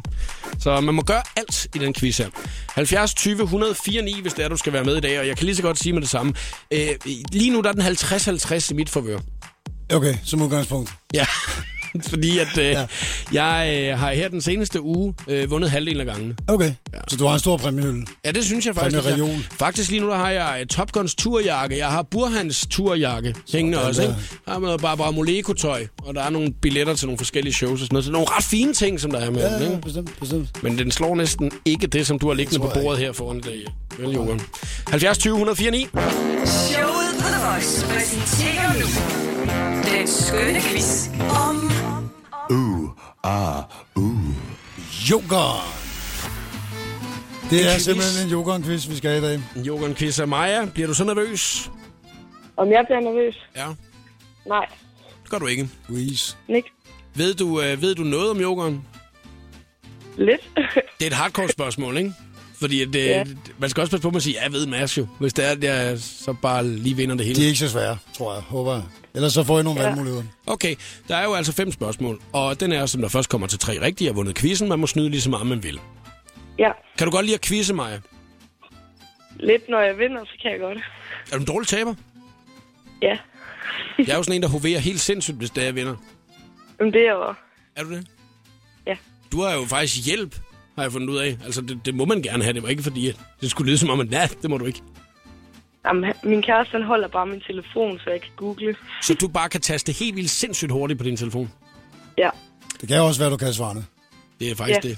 Så 0.59 0.81
man 0.81 0.95
må 0.95 1.01
gøre 1.01 1.21
alt 1.35 1.67
i 1.75 1.77
den 1.77 1.93
quiz 1.93 2.17
her. 2.17 2.29
70 2.69 3.13
20 3.13 3.43
104 3.43 4.01
9, 4.01 4.21
hvis 4.21 4.33
det 4.33 4.45
er, 4.45 4.49
du 4.49 4.57
skal 4.57 4.73
være 4.73 4.83
med 4.83 4.97
i 4.97 4.99
dag, 4.99 5.19
og 5.19 5.27
jeg 5.27 5.37
kan 5.37 5.45
lige 5.45 5.55
så 5.55 5.61
godt 5.61 5.79
sige 5.79 5.93
med 5.93 6.01
det 6.01 6.09
samme. 6.09 6.33
Øh, 6.71 6.87
lige 7.31 7.51
nu 7.51 7.61
der 7.61 7.69
er 7.69 7.73
den 7.73 7.81
50-50 7.81 8.71
i 8.71 8.73
mit 8.73 8.89
forvør. 8.89 9.19
Okay, 9.93 10.15
som 10.23 10.41
udgangspunkt. 10.41 10.93
Ja, 11.13 11.25
fordi 12.09 12.39
at 12.39 12.57
øh, 12.57 12.65
ja. 12.65 12.85
jeg 13.33 13.89
øh, 13.91 13.99
har 13.99 14.11
her 14.11 14.27
den 14.29 14.41
seneste 14.41 14.81
uge 14.81 15.13
øh, 15.27 15.51
vundet 15.51 15.71
halvdelen 15.71 15.99
af 15.99 16.05
gangene. 16.05 16.35
Okay, 16.47 16.71
ja. 16.93 16.99
så 17.07 17.17
du 17.17 17.25
har 17.25 17.33
en 17.33 17.39
stor 17.39 17.57
præmiehylde. 17.57 18.05
Ja, 18.25 18.31
det 18.31 18.45
synes 18.45 18.65
jeg 18.65 18.75
faktisk. 18.75 19.05
Jeg-. 19.05 19.29
Faktisk 19.59 19.91
lige 19.91 20.01
nu, 20.01 20.09
der 20.09 20.17
har 20.17 20.29
jeg 20.29 20.57
øh, 20.59 20.65
Top 20.65 20.91
Guns 20.91 21.15
turjakke. 21.15 21.77
Jeg 21.77 21.87
har 21.87 22.01
Burhans 22.01 22.67
turjakke 22.69 23.35
hængende 23.51 23.83
også, 23.83 24.01
ikke? 24.01 24.15
Der 24.45 24.55
er 24.55 24.59
noget 24.59 24.81
Barbara 24.81 25.11
Moleko-tøj, 25.11 25.87
og 26.03 26.15
der 26.15 26.21
er 26.21 26.29
nogle 26.29 26.53
billetter 26.61 26.93
til 26.95 27.07
nogle 27.07 27.17
forskellige 27.17 27.53
shows 27.53 27.71
og 27.71 27.77
sådan 27.79 27.93
noget. 27.95 28.05
Så 28.05 28.11
nogle 28.11 28.27
ret 28.29 28.43
fine 28.43 28.73
ting, 28.73 28.99
som 28.99 29.11
der 29.11 29.19
er 29.19 29.29
med 29.31 29.39
Ja, 29.41 29.53
den, 29.53 29.61
ja, 29.61 29.69
ikke? 29.69 29.81
bestemt, 29.81 30.19
bestemt. 30.19 30.63
Men 30.63 30.77
den 30.77 30.91
slår 30.91 31.15
næsten 31.15 31.51
ikke 31.65 31.87
det, 31.87 32.07
som 32.07 32.19
du 32.19 32.27
har 32.27 32.33
liggende 32.33 32.59
på 32.59 32.71
bordet 32.73 32.99
her 32.99 33.11
foran 33.11 33.37
i 33.37 33.41
dag. 33.41 33.65
Vel, 33.99 34.09
Johan? 34.13 34.41
70 34.87 35.17
20 35.17 35.33
104 35.33 35.71
9. 35.71 35.87
Showet 36.45 37.11
på 37.19 37.27
The 37.27 37.51
Voice 37.51 37.85
præsenterer 37.85 38.73
nu 38.79 39.34
den 39.85 40.07
skønne 40.07 40.59
quiz 40.61 41.07
om 41.19 41.71
Joker! 45.11 45.71
Det 47.49 47.65
er 47.65 47.73
quiz. 47.73 47.81
simpelthen 47.83 48.25
en 48.27 48.31
Jokeren-quiz, 48.31 48.89
vi 48.89 48.95
skal 48.97 49.09
have 49.09 49.35
i 49.35 49.37
dag. 49.55 49.65
Johan 49.65 49.95
quizzer 49.95 50.25
Maja. 50.25 50.65
Bliver 50.65 50.87
du 50.87 50.93
så 50.93 51.03
nervøs? 51.03 51.71
Om 52.57 52.71
jeg 52.71 52.83
bliver 52.87 52.99
nervøs? 53.01 53.49
Ja, 53.55 53.67
Nej, 54.45 54.65
det 55.23 55.29
gør 55.31 55.37
du 55.39 55.47
ikke. 55.47 55.69
Louise. 55.89 56.37
ikke. 56.47 56.69
Ved 57.15 57.33
du, 57.33 57.61
øh, 57.61 57.81
ved 57.81 57.95
du 57.95 58.03
noget 58.03 58.29
om 58.29 58.37
Jokeren? 58.41 58.83
Lidt. 60.17 60.41
Det 60.99 61.03
er 61.03 61.07
et 61.07 61.13
hardcore 61.13 61.49
spørgsmål, 61.49 61.97
ikke? 61.97 62.13
Fordi 62.59 62.81
at, 62.81 62.87
øh, 62.87 62.93
Ja. 63.05 63.23
man 63.57 63.69
skal 63.69 63.81
også 63.81 63.91
passe 63.91 64.01
på 64.01 64.09
med 64.09 64.15
at 64.15 64.23
sige, 64.23 64.33
ja, 64.33 64.43
jeg 64.43 64.51
ved 64.51 64.65
Mads 64.67 64.97
jo. 64.97 65.07
Hvis 65.19 65.33
det 65.33 65.45
er, 65.45 65.49
at 65.51 65.63
jeg 65.63 65.99
så 65.99 66.35
bare 66.41 66.67
lige 66.67 66.95
vinder 66.95 67.15
det 67.15 67.25
hele. 67.25 67.39
De 67.39 67.43
er 67.43 67.47
ikke 67.47 67.59
så 67.59 67.69
svære, 67.69 67.97
tror 68.17 68.33
jeg. 68.33 68.41
Håber 68.43 68.73
jeg. 68.73 68.83
Ellers 69.13 69.33
så 69.33 69.43
får 69.43 69.59
I 69.59 69.63
nogle 69.63 69.79
Ja. 69.81 69.85
valgmuligheder. 69.87 70.23
Okay, 70.47 70.75
der 71.07 71.15
er 71.15 71.23
jo 71.23 71.33
altså 71.33 71.51
fem 71.53 71.71
spørgsmål, 71.71 72.21
og 72.33 72.59
den 72.59 72.71
er, 72.71 72.85
som 72.85 73.01
der 73.01 73.09
først 73.09 73.29
kommer 73.29 73.47
til 73.47 73.59
tre 73.59 73.81
rigtige, 73.81 74.07
har 74.07 74.13
vundet 74.13 74.35
quizzen. 74.37 74.69
Man 74.69 74.79
må 74.79 74.87
snyde 74.87 75.09
lige 75.09 75.21
så 75.21 75.29
meget, 75.29 75.47
man 75.47 75.63
vil. 75.63 75.79
ja, 76.59 76.71
Kan 76.97 77.07
du 77.07 77.11
godt 77.11 77.25
lide 77.25 77.35
at 77.35 77.41
quizze 77.41 77.73
mig? 77.73 78.01
lidt 79.39 79.69
når 79.69 79.79
jeg 79.79 79.97
vinder, 79.97 80.25
så 80.25 80.31
kan 80.41 80.51
jeg 80.51 80.59
godt. 80.59 80.77
Er 81.31 81.35
du 81.35 81.37
en 81.39 81.45
dårlig 81.47 81.67
taber? 81.67 81.93
Ja, 83.01 83.17
Jeg 83.97 84.09
er 84.09 84.15
jo 84.17 84.23
sådan 84.23 84.35
en, 84.35 84.41
der 84.41 84.47
hoverer 84.47 84.79
helt 84.79 84.99
sindssygt, 85.01 85.37
hvis 85.37 85.49
det 85.49 85.61
er, 85.61 85.65
jeg 85.65 85.75
vinder. 85.75 85.95
men 86.79 86.93
det 86.93 87.01
er 87.07 87.11
jo... 87.11 87.33
Er 87.75 87.83
du 87.83 87.89
det? 87.91 88.07
Ja. 88.87 88.97
Du 89.31 89.41
har 89.41 89.53
jo 89.53 89.65
faktisk 89.65 90.05
hjælp, 90.05 90.35
har 90.75 90.81
jeg 90.83 90.91
fundet 90.91 91.09
ud 91.09 91.17
af. 91.17 91.37
Altså, 91.45 91.61
det, 91.61 91.79
det 91.85 91.95
må 91.95 92.05
man 92.05 92.21
gerne 92.21 92.43
have. 92.43 92.53
Det 92.53 92.63
var 92.63 92.69
ikke 92.69 92.83
fordi, 92.83 93.09
at 93.09 93.15
det 93.41 93.51
skulle 93.51 93.67
lyde 93.69 93.77
som 93.77 93.89
om, 93.89 93.99
at 93.99 94.09
nej, 94.09 94.29
det 94.41 94.49
må 94.49 94.57
du 94.57 94.65
ikke. 94.65 94.81
Jamen, 95.87 96.13
min 96.23 96.41
kæreste 96.41 96.71
han 96.71 96.83
holder 96.83 97.07
bare 97.07 97.25
min 97.27 97.41
telefon, 97.47 97.99
så 98.03 98.09
jeg 98.09 98.21
kan 98.21 98.29
google. 98.37 98.75
Så 99.01 99.13
du 99.13 99.27
bare 99.27 99.49
kan 99.49 99.61
taste 99.61 99.91
helt 99.91 100.15
vildt 100.15 100.29
sindssygt 100.29 100.71
hurtigt 100.71 100.97
på 100.97 101.03
din 101.03 101.17
telefon. 101.17 101.51
Ja, 102.17 102.29
Det 102.81 102.87
kan 102.87 102.97
jo 102.97 103.05
også 103.05 103.21
være, 103.21 103.29
du 103.31 103.37
kan 103.37 103.53
svarene. 103.53 103.85
Det 104.39 104.51
er 104.51 104.55
faktisk 104.55 104.79
Ja. 104.83 104.89
det. 104.89 104.97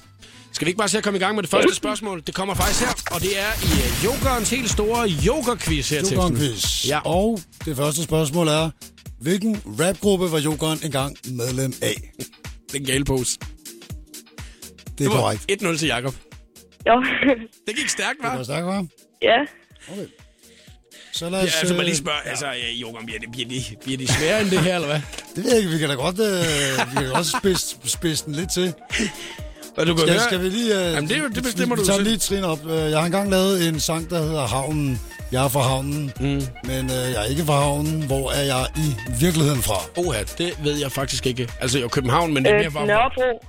Skal 0.51 0.65
vi 0.65 0.69
ikke 0.69 0.77
bare 0.77 0.89
se 0.89 0.97
at 0.97 1.03
komme 1.03 1.17
i 1.17 1.21
gang 1.21 1.35
med 1.35 1.43
det 1.43 1.49
første 1.49 1.75
spørgsmål? 1.75 2.23
Det 2.27 2.35
kommer 2.35 2.53
faktisk 2.55 2.79
her, 2.85 2.93
og 3.15 3.21
det 3.21 3.39
er 3.39 3.51
i 3.63 3.71
uh, 3.71 4.05
Jokerens 4.05 4.49
helt 4.49 4.69
store 4.69 5.07
Joker-quiz 5.07 5.89
her 5.89 6.01
til. 6.03 6.15
Jokeren-quiz. 6.15 6.87
Ja. 6.87 6.99
Og 7.05 7.39
det 7.65 7.75
første 7.77 8.03
spørgsmål 8.03 8.47
er, 8.47 8.69
hvilken 9.21 9.61
rapgruppe 9.79 10.31
var 10.31 10.39
Jokeren 10.39 10.79
engang 10.83 11.17
medlem 11.31 11.73
af? 11.81 12.11
Den 12.73 12.85
gale 12.85 13.05
pose. 13.05 13.37
Det 14.97 15.05
er 15.07 15.09
korrekt. 15.09 15.51
1-0 15.51 15.77
til 15.77 15.87
Jakob. 15.87 16.15
jo. 16.87 17.03
Det 17.67 17.75
gik 17.75 17.89
stærkt, 17.89 18.17
Det 18.21 18.27
hva'? 18.27 18.37
var 18.37 18.43
stærkt, 18.43 18.65
hva'? 18.67 19.17
ja, 19.21 19.37
Så 21.13 21.29
lad 21.29 21.39
Ja, 21.39 21.45
os... 21.47 21.55
altså, 21.55 21.73
man 21.73 21.79
øh, 21.81 21.85
lige 21.85 21.97
spørger, 21.97 22.19
altså, 22.25 22.45
ja, 22.45 22.71
Joker, 22.81 23.05
bliver 23.05 23.19
det, 23.19 23.31
bliver, 23.31 23.47
det, 23.49 23.77
bliver 23.83 23.97
det 23.97 24.09
sværere 24.09 24.41
end 24.41 24.49
det 24.49 24.59
her, 24.59 24.75
eller 24.75 24.87
hvad? 24.87 25.01
Det 25.35 25.43
ved 25.43 25.51
jeg 25.51 25.57
ikke, 25.59 25.71
vi 25.71 25.77
kan 25.77 25.89
da 25.89 25.95
godt, 25.95 26.19
øh, 26.19 26.91
vi 26.91 26.95
kan 27.01 27.09
godt 27.13 27.27
spidse, 27.39 27.75
spidse 27.85 28.25
den 28.25 28.35
lidt 28.35 28.51
til. 28.53 28.73
Og 29.77 29.87
du 29.87 29.93
kan 29.95 29.99
Skal, 30.01 30.13
høre, 30.13 30.23
skal 30.23 30.41
vi 30.43 30.49
lige... 30.49 30.75
Øh, 30.87 30.93
Jamen, 30.93 31.09
det 31.09 31.17
er 31.17 31.27
det 31.27 31.43
bestemmer 31.43 31.75
vi, 31.75 31.79
du 31.79 31.83
vi 31.83 31.87
tager 31.87 31.97
selv. 31.97 32.07
lige 32.07 32.17
trin 32.17 32.43
op. 32.43 32.65
Øh, 32.65 32.91
Jeg 32.91 32.97
har 32.99 33.05
engang 33.05 33.29
lavet 33.29 33.67
en 33.67 33.79
sang, 33.79 34.09
der 34.09 34.21
hedder 34.21 34.47
Havnen. 34.47 35.01
Jeg 35.31 35.43
er 35.43 35.47
fra 35.47 35.61
havnen, 35.61 36.11
mm. 36.19 36.25
men 36.63 36.85
øh, 36.85 37.11
jeg 37.13 37.21
er 37.21 37.23
ikke 37.23 37.43
fra 37.43 37.53
havnen. 37.61 38.01
Hvor 38.05 38.31
er 38.31 38.41
jeg 38.43 38.65
i 38.77 38.93
virkeligheden 39.19 39.61
fra? 39.61 39.75
Oha, 39.97 40.23
det 40.37 40.57
ved 40.63 40.75
jeg 40.79 40.91
faktisk 40.91 41.25
ikke. 41.25 41.49
Altså, 41.61 41.77
jeg 41.77 41.85
er 41.85 41.89
København, 41.89 42.33
men 42.33 42.45
det 42.45 42.51
er 42.51 42.55
mere 42.57 42.65
øh, 42.65 42.73
bare... 42.73 42.87
Nørrebro. 42.87 43.45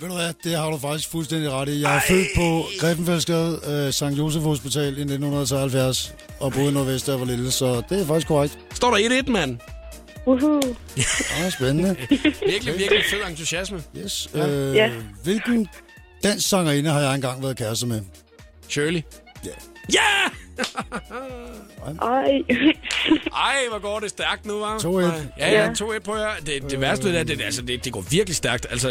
Ved 0.00 0.08
du 0.08 0.14
hvad, 0.14 0.32
det 0.44 0.56
har 0.56 0.70
du 0.70 0.78
faktisk 0.78 1.10
fuldstændig 1.10 1.50
ret 1.50 1.68
i. 1.68 1.80
Jeg 1.82 1.96
er 1.96 2.00
født 2.08 2.26
på 2.36 2.64
Griffenfeldsgade, 2.80 3.60
øh, 3.66 3.92
St. 3.92 4.02
Josef 4.18 4.42
Hospital 4.42 4.84
i 4.98 5.00
1973, 5.04 6.14
og 6.40 6.52
boede 6.52 6.68
i 6.70 6.72
Nordvest, 6.72 7.06
der 7.06 7.18
var 7.18 7.24
lille, 7.24 7.50
så 7.50 7.82
det 7.88 8.00
er 8.02 8.06
faktisk 8.06 8.26
korrekt. 8.28 8.58
Står 8.74 8.90
der 8.96 9.22
1-1, 9.22 9.30
mand? 9.30 9.58
Woohoo. 10.26 10.60
Ja, 11.40 11.50
spændende. 11.50 11.96
Virkelig, 12.10 12.78
virkelig 12.78 13.02
fed 13.10 13.30
entusiasme. 13.30 13.82
Yes. 13.96 14.28
Øh, 14.34 14.74
Ja. 14.74 14.90
Hvilken 15.22 15.68
dansk 16.22 16.48
sangerinde 16.48 16.90
har 16.90 17.00
jeg 17.00 17.14
engang 17.14 17.42
været 17.42 17.56
kæreste 17.56 17.86
med? 17.86 18.00
Shirley. 18.68 19.02
Ja. 19.44 19.50
Ja! 19.92 20.00
Ej. 22.02 22.42
Ej, 23.32 23.54
hvor 23.70 23.78
går 23.80 24.00
det 24.00 24.10
stærkt 24.10 24.46
nu, 24.46 24.58
var? 24.58 24.78
2-1. 24.78 24.88
Ja, 25.38 25.50
ja, 25.52 25.62
Ja. 25.64 25.70
2-1 25.72 25.98
på 26.04 26.14
jer. 26.16 26.28
Det, 26.46 26.70
det 26.70 26.80
værste 26.80 27.10
er, 27.18 27.24
det, 27.24 27.40
altså, 27.44 27.62
det, 27.62 27.84
det 27.84 27.92
går 27.92 28.04
virkelig 28.10 28.36
stærkt. 28.36 28.66
Altså, 28.70 28.88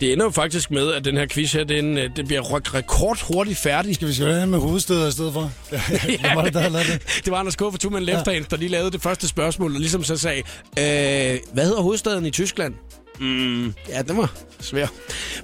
det 0.00 0.12
ender 0.12 0.24
jo 0.24 0.30
faktisk 0.30 0.70
med, 0.70 0.92
at 0.92 1.04
den 1.04 1.16
her 1.16 1.26
quiz 1.26 1.52
her, 1.52 1.64
den, 1.64 1.98
øh, 1.98 2.10
det 2.16 2.26
bliver 2.26 2.42
rek- 2.42 2.74
rekordhurtigt 2.74 3.58
færdig. 3.58 3.94
Skal 3.94 4.08
vi 4.08 4.12
skal 4.12 4.26
have 4.26 4.46
med 4.46 4.58
hovedsteder 4.58 5.08
i 5.08 5.12
stedet 5.12 5.32
for? 5.32 5.50
Hvem 6.20 6.36
var 6.36 6.44
det, 6.44 6.54
der 6.54 6.68
det? 6.68 7.20
det 7.24 7.30
var 7.30 7.36
Anders 7.38 7.56
K. 7.56 7.58
fra 7.60 7.78
Two 7.78 7.90
Man 7.90 8.02
Left 8.02 8.26
Hands, 8.28 8.46
der 8.48 8.56
lige 8.56 8.68
lavede 8.68 8.90
det 8.90 9.02
første 9.02 9.28
spørgsmål, 9.28 9.74
og 9.74 9.80
ligesom 9.80 10.04
så 10.04 10.16
sagde, 10.16 10.38
øh, 10.78 11.38
hvad 11.52 11.64
hedder 11.64 11.82
hovedstaden 11.82 12.26
i 12.26 12.30
Tyskland? 12.30 12.74
Mm, 13.20 13.66
ja, 13.88 14.02
den 14.08 14.16
var 14.16 14.32
svær. 14.60 14.86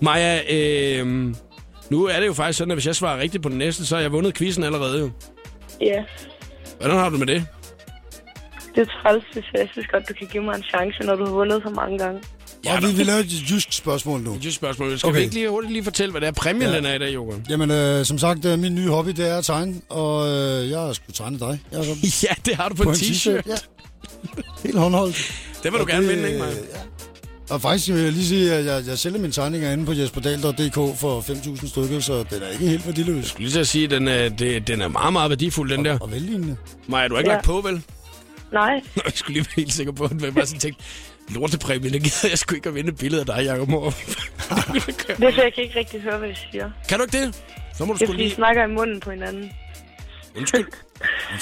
Maja, 0.01 0.41
øh, 0.57 1.07
nu 1.91 2.05
er 2.05 2.21
det 2.21 2.27
jo 2.27 2.33
faktisk 2.33 2.59
sådan, 2.59 2.71
at 2.71 2.77
hvis 2.77 2.87
jeg 2.87 2.97
svarer 2.97 3.19
rigtigt 3.21 3.43
på 3.43 3.49
den 3.49 3.59
næste, 3.59 3.87
så 3.87 3.95
har 3.95 4.03
jeg 4.03 4.13
vundet 4.13 4.35
quizzen 4.35 4.65
allerede 4.65 4.99
jo. 5.01 5.11
Ja, 5.81 6.05
Hvordan 6.81 6.97
har 6.97 7.09
du 7.09 7.17
med 7.19 7.27
det? 7.27 7.47
det 8.75 8.81
er 8.81 9.03
træls, 9.03 9.25
hvis 9.33 9.45
jeg 9.55 9.69
synes 9.73 9.87
godt, 9.93 10.09
du 10.09 10.15
kan 10.15 10.27
give 10.27 10.43
mig 10.43 10.55
en 10.57 10.63
chance, 10.63 11.03
når 11.03 11.17
du 11.17 11.25
har 11.25 11.33
vundet 11.33 11.63
så 11.63 11.71
mange 11.71 11.99
gange. 11.99 12.21
Ja, 12.65 12.77
og 12.77 12.83
vi, 12.83 12.93
vi 12.97 13.03
laver 13.03 13.19
et 13.19 13.51
jysk 13.51 13.73
spørgsmål 13.73 14.21
nu. 14.21 14.35
Det 14.35 14.47
et 14.47 14.55
spørgsmål. 14.55 14.99
Skal 14.99 15.09
okay. 15.09 15.19
Vi 15.19 15.23
ikke 15.25 15.35
lige 15.35 15.49
hurtigt 15.49 15.73
lige 15.73 15.85
fortælle, 15.85 16.11
hvad 16.11 16.21
det 16.21 16.27
er 16.27 16.33
præmien, 16.33 16.71
ja. 16.71 16.77
Den 16.77 16.87
er 16.87 16.95
i 16.95 16.99
dag, 16.99 17.15
Jogan? 17.15 17.47
Jamen, 17.51 17.71
øh, 17.71 18.05
som 18.05 18.19
sagt, 18.19 18.45
øh, 18.45 18.59
min 18.59 18.75
nye 18.75 18.89
hobby, 18.89 19.11
det 19.11 19.29
er 19.31 19.39
at 19.39 19.45
tegne, 19.45 19.75
og 19.89 20.29
øh, 20.29 20.71
jeg 20.71 20.79
har 20.79 20.93
sgu 20.93 21.13
tegnet 21.13 21.41
dig. 21.41 21.61
Jeg 21.73 21.81
Ja, 22.23 22.35
det 22.47 22.55
har 22.55 22.69
du 22.69 22.75
på, 22.75 22.83
en 22.83 22.89
t-shirt. 22.95 23.43
Ja. 23.49 23.57
Helt 24.65 24.79
håndholdt. 24.79 25.17
Det 25.63 25.65
vil 25.65 25.73
du 25.73 25.79
Og 25.79 25.89
gerne 25.89 26.09
det, 26.09 26.17
vinde, 26.17 26.29
ikke, 26.29 26.41
Maja? 26.41 26.53
øh, 26.53 26.59
Ja. 26.75 26.81
Og 27.51 27.61
faktisk 27.63 27.93
vil 27.93 28.03
jeg 28.03 28.13
lige 28.13 28.27
sige, 28.27 28.53
at 28.55 28.65
jeg, 28.65 28.83
jeg 28.87 28.99
sælger 28.99 29.19
mine 29.21 29.33
tegninger 29.33 29.73
inde 29.73 29.87
på 29.87 29.93
jesperdal.dk 29.93 30.99
for 31.01 31.21
5.000 31.21 31.69
stykker, 31.69 32.01
så 32.01 32.25
den 32.31 32.43
er 32.43 32.49
ikke 32.49 32.67
helt 32.69 32.87
værdiløs. 32.87 33.27
skulle 33.27 33.45
lige 33.45 33.53
til 33.53 33.61
at 33.61 33.69
sige, 33.69 33.85
at 33.85 33.91
den 33.91 34.09
er, 34.09 34.29
det, 34.29 34.67
den 34.67 34.81
er 34.81 34.89
meget, 34.89 35.13
meget 35.13 35.31
værdifuld, 35.31 35.71
den 35.71 35.85
der. 35.85 35.99
Og 35.99 36.13
vellignende. 36.13 36.57
Maja, 36.89 37.09
du 37.09 37.15
har 37.15 37.19
ikke 37.21 37.31
Ja. 37.31 37.35
lagt 37.37 37.47
på, 37.47 37.61
vel? 37.61 37.83
Nej, 38.53 38.75
Nå, 38.97 39.03
jeg 39.05 39.13
skulle 39.15 39.35
lige 39.35 39.47
være 39.57 39.63
helt 39.63 39.73
sikker 39.73 39.93
på, 39.93 40.05
at 40.05 40.23
jeg 40.23 40.35
bare 40.35 40.47
sådan 40.47 40.61
tænkte, 40.61 40.83
lortepræmie, 41.29 41.91
det 41.91 42.03
gider 42.03 42.29
jeg 42.29 42.39
sgu 42.39 42.55
ikke 42.55 42.69
at 42.69 42.75
vinde 42.75 42.91
et 42.91 42.99
billede 42.99 43.21
af 43.21 43.27
dig, 43.27 43.45
Jacob 43.45 43.69
Morup. 43.69 43.95
det 44.05 44.09
er 45.25 45.33
for, 45.33 45.43
jeg 45.43 45.53
kan 45.55 45.65
ikke 45.65 45.79
rigtig 45.79 46.01
høre, 46.01 46.19
hvad 46.19 46.29
jeg 46.29 46.37
siger. 46.53 46.71
kan 46.89 46.99
du 46.99 47.05
ikke 47.05 47.25
det? 47.27 47.43
Så 47.79 47.85
må 47.85 47.93
du 47.93 47.99
Det 47.99 48.03
er 48.03 48.07
sgu 48.07 48.13
fordi, 48.13 48.23
I 48.23 48.27
lige... 48.27 48.35
snakker 48.35 48.65
i 48.65 48.71
munden 48.71 49.01
på 49.01 49.11
hinanden. 49.11 49.51
Undskyld. 50.37 50.67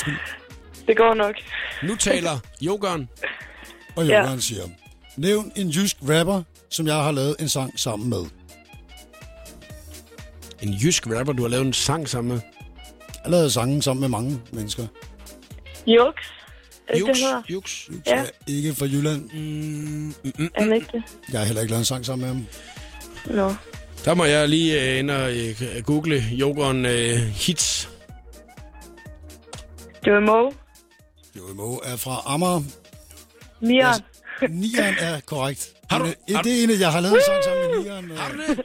Det 0.88 0.96
går 0.96 1.14
nok. 1.14 1.34
Nu 1.82 1.96
taler 1.96 2.38
Jokeren. 2.60 3.08
Og 3.96 4.06
Ja. 4.06 4.22
Jørgen 4.22 4.40
siger, 4.40 4.62
nævn 5.18 5.52
en 5.56 5.68
jysk 5.68 5.96
rapper, 6.02 6.42
som 6.70 6.86
jeg 6.86 6.94
har 6.94 7.12
lavet 7.12 7.36
en 7.40 7.48
sang 7.48 7.80
sammen 7.80 8.08
med. 8.08 8.24
En 10.62 10.72
jysk 10.74 11.06
rapper, 11.06 11.32
du 11.32 11.42
har 11.42 11.48
lavet 11.48 11.66
en 11.66 11.72
sang 11.72 12.08
sammen 12.08 12.32
med. 12.32 12.40
Jeg 13.14 13.22
har 13.24 13.30
lavet 13.30 13.52
sange 13.52 13.82
sammen 13.82 14.00
med 14.00 14.08
mange 14.08 14.40
mennesker. 14.52 14.86
Jux. 15.86 16.14
Er 16.88 16.94
det, 16.94 17.50
Jux. 17.50 17.88
Ja. 18.06 18.16
Er 18.16 18.26
ikke 18.46 18.74
fra 18.74 18.86
Jylland. 18.86 19.24
Er 20.54 20.64
det 20.64 20.74
ikke 20.74 20.88
det? 20.92 21.02
Jeg 21.32 21.40
har 21.40 21.46
heller 21.46 21.62
ikke 21.62 21.70
lavet 21.70 21.80
en 21.80 21.84
sang 21.84 22.06
sammen 22.06 22.28
med 22.28 22.34
ham. 22.34 22.46
Nå. 23.36 23.54
Der 24.04 24.14
må 24.14 24.24
jeg 24.24 24.48
lige 24.48 24.92
øh, 24.92 24.98
ind 24.98 25.10
og 25.10 25.36
øh, 25.36 25.82
google 25.84 26.24
Jokeren 26.32 26.86
øh, 26.86 27.18
hits. 27.18 27.90
Det 30.04 30.12
var 30.12 30.20
Mo. 30.20 30.50
Jo, 31.36 31.54
Mo 31.54 31.74
er 31.74 31.96
fra 31.96 32.22
Amager. 32.26 32.62
Miran. 33.60 34.00
Nieren 34.48 34.94
er 34.98 35.20
korrekt. 35.26 35.72
Har 35.90 35.98
du- 35.98 36.04
En- 36.28 36.34
har 36.36 36.42
Det 36.42 36.60
er 36.60 36.64
en, 36.74 36.80
jeg 36.80 36.92
har 36.92 37.00
lavet 37.00 37.22
sang 37.26 37.44
sammen 37.44 37.70
med 37.70 37.84
Nieren. 37.84 38.10
Har 38.16 38.32
du 38.32 38.38
det? 38.38 38.60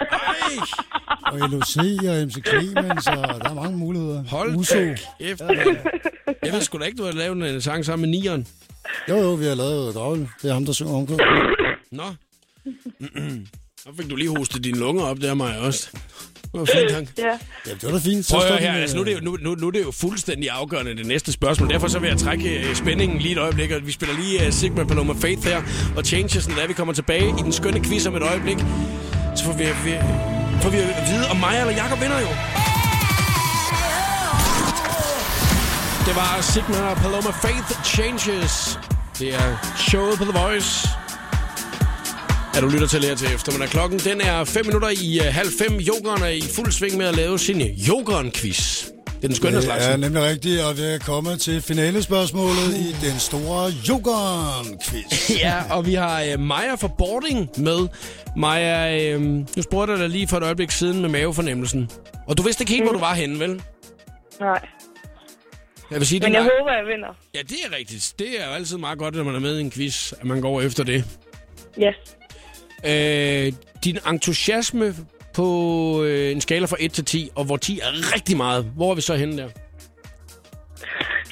Ej, 0.00 1.42
Og 1.42 1.50
LOC 1.50 1.76
og 2.08 2.26
MC 2.26 2.34
Clemens, 2.48 3.06
og 3.06 3.16
der 3.16 3.50
er 3.50 3.54
mange 3.54 3.76
muligheder. 3.78 4.24
hold 4.24 4.56
Uso. 4.56 4.74
kæft, 5.20 5.40
mand. 5.40 5.76
Jeg 6.44 6.52
ved 6.52 6.60
sgu 6.60 6.78
da 6.78 6.84
ikke, 6.84 6.98
du 6.98 7.04
har 7.04 7.12
lavet 7.12 7.54
en 7.54 7.60
sang 7.60 7.84
sammen 7.84 8.10
med 8.10 8.18
Nieren. 8.20 8.46
Jo, 9.08 9.16
jo, 9.16 9.34
vi 9.34 9.44
har 9.44 9.54
lavet 9.54 9.94
Gravl. 9.94 10.18
Det 10.42 10.50
er 10.50 10.54
ham, 10.54 10.64
der 10.64 10.72
synger 10.72 10.94
omkring. 10.94 11.20
Nå. 11.92 12.04
Så 13.86 13.92
fik 13.96 14.10
du 14.10 14.16
lige 14.16 14.36
hostet 14.38 14.64
dine 14.64 14.78
lunger 14.78 15.04
op 15.04 15.20
der, 15.20 15.34
mig 15.34 15.58
også. 15.58 15.88
Det 16.42 16.60
var 16.60 16.64
fint, 16.64 16.90
tak. 16.90 17.06
Ja. 17.18 17.24
Ja, 17.66 17.74
det 17.74 17.82
var 17.82 17.90
da 17.90 17.98
fint. 17.98 18.26
Så 18.26 18.34
Prøv 18.34 18.42
at 18.42 18.48
høre 18.48 18.60
her, 18.60 18.72
altså, 18.72 18.96
nu, 18.96 19.02
er 19.02 19.04
det 19.04 19.14
jo, 19.14 19.20
nu, 19.20 19.36
nu, 19.40 19.54
nu 19.54 19.66
er 19.66 19.70
det 19.70 19.82
jo 19.84 19.90
fuldstændig 19.90 20.50
afgørende 20.50 20.96
det 20.96 21.06
næste 21.06 21.32
spørgsmål. 21.32 21.70
Derfor 21.70 21.88
så 21.88 21.98
vil 21.98 22.08
jeg 22.08 22.18
trække 22.18 22.68
øh, 22.68 22.76
spændingen 22.76 23.18
lige 23.18 23.32
et 23.32 23.38
øjeblik, 23.38 23.70
og 23.70 23.86
vi 23.86 23.92
spiller 23.92 24.16
lige 24.16 24.46
uh, 24.46 24.52
Sigma 24.52 24.84
Paloma 24.84 25.12
Faith 25.20 25.46
her, 25.46 25.62
og 25.96 26.04
Changes, 26.04 26.46
da 26.46 26.66
vi 26.66 26.72
kommer 26.72 26.94
tilbage 26.94 27.28
i 27.28 27.42
den 27.42 27.52
skønne 27.52 27.84
quiz 27.84 28.06
om 28.06 28.16
et 28.16 28.22
øjeblik. 28.22 28.58
Så 29.36 29.44
får 29.44 29.52
vi, 29.52 29.64
vi, 29.64 29.94
får 30.62 30.70
vi 30.70 30.76
at 30.76 31.04
vide, 31.10 31.26
om 31.30 31.36
mig 31.36 31.60
eller 31.60 31.74
Jakob 31.74 32.00
vinder 32.00 32.20
jo. 32.20 32.28
Det 36.06 36.14
var 36.20 36.40
Sigma 36.40 36.94
Paloma 36.94 37.30
Faith 37.42 37.84
Changes. 37.84 38.78
Det 39.18 39.34
er 39.34 39.74
showet 39.88 40.18
på 40.18 40.24
The 40.24 40.38
Voice. 40.40 40.88
Ja, 42.56 42.60
du 42.60 42.68
lytter 42.68 42.86
til 42.86 43.04
her 43.04 43.14
til 43.14 43.34
eftermiddag. 43.34 43.68
Klokken 43.68 43.98
den 43.98 44.20
er 44.20 44.44
5 44.44 44.66
minutter 44.66 44.88
i 44.88 45.18
uh, 45.20 45.26
halv 45.34 45.48
fem. 45.60 45.76
Jokeren 45.76 46.22
er 46.22 46.28
i 46.28 46.40
fuld 46.40 46.72
sving 46.72 46.96
med 46.96 47.06
at 47.06 47.16
lave 47.16 47.38
sin 47.38 47.60
Jokeren-quiz. 47.60 48.86
Det 49.06 49.24
er 49.24 49.28
den 49.28 49.34
skønne 49.34 49.62
slags. 49.62 49.84
Det 49.84 49.92
er 49.92 49.96
nemlig 49.96 50.22
rigtigt, 50.22 50.62
og 50.62 50.76
vi 50.76 50.82
er 50.82 50.98
kommet 50.98 51.40
til 51.40 51.62
finalespørgsmålet 51.62 52.74
i 52.76 53.06
den 53.06 53.18
store 53.18 53.66
Jokeren-quiz. 53.88 55.38
Ja, 55.44 55.62
og 55.70 55.86
vi 55.86 55.94
har 55.94 56.24
uh, 56.34 56.40
Maja 56.40 56.74
fra 56.74 56.88
Boarding 56.98 57.50
med. 57.56 57.88
Maja, 58.36 59.16
uh, 59.16 59.22
nu 59.22 59.46
spurgte 59.62 59.92
jeg 59.92 60.00
dig 60.00 60.08
lige 60.08 60.28
for 60.28 60.36
et 60.36 60.42
øjeblik 60.42 60.70
siden 60.70 61.00
med 61.00 61.08
mavefornemmelsen. 61.08 61.90
Og 62.26 62.38
du 62.38 62.42
vidste 62.42 62.62
ikke 62.62 62.72
helt, 62.72 62.84
hvor 62.84 62.92
du 62.92 62.98
var 62.98 63.14
henne, 63.14 63.40
vel? 63.40 63.62
Nej. 64.40 64.60
Jeg 65.90 65.98
vil 65.98 66.06
sige, 66.06 66.20
Men 66.20 66.28
det 66.28 66.34
jeg 66.34 66.44
var... 66.44 66.50
håber, 66.60 66.72
jeg 66.72 66.86
vinder. 66.86 67.08
Ja, 67.34 67.40
det 67.40 67.58
er 67.72 67.76
rigtigt. 67.76 68.14
Det 68.18 68.40
er 68.40 68.46
jo 68.46 68.52
altid 68.52 68.76
meget 68.76 68.98
godt, 68.98 69.14
når 69.14 69.24
man 69.24 69.34
er 69.34 69.40
med 69.40 69.58
i 69.58 69.60
en 69.60 69.70
quiz, 69.70 70.12
at 70.12 70.24
man 70.24 70.40
går 70.40 70.60
efter 70.60 70.84
det. 70.84 71.04
Ja. 71.78 71.92
Øh, 72.84 73.52
din 73.84 73.98
entusiasme 74.08 74.94
på 75.34 76.02
øh, 76.04 76.32
en 76.32 76.40
skala 76.40 76.66
fra 76.66 76.76
1 76.80 76.92
til 76.92 77.04
10, 77.04 77.30
og 77.34 77.44
hvor 77.44 77.56
10 77.56 77.80
er 77.80 78.14
rigtig 78.14 78.36
meget. 78.36 78.64
Hvor 78.76 78.90
er 78.90 78.94
vi 78.94 79.00
så 79.00 79.14
henne 79.14 79.36
der? 79.36 79.48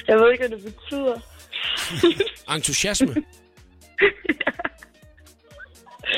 Jeg 0.07 0.17
ved 0.17 0.31
ikke, 0.31 0.47
hvad 0.47 0.57
det 0.57 0.65
betyder. 0.65 1.19
Entusiasme. 2.55 3.15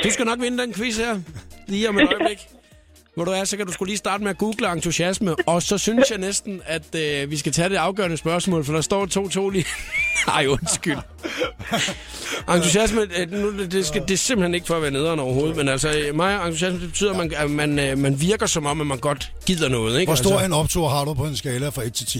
Du 0.03 0.09
skal 0.09 0.25
nok 0.25 0.41
vinde 0.41 0.63
den 0.63 0.73
quiz 0.73 0.97
her, 0.97 1.19
lige 1.67 1.89
om 1.89 1.97
et 1.99 2.13
øjeblik. 2.13 2.37
Hvor 3.17 3.25
du 3.25 3.31
er, 3.31 3.43
så 3.43 3.57
kan 3.57 3.65
du 3.65 3.71
skulle 3.71 3.89
lige 3.89 3.97
starte 3.97 4.23
med 4.23 4.31
at 4.31 4.37
google 4.37 4.71
entusiasme. 4.71 5.35
Og 5.45 5.61
så 5.61 5.77
synes 5.77 6.11
jeg 6.11 6.17
næsten, 6.17 6.61
at 6.65 6.95
øh, 6.95 7.31
vi 7.31 7.37
skal 7.37 7.51
tage 7.51 7.69
det 7.69 7.75
afgørende 7.75 8.17
spørgsmål, 8.17 8.63
for 8.65 8.73
der 8.73 8.81
står 8.81 9.05
2-2 9.49 9.51
lige. 9.51 9.65
Ej, 10.37 10.47
undskyld. 10.47 10.97
Entusiasme, 12.55 13.01
øh, 13.01 13.31
nu, 13.31 13.63
det, 13.63 13.85
skal, 13.85 14.01
det 14.01 14.11
er 14.11 14.17
simpelthen 14.17 14.53
ikke 14.55 14.67
for 14.67 14.75
at 14.75 14.81
være 14.81 14.91
nederen 14.91 15.19
overhovedet, 15.19 15.55
men 15.55 15.67
altså, 15.67 15.89
øh, 15.99 16.15
mig 16.15 16.45
entusiasme, 16.45 16.79
det 16.79 16.87
betyder, 16.87 17.11
at 17.11 17.17
man, 17.17 17.33
at 17.37 17.51
man, 17.51 17.79
øh, 17.79 17.97
man 17.97 18.21
virker 18.21 18.45
som 18.45 18.65
om, 18.65 18.81
at 18.81 18.87
man 18.87 18.97
godt 18.97 19.31
gider 19.45 19.69
noget, 19.69 19.99
ikke? 19.99 20.09
Hvor 20.09 20.15
stor 20.15 20.31
altså, 20.31 20.45
en 20.45 20.53
optur 20.53 20.87
har 20.87 21.05
du 21.05 21.13
på 21.13 21.23
en 21.23 21.35
skala 21.35 21.69
fra 21.69 21.83
1 21.83 21.93
til 21.93 22.05
10? 22.05 22.19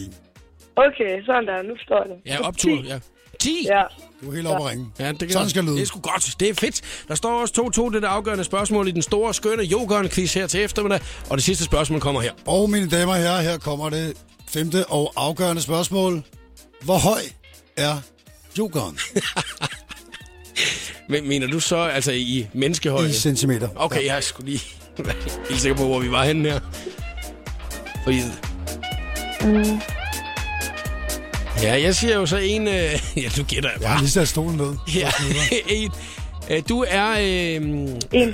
Okay, 0.75 1.25
sådan 1.25 1.47
der. 1.47 1.61
Nu 1.61 1.73
står 1.85 2.03
det. 2.03 2.15
Ja, 2.25 2.47
optur, 2.47 2.83
ja. 2.85 2.99
10? 3.39 3.65
Ja. 3.69 3.81
Du 4.21 4.31
er 4.31 4.35
helt 4.35 4.47
oppe 4.47 4.63
at 4.63 4.69
ringe. 4.71 4.87
Ja, 4.99 5.11
det 5.11 5.19
kan 5.19 5.31
Sådan 5.31 5.49
skal 5.49 5.61
det 5.61 5.67
lyde. 5.69 5.75
Det 5.75 5.81
er 5.81 5.85
sgu 5.87 5.99
godt. 5.99 6.35
Det 6.39 6.49
er 6.49 6.53
fedt. 6.53 6.81
Der 7.07 7.15
står 7.15 7.41
også 7.41 7.71
2-2, 7.75 7.89
det 7.89 7.95
er 7.95 7.99
det 7.99 8.07
afgørende 8.07 8.43
spørgsmål 8.43 8.87
i 8.87 8.91
den 8.91 9.01
store, 9.01 9.33
skønne 9.33 9.63
Jokeren-quiz 9.63 10.33
her 10.33 10.47
til 10.47 10.63
eftermiddag. 10.63 10.99
Og 11.29 11.37
det 11.37 11.43
sidste 11.43 11.63
spørgsmål 11.63 11.99
kommer 11.99 12.21
her. 12.21 12.31
Og 12.45 12.69
mine 12.69 12.89
damer 12.89 13.13
og 13.13 13.19
herrer, 13.19 13.41
her 13.41 13.57
kommer 13.57 13.89
det 13.89 14.13
femte 14.49 14.85
og 14.85 15.13
afgørende 15.15 15.61
spørgsmål. 15.61 16.23
Hvor 16.81 16.97
høj 16.97 17.21
er 17.77 17.97
Jokeren 18.57 18.97
Men 21.09 21.27
mener 21.27 21.47
du 21.47 21.59
så 21.59 21.77
altså 21.77 22.11
i 22.11 22.47
menneskehøjde? 22.53 23.09
i 23.09 23.13
centimeter? 23.13 23.69
Okay, 23.75 24.05
jeg 24.05 24.23
skulle 24.23 24.51
lige 24.51 24.63
være 24.97 25.15
helt 25.49 25.61
sikker 25.61 25.77
på, 25.77 25.85
hvor 25.85 25.99
vi 25.99 26.11
var 26.11 26.23
henne 26.23 26.49
her. 26.49 26.59
Fordi... 28.03 28.21
Mm. 29.43 29.81
Ja, 31.61 31.81
jeg 31.81 31.95
siger 31.95 32.15
jo 32.15 32.25
så 32.25 32.37
en... 32.37 32.67
Øh, 32.67 32.73
ja, 33.23 33.29
nu 33.37 33.43
gætter 33.43 33.69
jeg 33.69 33.81
Jeg 33.81 33.89
har 33.89 33.95
bare. 33.95 34.01
lige 34.01 34.11
sat 34.11 34.27
stolen 34.27 34.57
ned. 34.57 34.73
Ja, 34.95 35.11
en, 35.69 35.91
øh, 36.49 36.61
du 36.69 36.85
er 36.87 37.09
øh, 37.11 37.85
1,85. 38.13 38.29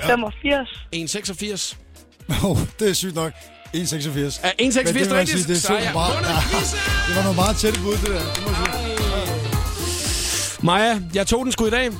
1,86. 0.96 1.76
Oh, 2.44 2.58
det 2.78 2.88
er 2.88 2.92
sygt 2.92 3.14
nok. 3.14 3.32
1,86. 3.32 4.40
Er 4.42 4.50
1,86 4.60 4.62
Men 4.62 4.94
det 4.94 5.06
jeg 5.06 5.12
rigtigt? 5.12 5.28
sige, 5.38 5.48
det 5.48 5.56
er 5.56 5.60
Så 5.60 5.74
er 5.74 5.82
jeg 5.82 5.90
meget. 5.92 6.14
Ja. 6.14 6.18
Det 7.08 7.16
var 7.16 7.22
noget 7.22 7.36
meget 7.36 7.56
tæt 7.56 7.74
bud, 7.82 7.92
det 7.92 8.00
der. 8.02 8.32
Det 8.34 8.42
må 8.42 8.50
jeg 8.50 8.96
sige. 8.96 10.66
Maja, 10.66 11.00
jeg 11.14 11.26
tog 11.26 11.44
den 11.44 11.52
sgu 11.52 11.66
i 11.66 11.70
dag. 11.70 11.90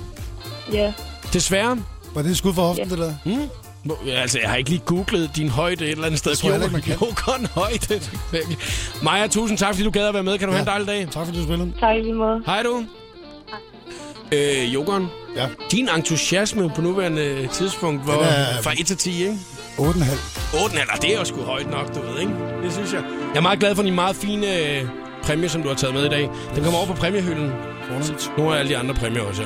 Ja. 0.73 0.93
Desværre. 1.33 1.83
Var 2.15 2.23
det 2.23 2.31
et 2.31 2.37
skud 2.37 2.55
for 2.55 2.63
hoften, 2.63 2.91
det 2.91 2.99
der? 2.99 3.15
Ja, 3.27 3.39
altså, 4.09 4.38
jeg 4.40 4.49
har 4.51 4.57
ikke 4.57 4.70
lige 4.70 4.83
googlet 4.87 5.31
din 5.37 5.49
højde 5.49 5.85
et 5.85 5.90
eller 5.90 6.05
andet 6.07 6.18
sted. 6.18 6.37
tror 6.37 6.51
jeg 6.51 6.62
ikke, 6.62 6.73
man 6.73 6.83
kan. 6.83 6.92
Jokeren 7.01 7.47
højde. 7.47 8.01
Maja, 9.03 9.27
tusind 9.27 9.59
tak, 9.59 9.75
fordi 9.75 9.85
du 9.85 9.90
gad 9.90 10.07
at 10.07 10.14
være 10.14 10.23
med. 10.23 10.38
Kan 10.38 10.49
du 10.49 10.55
ja. 10.55 10.59
have 10.59 10.62
en 10.62 10.85
dejlig 10.87 10.88
dag? 10.88 11.09
Tak 11.12 11.27
fordi 11.27 11.38
du 11.38 11.44
spillede. 11.44 11.73
Tak 11.81 11.97
i 11.97 12.01
lige 12.01 12.14
måde. 12.14 12.42
Hej 12.47 12.62
du. 12.62 12.85
Øh, 14.33 14.75
Jokeren, 14.75 15.07
Ja, 15.37 15.47
din 15.70 15.88
entusiasme 15.97 16.70
på 16.77 16.81
nuværende 16.81 17.49
tidspunkt 17.53 18.07
var 18.07 18.14
er- 18.14 18.62
fra 18.62 18.73
1 18.81 18.87
til 18.87 18.97
10, 18.97 19.23
ikke? 19.23 19.37
8,5. 19.79 20.64
8 20.64 20.81
eller 20.81 20.94
det 21.03 21.14
er 21.14 21.18
jo 21.18 21.25
sgu 21.25 21.40
højt 21.42 21.70
nok, 21.70 21.94
du 21.94 22.01
ved, 22.01 22.20
ikke? 22.20 22.33
Det 22.64 22.73
synes 22.73 22.92
jeg. 22.92 23.03
Jeg 23.33 23.37
er 23.37 23.42
meget 23.42 23.59
glad 23.61 23.75
for 23.75 23.83
din 23.83 23.94
meget 23.94 24.16
fine 24.16 24.59
øh, 24.59 24.83
præmie, 25.23 25.49
som 25.49 25.62
du 25.62 25.68
har 25.68 25.77
taget 25.77 25.94
med 25.94 26.05
i 26.05 26.09
dag. 26.09 26.29
Den 26.55 26.62
kommer 26.64 26.79
over 26.79 26.87
på 26.87 26.92
præmiehylden. 26.94 27.51
Fornemt. 27.88 28.33
Nu 28.38 28.49
er 28.49 28.55
alle 28.55 28.68
de 28.73 28.77
andre 28.77 28.94
præmier 28.94 29.23
også 29.23 29.42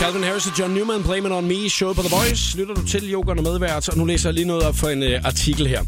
Calvin 0.00 0.22
Harris 0.22 0.46
og 0.46 0.58
John 0.58 0.74
Newman, 0.74 1.02
Blame 1.02 1.28
It 1.28 1.32
On 1.32 1.46
Me, 1.46 1.68
show 1.68 1.92
på 1.92 2.02
The 2.02 2.16
Voice. 2.16 2.58
Lytter 2.58 2.74
du 2.74 2.86
til 2.86 3.10
Jokeren 3.10 3.38
og 3.38 3.44
medvært, 3.44 3.88
og 3.88 3.98
nu 3.98 4.04
læser 4.04 4.28
jeg 4.28 4.34
lige 4.34 4.46
noget 4.46 4.62
op 4.62 4.76
for 4.76 4.88
en 4.88 5.02
uh, 5.02 5.08
artikel 5.24 5.66
her. 5.66 5.84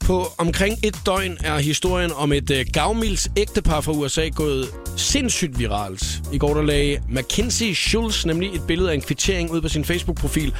På 0.00 0.26
omkring 0.38 0.78
et 0.82 0.96
døgn 1.06 1.38
er 1.44 1.58
historien 1.58 2.12
om 2.12 2.32
et 2.32 2.50
uh, 2.50 2.56
gavmilds 2.72 3.28
ægtepar 3.36 3.80
fra 3.80 3.92
USA 3.92 4.28
gået 4.28 4.68
sindssygt 4.96 5.58
viralt. 5.58 6.04
I 6.32 6.38
går 6.38 6.54
der 6.54 6.62
lagde 6.62 7.02
Mackenzie 7.08 7.74
Schultz 7.74 8.26
nemlig 8.26 8.54
et 8.54 8.62
billede 8.66 8.90
af 8.90 8.94
en 8.94 9.00
kvittering 9.00 9.50
ud 9.50 9.60
på 9.60 9.68
sin 9.68 9.84
Facebook-profil, 9.84 10.54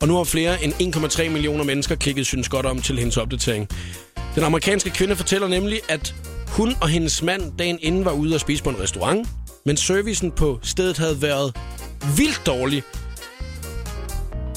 og 0.00 0.08
nu 0.08 0.16
har 0.16 0.24
flere 0.24 0.64
end 0.64 0.96
1,3 0.96 1.28
millioner 1.28 1.64
mennesker 1.64 1.94
klikket 1.94 2.26
synes 2.26 2.48
godt 2.48 2.66
om 2.66 2.82
til 2.82 2.98
hendes 2.98 3.16
opdatering. 3.16 3.68
Den 4.34 4.44
amerikanske 4.44 4.90
kvinde 4.90 5.16
fortæller 5.16 5.48
nemlig, 5.48 5.80
at 5.88 6.14
Hun 6.48 6.74
og 6.80 6.88
hendes 6.88 7.22
mand 7.22 7.52
dagen 7.58 7.78
inden 7.82 8.04
var 8.04 8.12
ude 8.12 8.34
og 8.34 8.40
spise 8.40 8.62
på 8.62 8.70
en 8.70 8.80
restaurant, 8.80 9.28
men 9.68 9.76
servicen 9.76 10.30
på 10.30 10.58
stedet 10.62 10.98
havde 10.98 11.22
været 11.22 11.56
vildt 12.16 12.42
dårlig. 12.46 12.82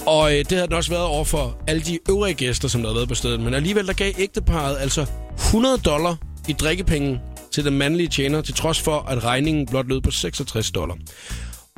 Og 0.06 0.32
øh, 0.32 0.40
det 0.40 0.52
havde 0.52 0.68
den 0.68 0.74
også 0.74 0.90
været 0.90 1.04
over 1.04 1.24
for 1.24 1.58
alle 1.68 1.82
de 1.82 2.00
øvrige 2.10 2.34
gæster, 2.34 2.68
som 2.68 2.82
der 2.82 2.88
havde 2.88 2.96
været 2.96 3.10
på 3.10 3.16
stedet. 3.16 3.40
Men 3.40 3.54
alligevel 3.54 3.88
der 3.88 3.94
gav 3.94 4.14
ægteparet 4.18 4.78
altså 4.80 5.06
100 5.38 5.78
dollar 5.78 6.18
i 6.48 6.54
drikkepenge 6.54 7.20
til 7.52 7.66
den 7.66 7.78
mandlige 7.78 8.08
tjener, 8.08 8.42
til 8.42 8.54
trods 8.54 8.80
for, 8.80 9.00
at 9.00 9.24
regningen 9.24 9.66
blot 9.66 9.88
lød 9.88 10.02
på 10.02 10.12
66 10.12 10.72
dollar. 10.72 10.98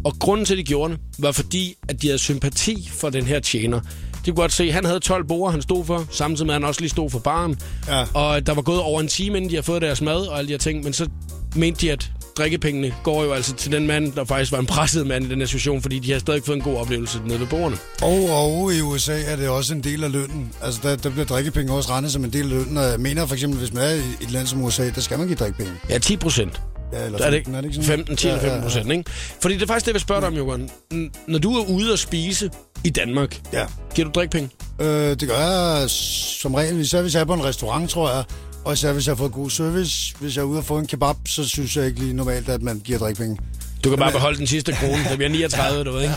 Og 0.03 0.13
grunden 0.19 0.45
til, 0.45 0.53
at 0.53 0.57
de 0.57 0.63
gjorde 0.63 0.93
det, 0.93 1.01
var 1.19 1.31
fordi, 1.31 1.75
at 1.89 2.01
de 2.01 2.07
havde 2.07 2.19
sympati 2.19 2.89
for 2.91 3.09
den 3.09 3.25
her 3.25 3.39
tjener. 3.39 3.79
De 4.25 4.31
kunne 4.31 4.35
godt 4.35 4.53
se, 4.53 4.63
at 4.63 4.73
han 4.73 4.85
havde 4.85 4.99
12 4.99 5.23
borer, 5.27 5.51
han 5.51 5.61
stod 5.61 5.85
for, 5.85 6.05
samtidig 6.11 6.45
med, 6.45 6.55
at 6.55 6.61
han 6.61 6.67
også 6.67 6.81
lige 6.81 6.89
stod 6.89 7.09
for 7.09 7.19
baren. 7.19 7.59
Ja. 7.87 8.05
Og 8.13 8.47
der 8.47 8.53
var 8.53 8.61
gået 8.61 8.79
over 8.79 9.01
en 9.01 9.07
time, 9.07 9.37
inden 9.37 9.49
de 9.49 9.55
havde 9.55 9.65
fået 9.65 9.81
deres 9.81 10.01
mad 10.01 10.27
og 10.27 10.37
alle 10.37 10.47
de 10.47 10.53
her 10.53 10.57
ting. 10.57 10.83
Men 10.83 10.93
så 10.93 11.09
mente 11.55 11.81
de, 11.81 11.91
at 11.91 12.11
drikkepengene 12.37 12.95
går 13.03 13.23
jo 13.23 13.31
altså 13.33 13.53
til 13.55 13.71
den 13.71 13.87
mand, 13.87 14.13
der 14.13 14.25
faktisk 14.25 14.51
var 14.51 14.59
en 14.59 14.65
presset 14.65 15.07
mand 15.07 15.25
i 15.25 15.29
den 15.29 15.39
her 15.39 15.45
situation, 15.45 15.81
fordi 15.81 15.99
de 15.99 16.11
har 16.11 16.19
stadig 16.19 16.43
fået 16.45 16.55
en 16.55 16.61
god 16.63 16.77
oplevelse 16.77 17.21
nede 17.27 17.39
ved 17.39 17.47
bordene. 17.47 17.77
Og, 18.01 18.29
og 18.29 18.73
i 18.73 18.81
USA 18.81 19.21
er 19.25 19.35
det 19.35 19.49
også 19.49 19.73
en 19.73 19.83
del 19.83 20.03
af 20.03 20.11
lønnen. 20.11 20.51
Altså, 20.61 20.79
der, 20.83 20.95
der 20.95 21.09
bliver 21.09 21.25
drikkepenge 21.25 21.73
også 21.73 21.89
regnet 21.89 22.11
som 22.11 22.23
en 22.23 22.33
del 22.33 22.43
af 22.43 22.49
lønnen. 22.49 22.77
Og 22.77 22.83
jeg 22.83 22.99
mener 22.99 23.25
for 23.25 23.33
eksempel, 23.33 23.59
hvis 23.59 23.73
man 23.73 23.83
er 23.83 23.91
i 23.93 23.99
et 24.21 24.31
land 24.31 24.47
som 24.47 24.63
USA, 24.63 24.89
der 24.95 25.01
skal 25.01 25.17
man 25.17 25.27
give 25.27 25.37
drikkepenge. 25.37 25.71
Ja, 25.89 25.97
10 25.97 26.17
procent. 26.17 26.61
Ja, 26.93 27.05
eller 27.05 27.17
Der 27.17 27.25
er 27.25 27.29
det 27.29 27.37
15, 27.37 27.55
er 27.55 27.61
det 27.61 27.65
ikke 27.67 27.75
ikke 27.75 27.85
sådan? 27.85 27.97
15, 28.05 28.17
10 28.17 28.27
eller 28.27 28.41
15 28.41 28.61
procent, 28.61 28.91
ikke? 28.91 29.03
Fordi 29.41 29.53
det 29.55 29.61
er 29.63 29.67
faktisk 29.67 29.85
det, 29.85 29.87
jeg 29.87 29.93
vil 29.93 30.01
spørge 30.01 30.21
dig 30.21 30.27
om, 30.27 30.33
Johan. 30.35 30.69
N- 30.93 31.23
Når 31.27 31.39
du 31.39 31.53
er 31.53 31.65
ude 31.69 31.91
og 31.91 31.99
spise 31.99 32.49
i 32.83 32.89
Danmark, 32.89 33.39
Ja. 33.53 33.65
giver 33.95 34.05
du 34.07 34.11
drikpenge? 34.19 34.49
Øh, 34.81 34.87
det 35.09 35.27
gør 35.27 35.37
jeg 35.79 35.89
som 35.89 36.53
regel, 36.55 36.79
især 36.79 37.01
hvis 37.01 37.13
jeg 37.13 37.21
er 37.21 37.25
på 37.25 37.33
en 37.33 37.43
restaurant, 37.43 37.89
tror 37.89 38.09
jeg. 38.15 38.23
Og 38.65 38.73
især 38.73 38.93
hvis 38.93 39.07
jeg 39.07 39.11
har 39.11 39.17
fået 39.17 39.31
god 39.31 39.49
service. 39.49 40.15
Hvis 40.19 40.35
jeg 40.35 40.41
er 40.41 40.45
ude 40.45 40.57
og 40.57 40.65
få 40.65 40.77
en 40.77 40.87
kebab, 40.87 41.15
så 41.27 41.47
synes 41.47 41.77
jeg 41.77 41.85
ikke 41.85 41.99
lige 41.99 42.13
normalt, 42.13 42.49
at 42.49 42.61
man 42.61 42.79
giver 42.79 42.99
drikpenge. 42.99 43.37
Du 43.83 43.89
kan 43.89 43.99
bare 43.99 44.11
beholde 44.11 44.37
den 44.37 44.47
sidste 44.47 44.71
krone. 44.71 45.03
Det 45.09 45.17
bliver 45.17 45.29
39, 45.29 45.83
du 45.83 45.91
ved, 45.91 46.01
ikke? 46.01 46.15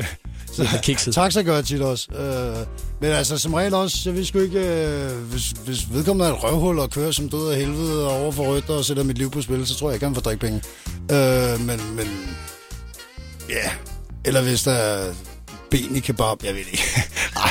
Så 0.52 0.62
det 0.62 0.72
er 0.74 0.80
kikset. 0.80 1.14
Taxa 1.14 1.42
gør 1.42 1.54
jeg 1.54 1.64
tit 1.64 1.80
også. 1.80 2.12
Øh, 2.14 2.66
men 3.00 3.10
altså, 3.10 3.38
som 3.38 3.54
regel 3.54 3.74
også, 3.74 4.10
vil 4.10 4.26
sgu 4.26 4.38
ikke... 4.38 4.60
Øh, 4.60 5.10
hvis, 5.10 5.50
hvis 5.50 5.92
vedkommende 5.92 6.30
er 6.30 6.34
et 6.34 6.44
røvhul 6.44 6.78
og 6.78 6.90
kører 6.90 7.10
som 7.10 7.28
død 7.28 7.52
af 7.52 7.56
helvede 7.56 8.08
og 8.08 8.20
over 8.22 8.32
for 8.32 8.42
rødt 8.42 8.70
og 8.70 8.84
sætter 8.84 9.02
mit 9.02 9.18
liv 9.18 9.30
på 9.30 9.42
spil, 9.42 9.66
så 9.66 9.74
tror 9.74 9.88
jeg 9.90 9.94
ikke, 9.94 10.06
han 10.06 10.14
får 10.14 10.22
drikpenge. 10.22 10.62
Øh, 11.12 11.60
men, 11.60 11.80
men... 11.96 12.06
Ja. 13.48 13.70
Eller 14.24 14.42
hvis 14.42 14.62
der 14.62 14.72
er 14.72 15.14
ben 15.70 15.96
i 15.96 16.00
kebab, 16.00 16.44
jeg 16.44 16.54
ved 16.54 16.60
ikke. 16.60 16.84
Ej, 17.36 17.50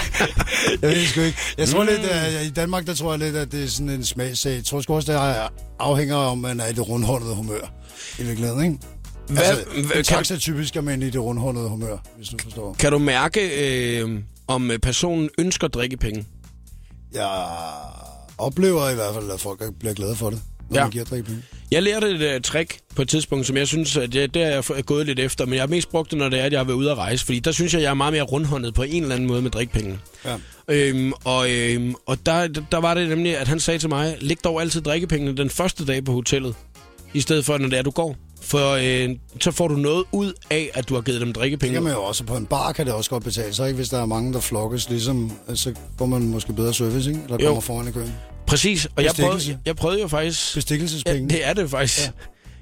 jeg 0.82 0.90
ved 0.90 0.96
det 1.00 1.08
sgu 1.08 1.22
ikke. 1.22 1.38
Jeg 1.58 1.68
tror 1.68 1.84
lidt, 1.84 2.00
at 2.00 2.46
i 2.46 2.50
Danmark, 2.50 2.88
der 2.88 2.94
tror 2.94 3.12
jeg 3.12 3.20
lidt, 3.20 3.36
at 3.36 3.52
det 3.52 3.64
er 3.64 3.68
sådan 3.68 3.90
en 3.90 4.06
smagsag. 4.06 4.56
Jeg 4.56 4.66
tror 4.66 4.82
sgu 4.82 4.96
også, 4.96 5.12
det 5.12 5.50
afhænger 5.80 6.16
om, 6.16 6.38
man 6.38 6.60
er 6.60 6.66
i 6.66 6.74
det 6.74 6.90
rundhåndede 6.90 7.36
humør. 7.36 7.74
I 8.20 8.24
virkeligheden, 8.24 8.64
ikke? 8.64 8.78
Hvad, 9.28 9.44
altså, 9.44 9.66
hvad, 9.66 9.84
en 9.84 9.90
kan, 9.90 10.04
taxa 10.04 10.38
typisk 10.38 10.76
er 10.76 10.82
man 10.82 11.02
i 11.02 11.10
det 11.10 11.22
rundhåndede 11.22 11.70
humør, 11.70 11.98
hvis 12.18 12.30
du 12.30 12.38
forstår. 12.44 12.76
kan 12.80 12.92
du 12.92 12.98
mærke, 12.98 13.42
øh, 14.02 14.20
om 14.48 14.72
personen 14.82 15.30
ønsker 15.38 15.68
drikkepenge? 15.68 16.26
Jeg 17.14 17.46
oplever 18.38 18.90
i 18.90 18.96
hvert 18.96 19.14
fald, 19.14 19.32
at 19.32 19.40
folk 19.40 19.64
bliver 19.80 19.94
glade 19.94 20.16
for 20.16 20.30
det, 20.30 20.42
Ja. 20.74 20.82
man 20.82 20.92
giver 20.92 21.04
drikkepenge. 21.06 21.42
Jeg 21.72 21.84
lærte 21.84 22.10
et 22.10 22.36
uh, 22.36 22.42
trick 22.42 22.78
på 22.96 23.02
et 23.02 23.10
tidspunkt, 23.10 23.48
som 23.48 23.58
jeg 23.58 23.68
synes, 23.68 23.98
at 23.98 24.14
det, 24.14 24.34
det 24.34 24.44
er 24.44 24.62
jeg 24.76 24.86
gået 24.86 25.06
lidt 25.06 25.20
efter, 25.20 25.46
men 25.46 25.54
jeg 25.54 25.62
har 25.62 25.68
mest 25.68 25.90
brugt 25.90 26.12
det, 26.12 26.18
når 26.20 26.30
det 26.30 26.40
er, 26.40 26.44
at 26.44 26.52
jeg 26.52 26.60
har 26.60 26.64
været 26.66 26.76
ude 26.78 26.92
at 26.92 26.98
rejse, 26.98 27.26
fordi 27.26 27.40
der 27.40 27.52
synes 27.52 27.74
jeg, 27.74 27.82
jeg 27.82 27.90
er 27.90 27.94
meget 27.94 28.14
mere 28.14 28.22
rundhåndet 28.24 28.74
på 28.74 28.84
en 28.84 29.02
eller 29.04 29.16
anden 29.16 29.28
måde 29.28 29.42
med 29.42 29.52
drikkepenge. 29.52 30.00
Ja. 30.26 30.36
Øhm, 30.68 31.14
og 31.24 31.52
øhm, 31.52 31.96
og 32.06 32.26
der, 32.26 32.48
der 32.48 32.78
var 32.78 32.94
det 32.94 33.10
nemlig, 33.10 33.38
at 33.38 33.48
han 33.48 33.60
sagde 33.60 33.80
til 33.80 33.90
mig, 33.90 34.18
læg 34.22 34.38
dog 34.44 34.62
altid 34.62 34.82
drikkepengene 34.82 35.38
den 35.38 35.50
første 35.50 35.86
dag 35.86 36.04
på 36.06 36.12
hotellet, 36.12 36.56
i 37.14 37.22
stedet 37.22 37.46
for, 37.46 37.58
når 37.58 37.68
det 37.70 37.80
er, 37.80 37.84
du 37.84 37.92
går. 37.92 38.16
For 38.42 38.72
øh, 38.72 39.16
så 39.42 39.52
får 39.52 39.68
du 39.68 39.76
noget 39.76 40.04
ud 40.12 40.34
af, 40.50 40.70
at 40.74 40.90
du 40.90 40.94
har 40.96 41.02
givet 41.02 41.22
dem 41.22 41.28
Det 41.28 41.36
drikkepenge. 41.36 41.74
kan 41.74 41.84
man 41.84 41.94
jo 41.94 42.04
også. 42.04 42.24
På 42.24 42.36
en 42.38 42.46
bar 42.46 42.72
kan 42.72 42.86
det 42.86 42.94
også 42.94 43.10
godt 43.10 43.24
betale 43.24 43.54
sig, 43.54 43.68
ikke? 43.68 43.76
Hvis 43.76 43.90
der 43.90 44.02
er 44.02 44.06
mange, 44.06 44.34
der 44.34 44.40
flokkes, 44.40 44.90
ligesom, 44.90 45.32
så 45.54 45.74
får 45.98 46.06
man 46.06 46.22
måske 46.22 46.54
bedre 46.54 46.74
service, 46.74 47.10
ikke? 47.10 47.22
Eller 47.24 47.38
Jo. 47.42 47.46
kommer 47.48 47.62
foran 47.62 47.88
i 47.88 47.92
køen. 47.92 48.14
Præcis, 48.50 48.88
og 48.96 49.04
jeg 49.04 49.12
prøvede, 49.20 49.60
jeg 49.66 49.76
prøvede 49.76 50.02
jo 50.02 50.08
faktisk... 50.08 50.56
Ja, 50.56 50.58
Bestikkelsespenge. 50.58 51.30
det 51.30 51.48
er 51.48 51.54
det 51.54 51.70
faktisk. 51.70 52.06
Ja. 52.06 52.12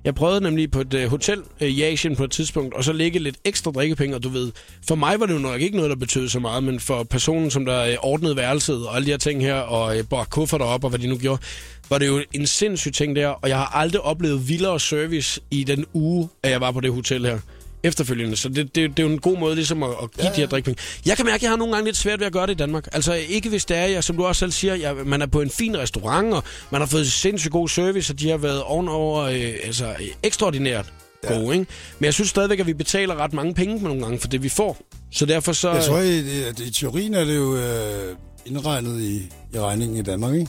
Jeg 0.04 0.16
prøvede 0.16 0.42
nemlig 0.42 0.72
på 0.72 0.82
et 0.82 0.94
uh, 0.94 1.04
hotel 1.04 1.40
uh, 1.62 1.68
i 1.68 1.84
Asien 1.84 2.16
på 2.16 2.24
et 2.24 2.32
tidspunkt, 2.32 2.74
og 2.74 2.84
så 2.84 2.94
lægge 2.94 3.20
lidt 3.20 3.36
ekstra 3.46 3.72
drikkepenge, 3.72 4.16
og 4.16 4.24
du 4.24 4.30
ved, 4.30 4.52
for 4.88 4.96
mig 4.96 5.20
var 5.20 5.26
det 5.26 5.34
jo 5.34 5.40
nok 5.40 5.62
ikke 5.62 5.76
noget, 5.76 5.90
der 5.90 5.96
betød 5.96 6.30
så 6.30 6.40
meget, 6.40 6.64
men 6.64 6.80
for 6.80 7.04
personen, 7.04 7.52
som 7.52 7.66
der 7.66 7.90
uh, 7.90 8.12
ordnede 8.12 8.36
værelset 8.36 8.88
og 8.88 8.96
alle 8.96 9.06
de 9.06 9.12
her 9.12 9.18
ting 9.18 9.42
her, 9.42 9.56
og 9.56 9.98
uh, 9.98 10.04
bar 10.10 10.24
kufferter 10.24 10.66
op, 10.66 10.84
og 10.84 10.90
hvad 10.90 11.00
de 11.00 11.08
nu 11.08 11.18
gjorde, 11.18 11.42
var 11.90 11.98
det 11.98 12.08
jo 12.08 12.24
en 12.34 12.48
sindssyg 12.48 12.94
ting 12.94 13.16
der, 13.16 13.28
og 13.28 13.50
jeg 13.50 13.58
har 13.58 13.76
aldrig 13.76 14.02
oplevet 14.02 14.50
vildere 14.50 14.80
service 14.80 15.42
i 15.52 15.64
den 15.64 15.86
uge, 15.94 16.30
at 16.44 16.52
jeg 16.52 16.62
var 16.62 16.72
på 16.72 16.80
det 16.80 16.92
hotel 16.92 17.26
her 17.26 17.40
efterfølgende. 17.88 18.38
Så 18.38 18.50
det, 18.50 18.76
det, 18.76 18.76
det 18.76 19.00
er 19.00 19.04
jo 19.08 19.14
en 19.14 19.20
god 19.20 19.38
måde 19.38 19.56
ligesom 19.56 19.84
at, 19.84 19.90
at 19.90 20.12
give 20.12 20.24
ja, 20.24 20.30
ja. 20.30 20.36
de 20.36 20.42
her 20.42 20.48
drikkepenge. 20.48 20.82
Jeg 21.06 21.16
kan 21.18 21.26
mærke, 21.26 21.36
at 21.36 21.42
jeg 21.42 21.50
har 21.52 21.58
nogle 21.58 21.74
gange 21.74 21.86
lidt 21.86 21.98
svært 21.98 22.20
ved 22.20 22.28
at 22.28 22.34
gøre 22.34 22.48
det 22.48 22.54
i 22.54 22.56
Danmark. 22.56 22.88
Altså 22.94 23.14
ikke 23.14 23.50
hvis 23.50 23.66
det 23.66 23.78
er, 23.78 23.86
jeg, 23.86 24.04
som 24.04 24.18
du 24.18 24.26
også 24.26 24.40
selv 24.40 24.52
siger, 24.52 24.76
jeg, 24.76 24.96
man 25.06 25.22
er 25.22 25.26
på 25.26 25.42
en 25.42 25.50
fin 25.50 25.78
restaurant, 25.78 26.34
og 26.34 26.44
man 26.72 26.82
har 26.82 26.88
fået 26.88 27.12
sindssygt 27.12 27.52
god 27.52 27.70
service, 27.70 28.14
og 28.14 28.20
de 28.20 28.30
har 28.30 28.38
været 28.38 28.62
ovenover 28.64 29.24
øh, 29.24 29.54
altså, 29.64 29.96
ekstraordinært 30.24 30.86
Ja. 31.24 31.34
gode. 31.34 31.56
Ikke? 31.56 31.72
Men 32.00 32.06
jeg 32.06 32.14
synes 32.14 32.30
stadigvæk, 32.30 32.60
at 32.60 32.68
vi 32.68 32.74
betaler 32.74 33.16
ret 33.16 33.34
mange 33.34 33.54
penge 33.54 33.84
nogle 33.84 34.02
gange 34.02 34.20
for 34.20 34.28
det, 34.28 34.44
vi 34.44 34.50
får. 34.50 34.78
Så 35.12 35.26
derfor 35.26 35.54
så... 35.54 35.72
Jeg 35.72 35.84
tror, 35.84 36.00
i, 36.00 36.44
at 36.44 36.60
i 36.60 36.72
teorien 36.72 37.14
er 37.14 37.24
det 37.24 37.36
jo 37.36 37.56
øh, 37.56 38.16
indregnet 38.46 39.02
i, 39.02 39.16
i 39.54 39.60
regningen 39.60 39.98
i 39.98 40.02
Danmark, 40.02 40.34
ikke? 40.34 40.48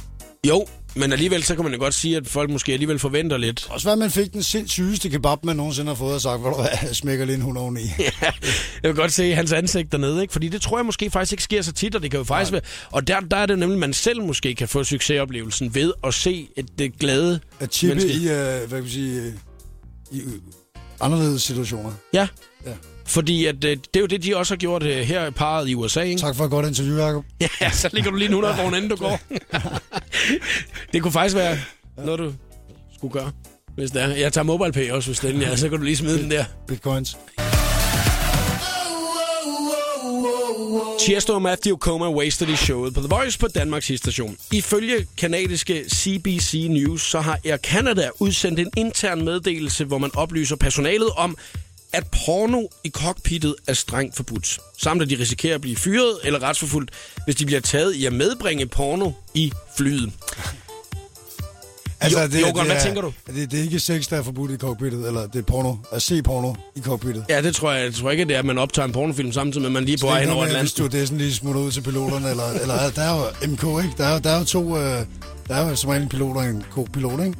Jo, 0.49 0.67
men 0.95 1.13
alligevel 1.13 1.43
så 1.43 1.55
kan 1.55 1.65
man 1.65 1.73
jo 1.73 1.79
godt 1.79 1.95
sige, 1.95 2.17
at 2.17 2.27
folk 2.27 2.51
måske 2.51 2.73
alligevel 2.73 2.99
forventer 2.99 3.37
lidt. 3.37 3.67
Også 3.71 3.87
hvad 3.89 3.97
man 3.97 4.11
fik 4.11 4.33
den 4.33 4.43
sindssygeste 4.43 5.09
kebab, 5.11 5.45
man 5.45 5.57
nogensinde 5.57 5.89
har 5.89 5.95
fået, 5.95 6.15
og 6.15 6.21
sagt, 6.21 6.41
hvor 6.41 6.51
du 6.51 6.63
jeg 6.83 6.97
smækker 6.97 7.25
lige 7.25 7.37
en 7.37 7.43
hund 7.43 7.59
oveni. 7.59 7.81
jeg 8.83 8.91
vil 8.91 8.95
godt 8.95 9.13
se 9.13 9.35
hans 9.35 9.53
ansigt 9.53 9.93
dernede, 9.93 10.23
ikke? 10.23 10.33
Fordi 10.33 10.49
det 10.49 10.63
tror 10.63 10.79
jeg 10.79 10.87
måske 10.87 11.11
faktisk 11.11 11.33
ikke 11.33 11.43
sker 11.43 11.63
så 11.63 11.73
tit, 11.73 11.95
og 11.95 12.03
det 12.03 12.11
kan 12.11 12.19
jo 12.19 12.25
faktisk 12.25 12.53
være... 12.53 12.61
Og 12.91 13.09
der, 13.09 13.21
der 13.21 13.37
er 13.37 13.47
det 13.47 13.59
nemlig, 13.59 13.75
at 13.75 13.81
man 13.81 13.93
selv 13.93 14.23
måske 14.23 14.55
kan 14.55 14.69
få 14.69 14.85
succesoplevelsen 14.85 15.75
ved 15.75 15.93
at 16.05 16.15
se 16.15 16.49
et 16.57 16.79
det 16.79 16.99
glade 16.99 17.41
At 17.61 17.75
chippe 17.75 17.95
menneske. 17.95 18.21
i, 18.21 18.29
øh, 18.29 18.35
hvad 18.35 18.69
kan 18.69 18.81
man 18.81 18.89
sige, 18.89 19.21
øh, 19.23 19.33
i 20.11 20.21
øh, 20.21 20.33
anderledes 21.01 21.43
situationer. 21.43 21.93
Ja. 22.13 22.29
Ja. 22.67 22.73
Fordi 23.09 23.47
at, 23.47 23.65
øh, 23.65 23.71
det 23.71 23.97
er 23.97 24.01
jo 24.01 24.07
det, 24.07 24.23
de 24.23 24.37
også 24.37 24.55
har 24.55 24.59
gjort 24.59 24.83
øh, 24.83 24.97
her 24.97 25.27
i 25.27 25.31
parret 25.31 25.69
i 25.69 25.75
USA, 25.75 26.01
ikke? 26.01 26.21
Tak 26.21 26.37
for 26.37 26.45
et 26.45 26.51
godt 26.51 26.67
interview, 26.67 26.97
Jacob. 26.97 27.25
Ja, 27.61 27.71
så 27.71 27.91
ligger 27.93 28.11
du 28.11 28.17
lige 28.17 28.27
en 28.27 28.33
100 28.33 28.55
kroner, 28.55 28.77
inden 28.77 28.91
du 28.91 28.97
går. 28.97 29.21
det 30.93 31.03
kunne 31.03 31.13
faktisk 31.13 31.37
være 31.37 31.59
noget, 32.05 32.19
du 32.19 32.33
skulle 32.97 33.13
gøre, 33.13 33.33
hvis 33.75 33.91
det 33.91 34.03
er. 34.03 34.09
Jeg 34.09 34.33
tager 34.33 34.45
MobilePay 34.45 34.91
også, 34.91 35.09
hvis 35.09 35.19
den 35.19 35.43
er, 35.43 35.57
så 35.57 35.69
kan 35.69 35.79
du 35.79 35.85
lige 35.85 35.97
smide 35.97 36.23
den 36.23 36.31
der. 36.31 36.45
Bitcoins. 36.69 37.17
Tiesto 41.01 41.35
og 41.35 41.43
Matthew 41.43 41.77
Coma 41.77 42.11
wasted 42.11 42.49
i 42.49 42.57
showet 42.57 42.95
på 42.95 43.01
The 43.01 43.09
Voice 43.09 43.39
på 43.39 43.47
Danmarks 43.47 43.93
station. 43.97 44.37
Ifølge 44.53 45.07
kanadiske 45.17 45.85
CBC 45.95 46.67
News, 46.71 47.03
så 47.03 47.21
har 47.21 47.39
Air 47.45 47.57
Canada 47.57 48.09
udsendt 48.19 48.61
en 48.61 48.71
intern 48.77 49.25
meddelelse, 49.25 49.85
hvor 49.85 49.99
man 49.99 50.11
oplyser 50.15 50.57
personalet 50.57 51.09
om, 51.17 51.37
at 51.93 52.05
porno 52.27 52.63
i 52.85 52.91
cockpittet 52.91 53.55
er 53.67 53.73
strengt 53.73 54.17
forbudt. 54.17 54.59
Samt 54.79 55.03
at 55.03 55.11
de 55.11 55.17
risikerer 55.19 55.55
at 55.55 55.61
blive 55.61 55.77
fyret 55.77 56.19
eller 56.25 56.43
retsforfulgt, 56.43 56.91
hvis 57.25 57.37
de 57.37 57.47
bliver 57.47 57.61
taget 57.61 57.95
i 57.95 58.07
at 58.07 58.13
medbringe 58.13 58.67
porno 58.67 59.11
i 59.35 59.53
flyet. 59.77 60.13
Jo- 62.13 62.19
Jogan, 62.49 62.67
hvad 62.67 62.77
er, 62.77 62.81
tænker 62.83 63.01
du? 63.01 63.13
Det, 63.35 63.51
det 63.51 63.59
er 63.59 63.63
ikke 63.63 63.81
sex, 63.81 64.09
der 64.09 64.17
er 64.17 64.23
forbudt 64.23 64.51
i 64.51 64.57
cockpittet, 64.57 65.07
eller 65.07 65.27
det 65.27 65.39
er 65.39 65.43
porno. 65.43 65.75
At 65.93 66.03
se 66.03 66.23
porno 66.23 66.55
i 66.77 66.81
cockpittet. 66.81 67.25
Ja, 67.29 67.43
det 67.43 67.55
tror 67.55 67.73
jeg. 67.73 67.85
Jeg 67.85 67.95
tror 67.95 68.11
ikke, 68.11 68.25
det 68.25 68.35
er, 68.35 68.39
at 68.39 68.45
man 68.45 68.59
optager 68.59 68.87
en 68.87 68.93
pornofilm 68.93 69.33
samtidig 69.33 69.61
med, 69.63 69.67
at 69.69 69.73
man 69.73 69.85
lige 69.85 69.95
er 69.95 69.99
på 70.01 70.07
Det 70.07 70.15
er 70.15 70.19
hen 70.21 70.31
over 70.31 70.45
Atlanten. 70.45 70.85
du 70.85 70.97
det 70.97 71.09
sådan 71.09 71.19
lige 71.19 71.35
smutter 71.35 71.61
ud 71.61 71.73
til 71.73 71.81
piloterne, 71.81 72.31
eller, 72.31 72.51
eller 72.63 72.91
der 72.91 73.03
er 73.03 73.17
jo 73.19 73.47
MK, 73.49 73.63
ikke? 73.85 73.95
Der 73.99 74.05
er, 74.07 74.13
jo- 74.13 74.19
der 74.25 74.31
er 74.31 74.39
jo 74.39 74.45
to, 74.45 74.77
øh, 74.77 74.83
der 75.49 75.55
er 75.55 75.69
jo 75.71 75.77
som 75.77 75.91
regel 75.91 76.03
en 76.03 76.09
pilot 76.09 76.37
og 76.37 76.45
en 76.45 76.65
co-pilot, 76.73 77.21
ikke? 77.21 77.35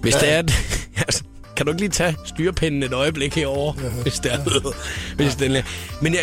Hvis 0.00 0.14
det 0.14 0.28
er, 0.32 0.38
at, 0.38 0.52
altså, 0.96 1.07
kan 1.58 1.66
du 1.66 1.72
ikke 1.72 1.82
lige 1.82 1.90
tage 1.90 2.16
styrepinden 2.24 2.82
et 2.82 2.92
øjeblik 2.92 3.34
herover, 3.34 3.74
ja. 3.82 3.88
hvis 3.88 4.14
det 4.18 4.32
er 4.32 4.72
hvis 5.16 5.34
den 5.34 5.56
er. 5.56 5.62
Men 6.00 6.14
jeg, 6.14 6.22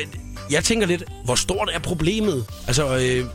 jeg 0.51 0.63
tænker 0.63 0.87
lidt, 0.87 1.03
hvor 1.25 1.35
stort 1.35 1.69
er 1.73 1.79
problemet? 1.79 2.45
Altså, 2.67 2.97
øh, 2.97 3.25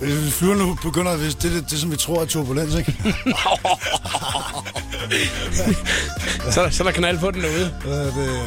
Hvis 0.00 0.34
flyverne 0.34 0.60
nu 0.66 0.78
begynder, 0.82 1.16
hvis 1.16 1.34
det 1.34 1.50
er 1.50 1.54
det, 1.54 1.70
det, 1.70 1.78
som 1.78 1.90
vi 1.90 1.96
tror 1.96 2.20
er 2.20 2.24
turbulens, 2.24 2.74
ikke? 2.74 2.94
så, 6.54 6.68
så 6.70 6.82
er 6.82 6.84
der 6.84 6.90
knald 6.90 7.18
på 7.18 7.30
den 7.30 7.42
derude. 7.42 7.74
Øh, 7.84 7.92
det, 7.92 8.40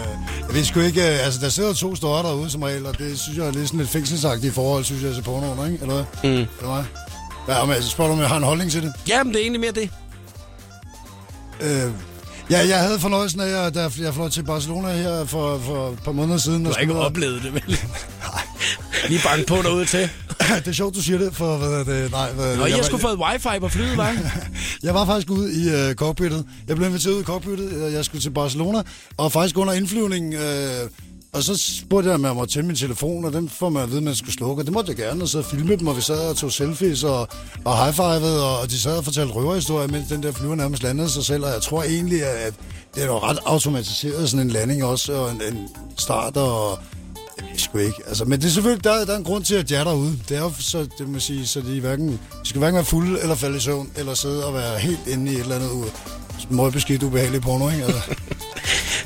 jeg 0.47 0.55
ved 0.55 0.63
sgu 0.63 0.79
ikke, 0.79 1.01
øh, 1.01 1.25
altså 1.25 1.39
der 1.41 1.49
sidder 1.49 1.73
to 1.73 1.95
store 1.95 2.23
derude 2.23 2.49
som 2.49 2.63
regel, 2.63 2.85
og 2.85 2.97
det 2.97 3.19
synes 3.19 3.37
jeg 3.37 3.47
er 3.47 3.51
lidt 3.51 3.67
sådan 3.67 3.79
et 3.79 3.89
fængselsagtigt 3.89 4.53
forhold, 4.53 4.83
synes 4.83 5.03
jeg, 5.03 5.13
til 5.13 5.21
pornoen, 5.21 5.71
ikke? 5.71 5.83
Eller 5.83 5.95
hvad? 5.95 6.31
Mm. 6.31 6.37
Eller 6.59 6.73
hvad? 6.73 7.55
Ja, 7.55 7.65
men 7.65 7.75
altså, 7.75 7.89
spørger 7.89 8.09
du, 8.09 8.13
om 8.15 8.21
jeg 8.21 8.29
har 8.29 8.37
en 8.37 8.43
holdning 8.43 8.71
til 8.71 8.81
det? 8.81 8.93
Jamen, 9.07 9.33
det 9.33 9.39
er 9.39 9.43
egentlig 9.43 9.61
mere 9.61 9.71
det. 9.71 9.89
Øh, 11.61 11.91
ja, 12.49 12.67
jeg 12.67 12.79
havde 12.79 12.99
fornøjelsen 12.99 13.39
af, 13.39 13.73
da 13.73 13.89
jeg 14.01 14.13
fløj 14.13 14.29
til 14.29 14.43
Barcelona 14.43 14.87
her 14.93 15.25
for, 15.25 15.59
for 15.59 15.89
et 15.89 15.99
par 16.05 16.11
måneder 16.11 16.37
siden. 16.37 16.63
Du 16.65 16.71
har 16.71 16.77
ikke 16.77 16.95
oplevet 16.95 17.43
det, 17.43 17.53
vel? 17.53 17.63
Lige 19.09 19.21
banke 19.25 19.45
på 19.45 19.55
derude 19.55 19.85
til. 19.85 19.99
det 20.55 20.67
er 20.67 20.71
sjovt, 20.71 20.95
du 20.95 21.01
siger 21.01 21.17
det, 21.19 21.35
for 21.35 21.57
hvad 21.57 21.85
det, 21.85 22.11
nej. 22.11 22.31
Hvad, 22.31 22.57
Og 22.57 22.69
jeg 22.69 22.77
var- 22.77 22.83
skulle 22.83 23.01
fået 23.01 23.17
wifi 23.19 23.59
på 23.59 23.69
flyet, 23.69 23.97
var 23.97 24.15
Jeg 24.83 24.93
var 24.93 25.05
faktisk 25.05 25.29
ude 25.31 25.53
i 25.53 25.69
øh, 25.69 25.95
cockpittet. 25.95 26.45
Jeg 26.67 26.75
blev 26.75 26.87
inviteret 26.87 27.13
ud 27.13 27.21
i 27.21 27.23
cockpittet. 27.23 27.93
Jeg 27.93 28.05
skulle 28.05 28.21
til 28.21 28.29
Barcelona. 28.29 28.81
Og 29.17 29.31
faktisk 29.31 29.57
under 29.57 29.73
indflyvningen... 29.73 30.33
Øh, 30.33 30.89
og 31.33 31.43
så 31.43 31.57
spurgte 31.57 32.09
jeg, 32.09 32.15
om 32.15 32.25
jeg 32.25 32.35
måtte 32.35 32.53
tænde 32.53 32.67
min 32.67 32.75
telefon, 32.75 33.25
og 33.25 33.33
den 33.33 33.49
får 33.49 33.69
man 33.69 33.83
at 33.83 33.89
vide, 33.89 33.97
at 33.97 34.03
man 34.03 34.15
skulle 34.15 34.33
slukke. 34.33 34.61
Og 34.61 34.65
det 34.65 34.73
måtte 34.73 34.89
jeg 34.89 34.97
gerne, 34.97 35.23
og 35.23 35.27
så 35.27 35.41
filmede 35.41 35.77
dem, 35.77 35.87
og 35.87 35.95
vi 35.97 36.01
sad 36.01 36.29
og 36.29 36.35
tog 36.35 36.51
selfies 36.51 37.03
og, 37.03 37.27
og 37.65 37.85
high-fivede, 37.85 38.59
og, 38.59 38.69
de 38.69 38.79
sad 38.79 38.97
og 38.97 39.03
fortalte 39.03 39.33
røverhistorier, 39.33 39.87
mens 39.87 40.07
den 40.07 40.23
der 40.23 40.31
flyver 40.31 40.55
nærmest 40.55 40.83
landede 40.83 41.09
sig 41.09 41.23
selv. 41.23 41.43
Og 41.45 41.49
jeg 41.49 41.61
tror 41.61 41.83
egentlig, 41.83 42.23
at 42.23 42.53
det 42.95 43.03
er 43.03 43.29
ret 43.29 43.39
automatiseret, 43.45 44.29
sådan 44.29 44.45
en 44.45 44.51
landing 44.51 44.83
også, 44.83 45.13
og 45.13 45.31
en, 45.31 45.41
en 45.41 45.67
start, 45.97 46.37
og 46.37 46.79
jeg 47.37 47.45
skulle 47.45 47.59
sgu 47.59 47.77
ikke. 47.77 48.07
Altså, 48.07 48.25
men 48.25 48.39
det 48.39 48.47
er 48.47 48.51
selvfølgelig, 48.51 48.83
der, 48.83 49.05
der 49.05 49.13
er 49.13 49.17
en 49.17 49.23
grund 49.23 49.43
til, 49.43 49.55
at 49.55 49.71
jeg 49.71 49.79
er 49.79 49.83
derude. 49.83 50.19
Det 50.29 50.37
er 50.37 50.41
jo 50.41 50.51
så, 50.59 50.87
det 50.97 51.09
må 51.09 51.19
sige, 51.19 51.47
så 51.47 51.61
de, 51.61 51.79
hverken, 51.79 52.09
de 52.09 52.17
skal 52.43 52.59
hverken 52.59 52.75
være 52.75 52.85
fulde 52.85 53.21
eller 53.21 53.35
falde 53.35 53.57
i 53.57 53.59
søvn, 53.59 53.91
eller 53.95 54.13
sidde 54.13 54.45
og 54.45 54.53
være 54.53 54.79
helt 54.79 55.07
inde 55.07 55.31
i 55.31 55.35
et 55.35 55.41
eller 55.41 55.55
andet 55.55 55.71
ude. 55.71 55.89
Møgbeskidt 56.49 57.03
ubehageligt 57.03 57.43
porno, 57.43 57.69
ikke? 57.69 57.83
Altså. 57.83 58.01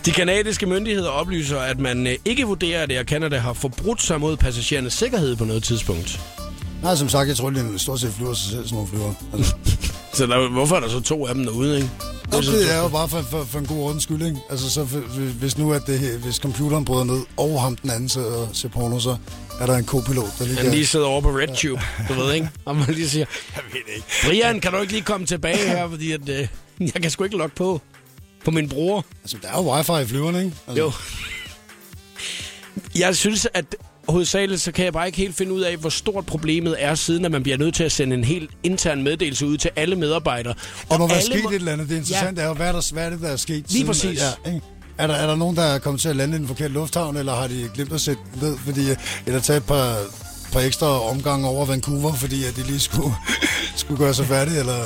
De 0.05 0.11
kanadiske 0.11 0.65
myndigheder 0.65 1.09
oplyser, 1.09 1.59
at 1.59 1.79
man 1.79 2.07
øh, 2.07 2.15
ikke 2.25 2.43
vurderer, 2.43 2.83
at 2.83 2.91
Air 2.91 3.03
Canada 3.03 3.37
har 3.37 3.53
forbrudt 3.53 4.01
sig 4.01 4.19
mod 4.19 4.37
passagerernes 4.37 4.93
sikkerhed 4.93 5.35
på 5.35 5.45
noget 5.45 5.63
tidspunkt. 5.63 6.19
Nej, 6.83 6.95
som 6.95 7.09
sagt, 7.09 7.27
jeg 7.27 7.37
tror, 7.37 7.49
det 7.49 7.81
stort 7.81 7.99
set 7.99 8.13
flyver 8.13 8.33
sig 8.33 8.51
selv, 8.51 8.63
sådan 8.63 8.75
nogle 8.75 8.89
flyver. 8.89 9.13
Altså. 9.33 9.55
Så 10.17 10.25
der, 10.27 10.49
hvorfor 10.49 10.75
er 10.75 10.79
der 10.79 10.89
så 10.89 10.99
to 10.99 11.27
af 11.27 11.35
dem 11.35 11.43
derude, 11.43 11.75
ikke? 11.75 11.89
Det 12.31 12.73
er 12.73 12.81
jo 12.81 12.87
bare 12.87 13.09
for, 13.09 13.21
for, 13.21 13.43
for 13.43 13.59
en 13.59 13.65
god 13.65 13.77
ordens 13.77 14.03
skyld, 14.03 14.25
ikke? 14.25 14.37
Altså, 14.49 14.69
så 14.69 14.83
hvis 15.39 15.57
nu 15.57 15.73
at 15.73 15.81
det, 15.87 15.99
hvis 16.23 16.35
computeren 16.35 16.85
bryder 16.85 17.03
ned, 17.03 17.21
og 17.37 17.61
ham 17.61 17.75
den 17.75 17.89
anden 17.89 18.09
sidder 18.09 18.33
og 18.33 18.49
ser 18.53 18.69
porno, 18.69 18.99
så 18.99 19.17
er 19.59 19.65
der 19.65 19.75
en 19.77 19.85
co-pilot, 19.85 20.39
der 20.39 20.45
lige 20.45 20.57
Han 20.57 20.71
lige 20.71 20.85
sidder 20.85 21.05
over 21.05 21.21
på 21.21 21.29
RedTube, 21.29 21.81
du 22.09 22.13
ved 22.13 22.33
ikke? 22.33 22.49
Og 22.65 22.75
man 22.75 22.85
lige 22.89 23.09
siger, 23.09 23.25
Jeg 23.55 23.63
ved 23.71 23.95
ikke. 23.95 24.07
Brian, 24.25 24.59
kan 24.59 24.71
du 24.71 24.77
ikke 24.77 24.93
lige 24.93 25.03
komme 25.03 25.25
tilbage 25.25 25.67
her, 25.67 25.89
fordi 25.89 26.11
at, 26.11 26.29
øh, 26.29 26.47
jeg 26.79 27.01
kan 27.01 27.11
sgu 27.11 27.23
ikke 27.23 27.37
logge 27.37 27.55
på 27.55 27.81
på 28.45 28.51
min 28.51 28.69
bror. 28.69 29.05
Altså, 29.23 29.37
der 29.41 29.47
er 29.47 29.57
jo 29.63 29.75
wifi 29.75 30.03
i 30.03 30.05
flyverne, 30.05 30.43
ikke? 30.43 30.55
Altså, 30.67 30.83
Jo. 30.83 30.91
Jeg 32.95 33.15
synes, 33.15 33.47
at 33.53 33.65
hovedsageligt, 34.07 34.61
så 34.61 34.71
kan 34.71 34.85
jeg 34.85 34.93
bare 34.93 35.05
ikke 35.05 35.17
helt 35.17 35.35
finde 35.35 35.53
ud 35.53 35.61
af, 35.61 35.77
hvor 35.77 35.89
stort 35.89 36.25
problemet 36.25 36.75
er, 36.79 36.95
siden 36.95 37.25
at 37.25 37.31
man 37.31 37.43
bliver 37.43 37.57
nødt 37.57 37.75
til 37.75 37.83
at 37.83 37.91
sende 37.91 38.15
en 38.15 38.23
helt 38.23 38.51
intern 38.63 39.03
meddelelse 39.03 39.47
ud 39.47 39.57
til 39.57 39.71
alle 39.75 39.95
medarbejdere. 39.95 40.53
Der 40.89 40.97
må 40.97 41.07
være 41.07 41.17
alle 41.17 41.33
sket 41.33 41.45
et 41.45 41.53
eller 41.55 41.71
andet. 41.71 41.89
Det 41.89 41.95
interessante 41.97 42.41
ja. 42.41 42.45
er 42.45 42.49
jo, 42.49 42.55
hvad 42.55 42.67
er, 42.67 42.71
der, 42.71 42.93
hvad 42.93 43.05
er 43.05 43.09
det, 43.09 43.21
der 43.21 43.27
er 43.29 43.35
sket? 43.35 43.71
Lige 43.71 43.85
præcis. 43.85 44.19
Ja, 44.19 44.51
ikke? 44.51 44.61
Er 44.97 45.07
der, 45.07 45.13
er 45.13 45.27
der 45.27 45.35
nogen, 45.35 45.55
der 45.55 45.63
er 45.63 45.79
kommet 45.79 46.01
til 46.01 46.09
at 46.09 46.15
lande 46.15 46.35
i 46.35 46.39
den 46.39 46.47
forkerte 46.47 46.73
lufthavn, 46.73 47.17
eller 47.17 47.35
har 47.35 47.47
de 47.47 47.69
glemt 47.73 47.93
at 47.93 48.01
sætte 48.01 48.21
ned, 48.41 48.57
fordi, 48.57 48.81
eller 49.25 49.39
tage 49.39 49.57
et 49.57 49.63
par, 49.65 49.97
par 50.51 50.59
ekstra 50.59 51.09
omgange 51.09 51.47
over 51.47 51.65
Vancouver, 51.65 52.13
fordi 52.13 52.43
at 52.45 52.55
de 52.55 52.63
lige 52.63 52.79
skulle, 52.79 53.15
skulle 53.75 53.97
gøre 53.97 54.13
sig 54.13 54.25
færdige, 54.25 54.59
eller... 54.59 54.79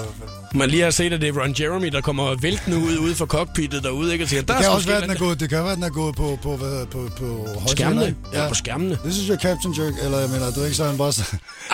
Man 0.56 0.70
lige 0.70 0.84
har 0.84 0.92
set, 0.92 1.14
at 1.14 1.22
det 1.22 1.30
er 1.36 1.42
Ron 1.42 1.56
Jeremy, 1.60 1.88
der 1.88 2.02
kommer 2.02 2.36
væltende 2.42 2.78
ud 2.78 2.98
ude 2.98 3.16
for 3.16 3.26
cockpittet 3.26 3.84
derude, 3.84 4.12
ikke? 4.14 4.26
Og 4.26 4.30
siger, 4.30 4.42
der 4.42 4.54
Det 4.54 4.64
kan 4.64 4.72
også 4.74 4.88
være, 4.88 4.96
den 5.02 5.04
er 5.04 5.08
noget." 5.08 5.20
gået, 5.20 5.40
det 5.40 5.50
kan 5.50 5.58
være, 5.58 5.72
at 5.72 5.76
den 5.76 5.84
er 5.84 5.90
gået 5.90 6.16
på, 6.16 6.40
på, 6.44 6.56
hvad, 6.58 6.86
på, 6.86 7.10
på 7.20 7.48
skærmene. 7.68 8.06
ikke? 8.08 8.18
Ja, 8.34 8.48
på 8.48 8.54
skærmene. 8.56 8.98
Det 9.06 9.14
synes 9.14 9.28
jeg 9.30 9.36
er 9.36 9.40
Captain 9.40 9.76
Jerk, 9.80 9.94
eller 10.04 10.20
jeg 10.20 10.30
mener, 10.30 10.52
du 10.52 10.60
er 10.62 10.66
ikke 10.66 10.78
sådan 10.78 10.98
bare 10.98 11.12
så, 11.14 11.24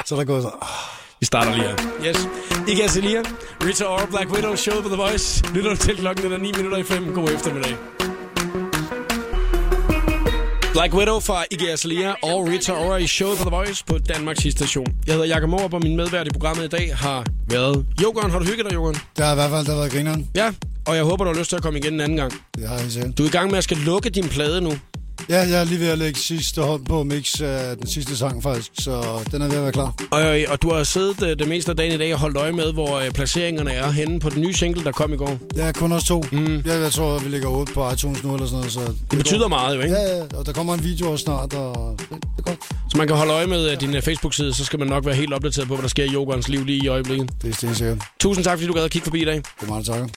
så 0.05 0.15
er 0.15 0.19
der 0.19 0.25
gået 0.25 0.43
sådan... 0.43 0.57
ah. 0.61 0.67
Vi 1.19 1.25
starter 1.25 1.55
lige 1.55 1.67
her. 1.67 1.75
Yes. 2.07 2.27
Ikke 2.67 2.89
Celia, 2.89 3.21
Rita 3.65 3.85
Ora, 3.85 4.05
Black 4.05 4.31
Widow, 4.33 4.55
show 4.55 4.81
på 4.81 4.87
The 4.87 4.97
Voice. 4.97 5.43
Lytter 5.53 5.75
til 5.75 5.97
klokken, 5.97 6.25
den 6.25 6.33
er 6.33 6.37
9 6.37 6.51
minutter 6.57 6.77
i 6.77 6.83
5. 6.83 7.13
God 7.13 7.29
eftermiddag. 7.29 7.75
Black 10.73 10.93
Widow 10.93 11.19
fra 11.19 11.45
Iggy 11.51 11.69
Azalea 11.69 12.13
og 12.23 12.47
Rita 12.47 12.71
Ora 12.71 12.97
i 12.97 13.07
showet 13.07 13.37
på 13.37 13.43
The 13.43 13.55
Voice 13.55 13.83
på 13.87 13.97
Danmarks 13.97 14.51
station. 14.51 14.87
Jeg 15.07 15.13
hedder 15.13 15.27
Jakob 15.27 15.49
Morup, 15.49 15.73
og 15.73 15.79
min 15.83 15.95
medvært 15.95 16.27
i 16.27 16.29
programmet 16.29 16.63
i 16.63 16.67
dag 16.67 16.95
har 16.95 17.25
været 17.49 17.85
Jokeren. 18.03 18.31
Har 18.31 18.39
du 18.39 18.45
hygget 18.45 18.65
dig, 18.65 18.73
Jokeren? 18.73 18.97
Der 19.17 19.25
har 19.25 19.31
i 19.31 19.35
hvert 19.35 19.49
fald 19.49 19.65
der 19.65 19.75
været 19.75 19.91
grineren. 19.91 20.27
Ja, 20.35 20.53
og 20.87 20.95
jeg 20.95 21.03
håber, 21.03 21.23
du 21.23 21.31
har 21.33 21.39
lyst 21.39 21.49
til 21.49 21.55
at 21.55 21.61
komme 21.63 21.79
igen 21.79 21.93
en 21.93 22.01
anden 22.01 22.17
gang. 22.17 22.33
Det 22.55 22.67
har 22.67 22.77
jeg 22.77 22.91
selv. 22.91 23.11
Du 23.13 23.23
er 23.23 23.27
i 23.27 23.31
gang 23.31 23.49
med 23.49 23.57
at 23.57 23.63
skal 23.63 23.77
lukke 23.77 24.09
din 24.09 24.29
plade 24.29 24.61
nu. 24.61 24.73
Ja, 25.29 25.39
jeg 25.39 25.59
er 25.59 25.63
lige 25.63 25.79
ved 25.79 25.87
at 25.87 25.97
lægge 25.97 26.19
sidste 26.19 26.61
hånd 26.61 26.85
på 26.85 27.03
mix 27.03 27.41
af 27.41 27.77
den 27.77 27.87
sidste 27.87 28.17
sang 28.17 28.43
faktisk, 28.43 28.71
så 28.79 29.19
den 29.31 29.41
er 29.41 29.47
ved 29.47 29.55
at 29.57 29.63
være 29.63 29.71
klar. 29.71 29.93
Og, 30.11 30.21
og 30.47 30.61
du 30.61 30.73
har 30.73 30.83
siddet 30.83 31.23
øh, 31.23 31.39
det 31.39 31.47
meste 31.47 31.71
af 31.71 31.77
dagen 31.77 31.93
i 31.93 31.97
dag 31.97 32.13
og 32.13 32.19
holdt 32.19 32.37
øje 32.37 32.51
med, 32.51 32.73
hvor 32.73 32.99
øh, 32.99 33.11
placeringerne 33.11 33.71
er 33.71 33.91
henne 33.91 34.19
på 34.19 34.29
den 34.29 34.41
nye 34.41 34.53
single, 34.53 34.83
der 34.83 34.91
kom 34.91 35.13
i 35.13 35.17
går. 35.17 35.37
Er 35.57 35.71
kun 35.71 35.91
os 35.91 36.03
to. 36.03 36.23
Mm. 36.31 36.55
Jeg, 36.65 36.81
jeg 36.81 36.91
tror, 36.91 37.19
vi 37.19 37.29
ligger 37.29 37.47
ude 37.47 37.65
på 37.73 37.91
iTunes 37.91 38.23
nu 38.23 38.33
eller 38.33 38.45
sådan 38.47 38.57
noget. 38.57 38.71
Så 38.71 38.79
det, 38.79 38.95
Det 39.11 39.17
betyder 39.17 39.47
meget 39.47 39.75
jo, 39.75 39.81
ikke? 39.81 39.95
Ja, 39.95 40.17
ja, 40.17 40.23
og 40.37 40.45
der 40.45 40.53
kommer 40.53 40.73
en 40.73 40.83
video 40.83 41.11
også 41.11 41.23
snart, 41.23 41.53
og 41.53 41.95
det, 41.99 42.09
det 42.09 42.17
er 42.37 42.41
godt. 42.41 42.59
Så 42.91 42.97
man 42.97 43.07
kan 43.07 43.15
holde 43.15 43.33
øje 43.33 43.47
med 43.47 43.71
øh, 43.71 43.79
din 43.81 43.95
øh, 43.95 44.01
Facebook-side, 44.01 44.53
så 44.53 44.65
skal 44.65 44.79
man 44.79 44.87
nok 44.87 45.05
være 45.05 45.15
helt 45.15 45.33
opdateret 45.33 45.67
på, 45.67 45.75
hvad 45.75 45.81
der 45.83 45.89
sker 45.89 46.03
i 46.03 46.13
yogaens 46.13 46.47
liv 46.49 46.65
lige 46.65 46.83
i 46.83 46.87
øjeblikket. 46.87 47.29
Det 47.41 47.49
er 47.49 47.53
stensikkert. 47.53 47.97
Tusind 48.19 48.43
tak, 48.43 48.57
fordi 48.57 48.67
du 48.67 48.73
gad 48.73 48.83
at 48.83 48.91
kigge 48.91 49.03
forbi 49.05 49.21
i 49.21 49.25
dag. 49.25 49.35
Det 49.35 49.43
er 49.61 49.65
meget 49.67 49.85
takker. 49.85 50.07